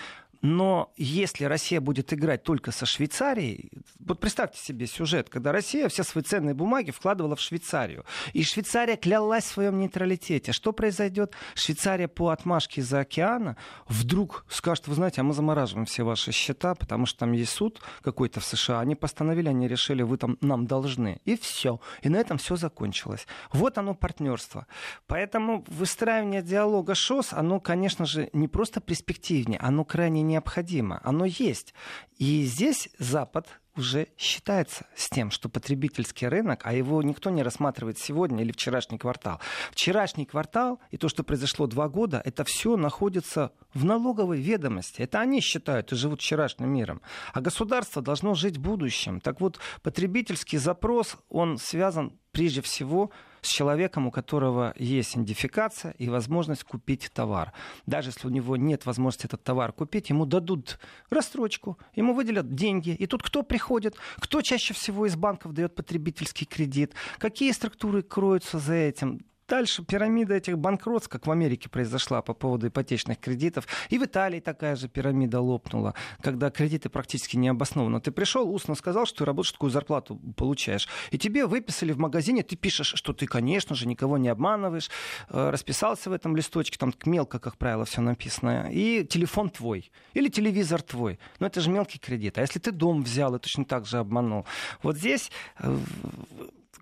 Но 0.45 0.93
если 0.99 1.47
Россия 1.47 1.81
будет 1.81 2.13
играть 2.13 2.43
только 2.43 2.71
со 2.71 2.85
Швейцарией, 2.85 3.71
вот 3.99 4.21
представьте 4.21 4.61
себе 4.61 4.87
сюжет, 4.87 5.31
когда 5.31 5.53
Россия 5.53 5.89
все 5.89 6.03
свои 6.03 6.23
ценные 6.23 6.53
бумаги 6.53 6.91
вкладывала 6.91 7.35
в 7.35 7.41
Швейцарию, 7.41 8.05
и 8.35 8.45
Швейцария 8.45 8.99
клялась 8.99 9.45
в 9.45 9.53
своем 9.53 9.79
нейтралитете. 9.79 10.53
Что 10.53 10.75
произойдет? 10.75 11.33
Швейцария 11.55 12.09
по 12.09 12.29
отмашке 12.29 12.83
из-за 12.83 13.01
океана 13.01 13.57
вдруг 13.89 14.45
скажет, 14.51 14.87
вы 14.87 14.97
знаете, 14.97 15.23
а 15.23 15.25
мы 15.25 15.33
замораживаем 15.33 15.87
все 15.87 16.03
ваши 16.03 16.31
счета, 16.31 16.75
потому 16.75 17.07
что 17.07 17.21
там 17.21 17.33
есть 17.33 17.53
суд 17.53 17.81
какой-то 18.03 18.41
в 18.41 18.45
США, 18.45 18.81
они 18.81 18.95
постановили, 18.97 19.49
они 19.49 19.67
решили, 19.67 20.03
вы 20.03 20.19
там 20.19 20.37
нам 20.43 20.67
должны. 20.67 21.23
И 21.25 21.39
все. 21.39 21.81
И 22.03 22.11
на 22.11 22.19
этом 22.19 22.37
все 22.37 22.57
закончилось. 22.57 23.27
Вот 23.51 23.79
оно 23.79 23.95
партнерство. 23.95 24.67
Поэтому 25.07 25.65
выстраивание 25.69 26.43
диалога 26.43 26.95
ШОС, 26.95 27.33
оно, 27.33 27.61
конечно 27.61 28.05
же, 28.05 28.29
не 28.35 28.47
просто 28.47 28.83
перспективнее, 28.83 29.59
оно 29.59 29.87
крайне 29.87 30.21
не 30.21 30.34
необходимо, 30.35 31.01
оно 31.05 31.25
есть. 31.25 31.75
И 32.19 32.45
здесь 32.45 32.89
Запад 32.99 33.49
уже 33.77 34.09
считается 34.17 34.87
с 34.95 35.09
тем, 35.09 35.31
что 35.31 35.49
потребительский 35.49 36.29
рынок, 36.29 36.61
а 36.65 36.73
его 36.73 37.03
никто 37.03 37.31
не 37.31 37.43
рассматривает 37.43 37.99
сегодня 37.99 38.43
или 38.43 38.53
вчерашний 38.53 38.99
квартал. 38.99 39.41
Вчерашний 39.73 40.27
квартал 40.27 40.81
и 40.91 40.97
то, 40.97 41.09
что 41.09 41.25
произошло 41.25 41.67
два 41.67 41.89
года, 41.89 42.23
это 42.25 42.45
все 42.45 42.77
находится 42.77 43.51
в 43.73 43.85
налоговой 43.85 44.41
ведомости. 44.41 45.03
Это 45.03 45.21
они 45.21 45.41
считают 45.41 45.93
и 45.93 45.97
живут 45.97 46.21
вчерашним 46.21 46.71
миром. 46.71 47.01
А 47.33 47.41
государство 47.41 48.01
должно 48.01 48.35
жить 48.35 48.59
будущим. 48.59 49.21
Так 49.21 49.41
вот, 49.41 49.59
потребительский 49.83 50.59
запрос, 50.59 51.17
он 51.29 51.59
связан 51.59 52.19
прежде 52.31 52.61
всего 52.61 53.11
с 53.11 53.15
человеком, 53.49 54.07
у 54.07 54.11
которого 54.11 54.75
есть 54.77 55.15
идентификация 55.15 55.93
и 55.99 56.09
возможность 56.09 56.65
купить 56.65 57.11
товар. 57.13 57.53
Даже 57.87 58.11
если 58.11 58.27
у 58.27 58.31
него 58.31 58.57
нет 58.57 58.87
возможности 58.87 59.27
этот 59.27 59.43
товар 59.43 59.73
купить, 59.73 60.11
ему 60.11 60.27
дадут 60.27 60.79
рассрочку, 61.11 61.79
ему 61.95 62.15
выделят 62.15 62.55
деньги. 62.55 62.91
И 62.91 63.07
тут 63.07 63.23
кто 63.23 63.43
приходит? 63.43 63.97
Кто 64.17 64.43
чаще 64.43 64.75
всего 64.75 65.07
из 65.07 65.17
банков 65.17 65.53
дает 65.53 65.75
потребительский 65.75 66.47
кредит? 66.47 66.95
Какие 67.19 67.53
структуры 67.53 68.03
кроются 68.03 68.59
за 68.59 68.75
этим? 68.75 69.21
Дальше 69.47 69.85
пирамида 69.85 70.35
этих 70.35 70.59
банкротств, 70.59 71.09
как 71.09 71.27
в 71.27 71.31
Америке 71.31 71.69
произошла 71.69 72.23
по 72.23 72.33
поводу 72.33 72.69
ипотечных 72.69 73.19
кредитов. 73.19 73.67
И 73.91 73.99
в 73.99 74.05
Италии 74.05 74.41
такая 74.41 74.75
же 74.75 74.89
пирамида 74.89 75.41
лопнула, 75.41 75.95
когда 76.23 76.51
кредиты 76.51 76.89
практически 76.89 77.37
не 77.37 77.49
обоснованы. 77.49 78.01
Ты 78.01 78.11
пришел, 78.11 78.51
устно 78.51 78.75
сказал, 78.75 79.05
что 79.05 79.19
ты 79.19 79.25
работаешь, 79.27 79.53
такую 79.53 79.71
зарплату 79.71 80.17
получаешь. 80.37 80.89
И 81.11 81.19
тебе 81.19 81.47
выписали 81.47 81.93
в 81.93 81.99
магазине, 81.99 82.43
ты 82.43 82.57
пишешь, 82.57 82.95
что 82.97 83.13
ты, 83.13 83.27
конечно 83.27 83.77
же, 83.77 83.87
никого 83.87 84.17
не 84.17 84.29
обманываешь, 84.29 84.91
э, 85.29 85.51
расписался 85.51 86.09
в 86.09 86.15
этом 86.15 86.37
листочке, 86.37 86.79
там 86.79 86.95
мелко, 87.05 87.39
как 87.39 87.59
правило, 87.59 87.85
все 87.85 88.01
написано, 88.01 88.71
и 88.73 89.05
телефон 89.05 89.51
твой, 89.51 89.93
или 90.15 90.29
телевизор 90.29 90.81
твой. 90.81 91.19
Но 91.39 91.47
это 91.47 91.61
же 91.61 91.71
мелкий 91.71 91.99
кредит. 91.99 92.39
А 92.39 92.41
если 92.41 92.59
ты 92.59 92.73
дом 92.73 93.03
взял 93.03 93.35
и 93.35 93.39
точно 93.39 93.67
так 93.67 93.85
же 93.85 93.99
обманул? 93.99 94.47
Вот 94.83 94.97
здесь 94.97 95.31
э, 95.59 95.77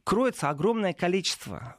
кроется 0.04 0.48
огромное 0.48 0.92
количество 0.92 1.76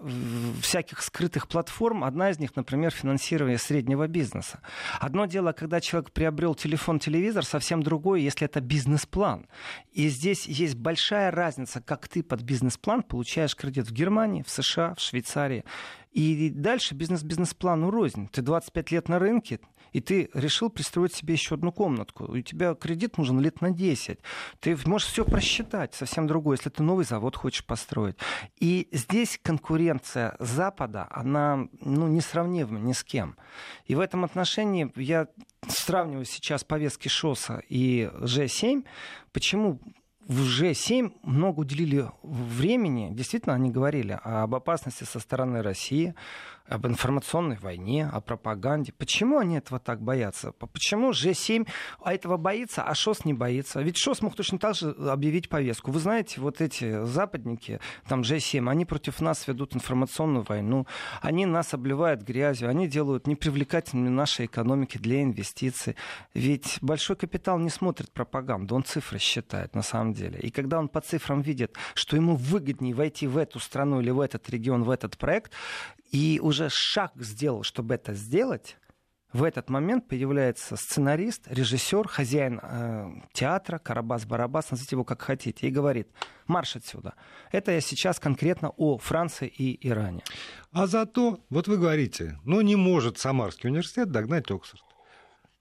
всяких 0.62 1.02
скрытых 1.02 1.48
платформ. 1.48 2.04
Одна 2.04 2.30
из 2.30 2.40
них, 2.40 2.56
например, 2.56 2.92
финансирование 2.92 3.58
среднего 3.58 4.08
бизнеса. 4.08 4.62
Одно 5.00 5.26
дело, 5.26 5.52
когда 5.52 5.82
человек 5.82 6.12
приобрел 6.12 6.56
телефон, 6.56 7.00
телевизор, 7.00 7.46
совсем 7.46 7.84
другое, 7.84 8.20
если 8.20 8.46
это 8.46 8.62
бизнес-план. 8.62 9.48
И 9.92 10.08
здесь 10.08 10.46
есть 10.46 10.76
большая 10.76 11.32
разница, 11.32 11.82
как 11.82 12.08
ты 12.08 12.24
под 12.24 12.42
бизнес-план 12.42 13.04
получаешь 13.04 13.56
кредит 13.56 13.88
в 13.88 13.92
Германии, 13.92 14.44
в 14.44 14.50
США, 14.50 14.96
в 14.96 15.00
Швейцарии. 15.00 15.64
И 16.12 16.52
дальше 16.52 16.94
бизнес-бизнес-плану 16.94 17.90
рознь. 17.90 18.30
Ты 18.32 18.44
25 18.44 18.92
лет 18.92 19.10
на 19.10 19.18
рынке, 19.18 19.60
и 19.94 20.02
ты 20.02 20.30
решил 20.34 20.70
пристроить 20.70 21.14
себе 21.14 21.36
еще 21.36 21.56
одну 21.56 21.72
комнатку. 21.72 22.26
У 22.26 22.42
тебя 22.42 22.74
кредит 22.74 23.18
нужен 23.18 23.40
лет 23.40 23.62
на 23.62 23.72
10. 23.72 24.20
Ты 24.60 24.78
можешь 24.86 25.08
все 25.08 25.24
просчитать, 25.24 25.94
совсем 25.94 26.28
другое, 26.28 26.58
если 26.58 26.70
ты 26.70 26.84
новый 26.84 27.06
завод 27.06 27.36
хочешь 27.36 27.66
построить. 27.66 28.16
И 28.60 28.90
здесь 28.92 29.40
конкуренция 29.42 30.36
Запада, 30.40 31.08
она 31.12 31.68
ну, 31.80 32.08
несравнима 32.08 32.80
ни 32.80 32.94
с 32.94 33.04
кем. 33.04 33.38
И 33.86 33.96
в 33.96 34.00
этом 34.00 34.26
отношении 34.26 34.92
я 34.96 35.28
сравниваю 35.68 36.26
сейчас 36.26 36.64
повестки 36.64 37.08
ШОСа 37.08 37.62
и 37.70 38.10
Ж7. 38.22 38.86
Почему 39.32 39.80
в 40.28 40.40
G7 40.40 41.12
много 41.24 41.62
уделили 41.62 42.10
времени, 42.24 43.10
действительно, 43.12 43.56
они 43.56 43.70
говорили 43.70 44.18
об 44.24 44.56
опасности 44.56 45.04
со 45.04 45.20
стороны 45.20 45.62
России, 45.62 46.16
об 46.74 46.88
информационной 46.88 47.58
войне, 47.58 48.10
о 48.12 48.20
пропаганде. 48.20 48.92
Почему 48.94 49.38
они 49.38 49.58
этого 49.58 49.80
так 49.80 50.02
боятся? 50.02 50.52
Почему 50.52 51.12
G7 51.12 51.68
этого 52.04 52.38
боится, 52.38 52.84
а 52.84 52.96
ШОС 52.96 53.26
не 53.26 53.34
боится? 53.34 53.82
Ведь 53.82 53.98
ШОС 53.98 54.22
мог 54.22 54.36
точно 54.36 54.58
так 54.58 54.76
же 54.76 54.90
объявить 54.90 55.50
повестку. 55.50 55.92
Вы 55.92 56.00
знаете, 56.00 56.42
вот 56.42 56.62
эти 56.62 57.06
западники, 57.06 57.80
там 58.08 58.22
G7, 58.22 58.70
они 58.70 58.86
против 58.86 59.22
нас 59.22 59.48
ведут 59.48 59.76
информационную 59.76 60.44
войну, 60.44 60.88
они 61.22 61.46
нас 61.46 61.74
обливают 61.74 62.24
грязью, 62.24 62.70
они 62.70 62.88
делают 62.88 63.28
непривлекательными 63.28 64.10
нашей 64.10 64.48
экономики 64.48 64.98
для 64.98 65.22
инвестиций. 65.22 65.96
Ведь 66.34 66.80
большой 66.82 67.16
капитал 67.16 67.60
не 67.60 67.70
смотрит 67.70 68.12
пропаганду, 68.12 68.76
он 68.76 68.84
цифры 68.84 69.20
считает 69.20 69.76
на 69.76 69.84
самом 69.84 70.14
деле. 70.14 70.40
И 70.40 70.50
когда 70.50 70.80
он 70.80 70.88
по 70.88 71.02
цифрам 71.02 71.42
видит, 71.42 71.76
что 71.94 72.16
ему 72.16 72.36
выгоднее 72.36 72.96
войти 72.96 73.28
в 73.28 73.38
эту 73.38 73.60
страну 73.60 74.02
или 74.02 74.10
в 74.10 74.20
этот 74.20 74.50
регион, 74.50 74.84
в 74.84 74.90
этот 74.90 75.18
проект, 75.18 75.52
и 76.14 76.40
уже 76.40 76.70
шаг 76.70 77.12
сделал, 77.16 77.64
чтобы 77.64 77.96
это 77.96 78.14
сделать, 78.14 78.78
В 79.34 79.44
этот 79.44 79.68
момент 79.72 80.08
появляется 80.08 80.76
сценарист, 80.76 81.48
режиссер, 81.48 82.08
хозяин 82.08 82.60
э, 82.62 83.10
театра, 83.34 83.80
Карабас-Барабас, 83.84 84.68
назовите 84.70 84.96
его 84.96 85.04
как 85.04 85.24
хотите, 85.24 85.68
и 85.68 85.72
говорит, 85.72 86.08
марш 86.46 86.76
отсюда. 86.76 87.16
Это 87.52 87.72
я 87.72 87.82
сейчас 87.82 88.20
конкретно 88.20 88.70
о 88.78 89.00
Франции 89.00 89.48
и 89.48 89.88
Иране. 89.90 90.22
А 90.72 90.86
зато, 90.86 91.40
вот 91.50 91.68
вы 91.68 91.78
говорите, 91.78 92.38
ну 92.46 92.62
не 92.62 92.76
может 92.76 93.18
Самарский 93.18 93.70
университет 93.70 94.12
догнать 94.12 94.52
Оксфорд. 94.52 94.84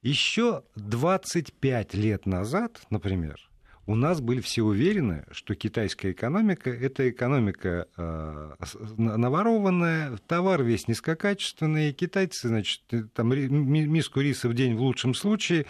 Еще 0.03 0.65
25 0.77 1.95
лет 1.95 2.27
назад, 2.27 2.83
например, 2.91 3.39
у 3.87 3.95
нас 3.97 4.21
были 4.21 4.41
все 4.41 4.63
уверены, 4.63 5.25
что 5.33 5.55
китайская 5.55 6.13
экономика– 6.13 6.71
это 6.71 7.11
экономика 7.11 7.89
э, 7.97 8.55
наворованная, 8.97 10.17
товар 10.29 10.63
весь 10.63 10.87
низкокачественный, 10.87 11.93
китайцы, 11.93 12.49
значит, 12.49 12.83
там 13.13 13.31
миску 13.31 14.21
риса 14.21 14.49
в 14.49 14.55
день 14.55 14.77
в 14.77 14.83
лучшем 14.83 15.15
случае. 15.15 15.67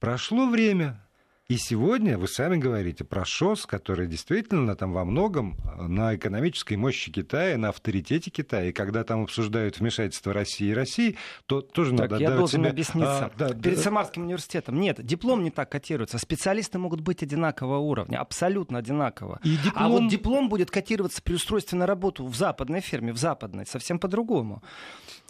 Прошло 0.00 0.48
время, 0.48 1.06
и 1.50 1.56
сегодня 1.56 2.16
вы 2.16 2.28
сами 2.28 2.58
говорите 2.58 3.02
про 3.02 3.24
ШОС, 3.24 3.66
который 3.66 4.06
действительно 4.06 4.76
там 4.76 4.92
во 4.92 5.04
многом 5.04 5.56
э, 5.64 5.82
на 5.82 6.14
экономической 6.14 6.74
мощи 6.76 7.10
Китая, 7.10 7.58
на 7.58 7.70
авторитете 7.70 8.30
Китая. 8.30 8.68
И 8.68 8.72
когда 8.72 9.02
там 9.02 9.24
обсуждают 9.24 9.80
вмешательство 9.80 10.32
России 10.32 10.68
и 10.68 10.72
России, 10.72 11.16
то 11.46 11.60
тоже 11.60 11.90
так, 11.96 12.08
надо 12.08 12.22
я 12.22 12.30
должен 12.30 12.60
себе... 12.60 12.70
объясниться. 12.70 13.24
А, 13.24 13.32
да, 13.36 13.48
Перед 13.48 13.78
да. 13.78 13.82
Самарским 13.82 14.22
университетом. 14.22 14.78
Нет, 14.78 15.04
диплом 15.04 15.42
не 15.42 15.50
так 15.50 15.68
котируется. 15.68 16.18
Специалисты 16.18 16.78
могут 16.78 17.00
быть 17.00 17.24
одинакового 17.24 17.78
уровня, 17.78 18.20
абсолютно 18.20 18.78
одинаково. 18.78 19.40
И 19.42 19.56
диплом... 19.56 19.84
А 19.84 19.88
вот 19.88 20.08
диплом 20.08 20.48
будет 20.50 20.70
котироваться 20.70 21.20
при 21.20 21.34
устройстве 21.34 21.76
на 21.76 21.86
работу 21.86 22.28
в 22.28 22.36
западной 22.36 22.80
фирме, 22.80 23.12
в 23.12 23.18
западной, 23.18 23.66
совсем 23.66 23.98
по-другому. 23.98 24.62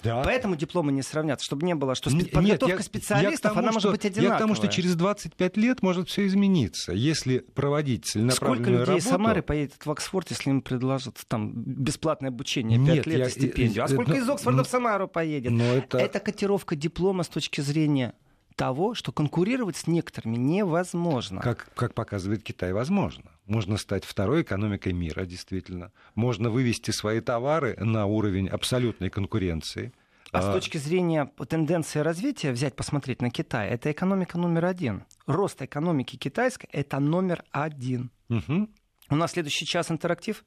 Да. 0.02 0.22
Поэтому 0.22 0.56
дипломы 0.56 0.92
не 0.92 1.02
сравнятся, 1.02 1.44
чтобы 1.44 1.64
не 1.66 1.74
было, 1.74 1.94
что 1.94 2.10
Нет, 2.10 2.30
подготовка 2.30 2.76
я, 2.76 2.82
специалистов, 2.82 3.44
я 3.44 3.48
тому, 3.50 3.58
она 3.58 3.68
что, 3.68 3.74
может 3.74 3.90
быть 3.92 4.04
одинаковая. 4.04 4.32
Я 4.32 4.36
к 4.36 4.38
тому, 4.38 4.54
что 4.54 4.68
через 4.68 4.94
25 4.94 5.56
лет 5.56 5.82
может 5.82 6.09
все 6.10 6.26
измениться, 6.26 6.92
если 6.92 7.38
проводить 7.38 8.04
целенаправленную 8.04 8.56
Сколько 8.56 8.70
людей 8.70 8.84
работу... 8.84 8.98
из 8.98 9.10
Самары 9.10 9.42
поедет 9.42 9.86
в 9.86 9.90
Оксфорд, 9.90 10.30
если 10.30 10.50
им 10.50 10.60
предложат 10.60 11.16
там 11.28 11.52
бесплатное 11.54 12.30
обучение, 12.30 12.78
5 12.78 12.94
Нет, 12.96 13.06
лет 13.06 13.18
я, 13.18 13.26
и 13.26 13.30
стипендию? 13.30 13.84
А 13.84 13.88
сколько 13.88 14.10
но, 14.10 14.16
из 14.16 14.28
Оксфорда 14.28 14.58
но, 14.58 14.64
в 14.64 14.68
Самару 14.68 15.08
поедет? 15.08 15.52
Но 15.52 15.64
это... 15.64 15.98
это 15.98 16.20
котировка 16.20 16.76
диплома 16.76 17.22
с 17.22 17.28
точки 17.28 17.60
зрения 17.60 18.14
того, 18.56 18.94
что 18.94 19.12
конкурировать 19.12 19.76
с 19.76 19.86
некоторыми 19.86 20.36
невозможно. 20.36 21.40
Как, 21.40 21.70
как 21.74 21.94
показывает 21.94 22.42
Китай, 22.42 22.72
возможно. 22.72 23.30
Можно 23.46 23.78
стать 23.78 24.04
второй 24.04 24.42
экономикой 24.42 24.92
мира, 24.92 25.24
действительно. 25.24 25.92
Можно 26.14 26.50
вывести 26.50 26.90
свои 26.90 27.20
товары 27.20 27.76
на 27.78 28.04
уровень 28.06 28.48
абсолютной 28.48 29.08
конкуренции. 29.08 29.92
А, 30.32 30.38
а 30.38 30.42
с 30.42 30.54
точки 30.54 30.78
зрения 30.78 31.30
тенденции 31.48 32.00
развития, 32.00 32.52
взять, 32.52 32.76
посмотреть 32.76 33.20
на 33.20 33.30
Китай, 33.30 33.68
это 33.68 33.90
экономика 33.90 34.38
номер 34.38 34.66
один. 34.66 35.04
Рост 35.26 35.60
экономики 35.62 36.16
китайской– 36.16 36.68
это 36.72 37.00
номер 37.00 37.44
один. 37.50 38.10
Угу. 38.28 38.68
У 39.10 39.16
нас 39.16 39.32
следующий 39.32 39.66
час 39.66 39.90
интерактив. 39.90 40.44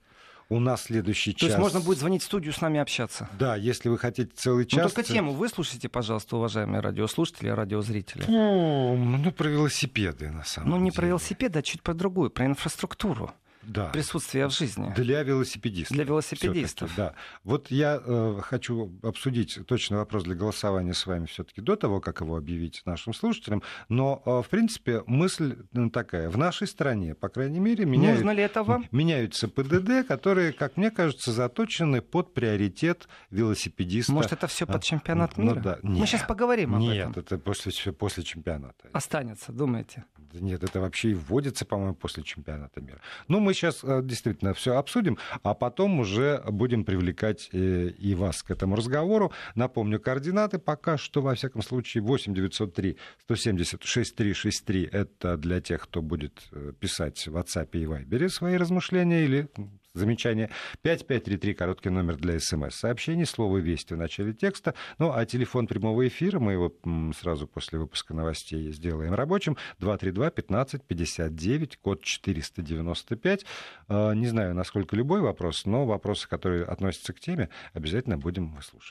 У 0.50 0.60
нас 0.60 0.84
следующий 0.84 1.34
То 1.34 1.40
час. 1.40 1.40
То 1.40 1.46
есть 1.48 1.60
можно 1.60 1.80
будет 1.80 2.00
звонить 2.00 2.22
в 2.22 2.26
студию 2.26 2.54
с 2.54 2.62
нами 2.62 2.80
общаться. 2.80 3.30
Да, 3.40 3.56
если 3.56 3.90
вы 3.90 3.98
хотите 3.98 4.32
целый 4.36 4.66
час. 4.66 4.84
Ну, 4.84 4.90
только 4.90 5.04
тему 5.04 5.34
выслушайте, 5.34 5.90
пожалуйста, 5.90 6.38
уважаемые 6.38 6.82
радиослушатели 6.82 7.48
и 7.48 7.52
радиозрители. 7.52 8.26
Ну, 8.28 8.96
ну, 8.96 9.32
про 9.32 9.48
велосипеды, 9.48 10.30
на 10.30 10.44
самом 10.44 10.68
деле. 10.68 10.78
Ну, 10.78 10.84
не 10.84 10.92
про 10.92 11.08
велосипеды, 11.08 11.60
а 11.60 11.62
чуть 11.62 11.82
про 11.82 11.94
другую, 11.94 12.30
про 12.30 12.46
инфраструктуру 12.46 13.32
да. 13.66 13.90
присутствия 13.90 14.48
в 14.48 14.52
жизни. 14.52 14.94
Для 14.96 15.24
велосипедистов. 15.24 15.96
Для 15.96 16.06
велосипедистов. 16.06 16.92
Да. 16.96 17.14
Вот 17.44 17.72
я 17.72 18.02
э, 18.04 18.40
хочу 18.42 18.94
обсудить 19.02 19.60
точный 19.66 19.98
вопрос 19.98 20.24
для 20.24 20.36
голосования 20.36 20.94
с 20.94 21.06
вами 21.06 21.26
все-таки 21.26 21.62
до 21.62 21.76
того, 21.76 22.02
как 22.02 22.22
его 22.22 22.38
объявить 22.38 22.82
нашим 22.86 23.14
слушателям. 23.14 23.64
Но, 23.90 24.22
э, 24.26 24.42
в 24.42 24.50
принципе, 24.50 25.04
мысль 25.06 25.58
такая. 25.92 26.30
В 26.30 26.38
нашей 26.38 26.68
стране, 26.68 27.16
по 27.16 27.30
крайней 27.30 27.60
мере, 27.60 27.86
меняют, 27.86 28.20
Нужно 28.20 28.32
ли 28.32 28.44
это 28.44 28.64
вам? 28.64 28.86
меняются 28.92 29.48
ПДД, 29.48 30.08
которые, 30.08 30.54
как 30.54 30.78
мне 30.78 30.92
кажется, 30.92 31.32
заточены 31.32 32.02
под 32.02 32.34
приоритет 32.34 33.08
велосипедиста. 33.30 34.12
Может, 34.12 34.34
это 34.34 34.48
все 34.48 34.66
под 34.66 34.78
а, 34.78 34.80
чемпионат 34.80 35.38
мира? 35.38 35.56
Ну, 35.56 35.62
да. 35.62 35.80
Мы 35.82 36.00
Нет. 36.00 36.10
сейчас 36.10 36.24
поговорим 36.24 36.76
об 36.76 36.82
Нет, 36.82 36.98
этом. 36.98 37.08
Нет, 37.10 37.18
это 37.18 37.38
после, 37.38 37.92
после 37.94 38.24
чемпионата. 38.24 38.90
Останется, 38.92 39.52
думаете? 39.52 40.06
Нет, 40.34 40.64
это 40.64 40.80
вообще 40.80 41.12
и 41.12 41.14
вводится, 41.14 41.66
по-моему, 41.66 41.96
после 41.96 42.24
чемпионата 42.24 42.82
мира. 42.82 43.00
Ну, 43.28 43.40
мы 43.40 43.53
сейчас 43.54 43.84
э, 43.84 44.02
действительно 44.04 44.54
все 44.54 44.76
обсудим, 44.76 45.18
а 45.44 45.54
потом 45.54 46.00
уже 46.00 46.44
будем 46.48 46.84
привлекать 46.86 47.50
э, 47.52 47.90
и 47.90 48.16
вас 48.16 48.44
к 48.44 48.52
этому 48.52 48.76
разговору. 48.76 49.32
Напомню, 49.56 50.00
координаты 50.00 50.60
пока 50.60 50.98
что, 50.98 51.22
во 51.22 51.36
всяком 51.36 51.62
случае, 51.62 52.04
8 52.04 52.34
903 52.34 52.98
170 53.24 53.84
6363. 53.84 54.90
Это 54.92 55.38
для 55.38 55.62
тех, 55.62 55.84
кто 55.84 56.02
будет 56.02 56.44
э, 56.52 56.74
писать 56.80 57.28
в 57.28 57.38
WhatsApp 57.38 57.70
и 57.74 57.86
Viber 57.86 58.30
свои 58.30 58.58
размышления 58.58 59.24
или 59.24 59.50
замечания. 59.94 60.50
5533, 60.82 61.54
короткий 61.54 61.90
номер 61.90 62.18
для 62.18 62.40
смс-сообщений, 62.40 63.26
слово 63.26 63.60
«Вести» 63.60 63.94
в 63.94 63.98
начале 63.98 64.34
текста. 64.34 64.74
Ну, 64.98 65.12
а 65.14 65.26
телефон 65.26 65.68
прямого 65.68 66.08
эфира, 66.08 66.40
мы 66.40 66.54
его 66.54 66.74
сразу 67.16 67.48
после 67.48 67.78
выпуска 67.80 68.14
новостей 68.14 68.72
сделаем 68.72 69.14
рабочим, 69.14 69.56
232-1559, 69.80 71.78
код 71.82 72.02
495. 72.04 73.46
А, 73.88 74.14
не 74.14 74.28
знаю, 74.28 74.56
насколько 74.56 74.96
любой 74.96 75.22
вопрос, 75.22 75.66
но 75.66 75.86
вопросы, 75.86 76.28
которые 76.28 76.66
относятся 76.66 77.14
к 77.14 77.20
теме, 77.20 77.50
обязательно 77.74 78.18
будем 78.18 78.54
выслушивать. 78.56 78.84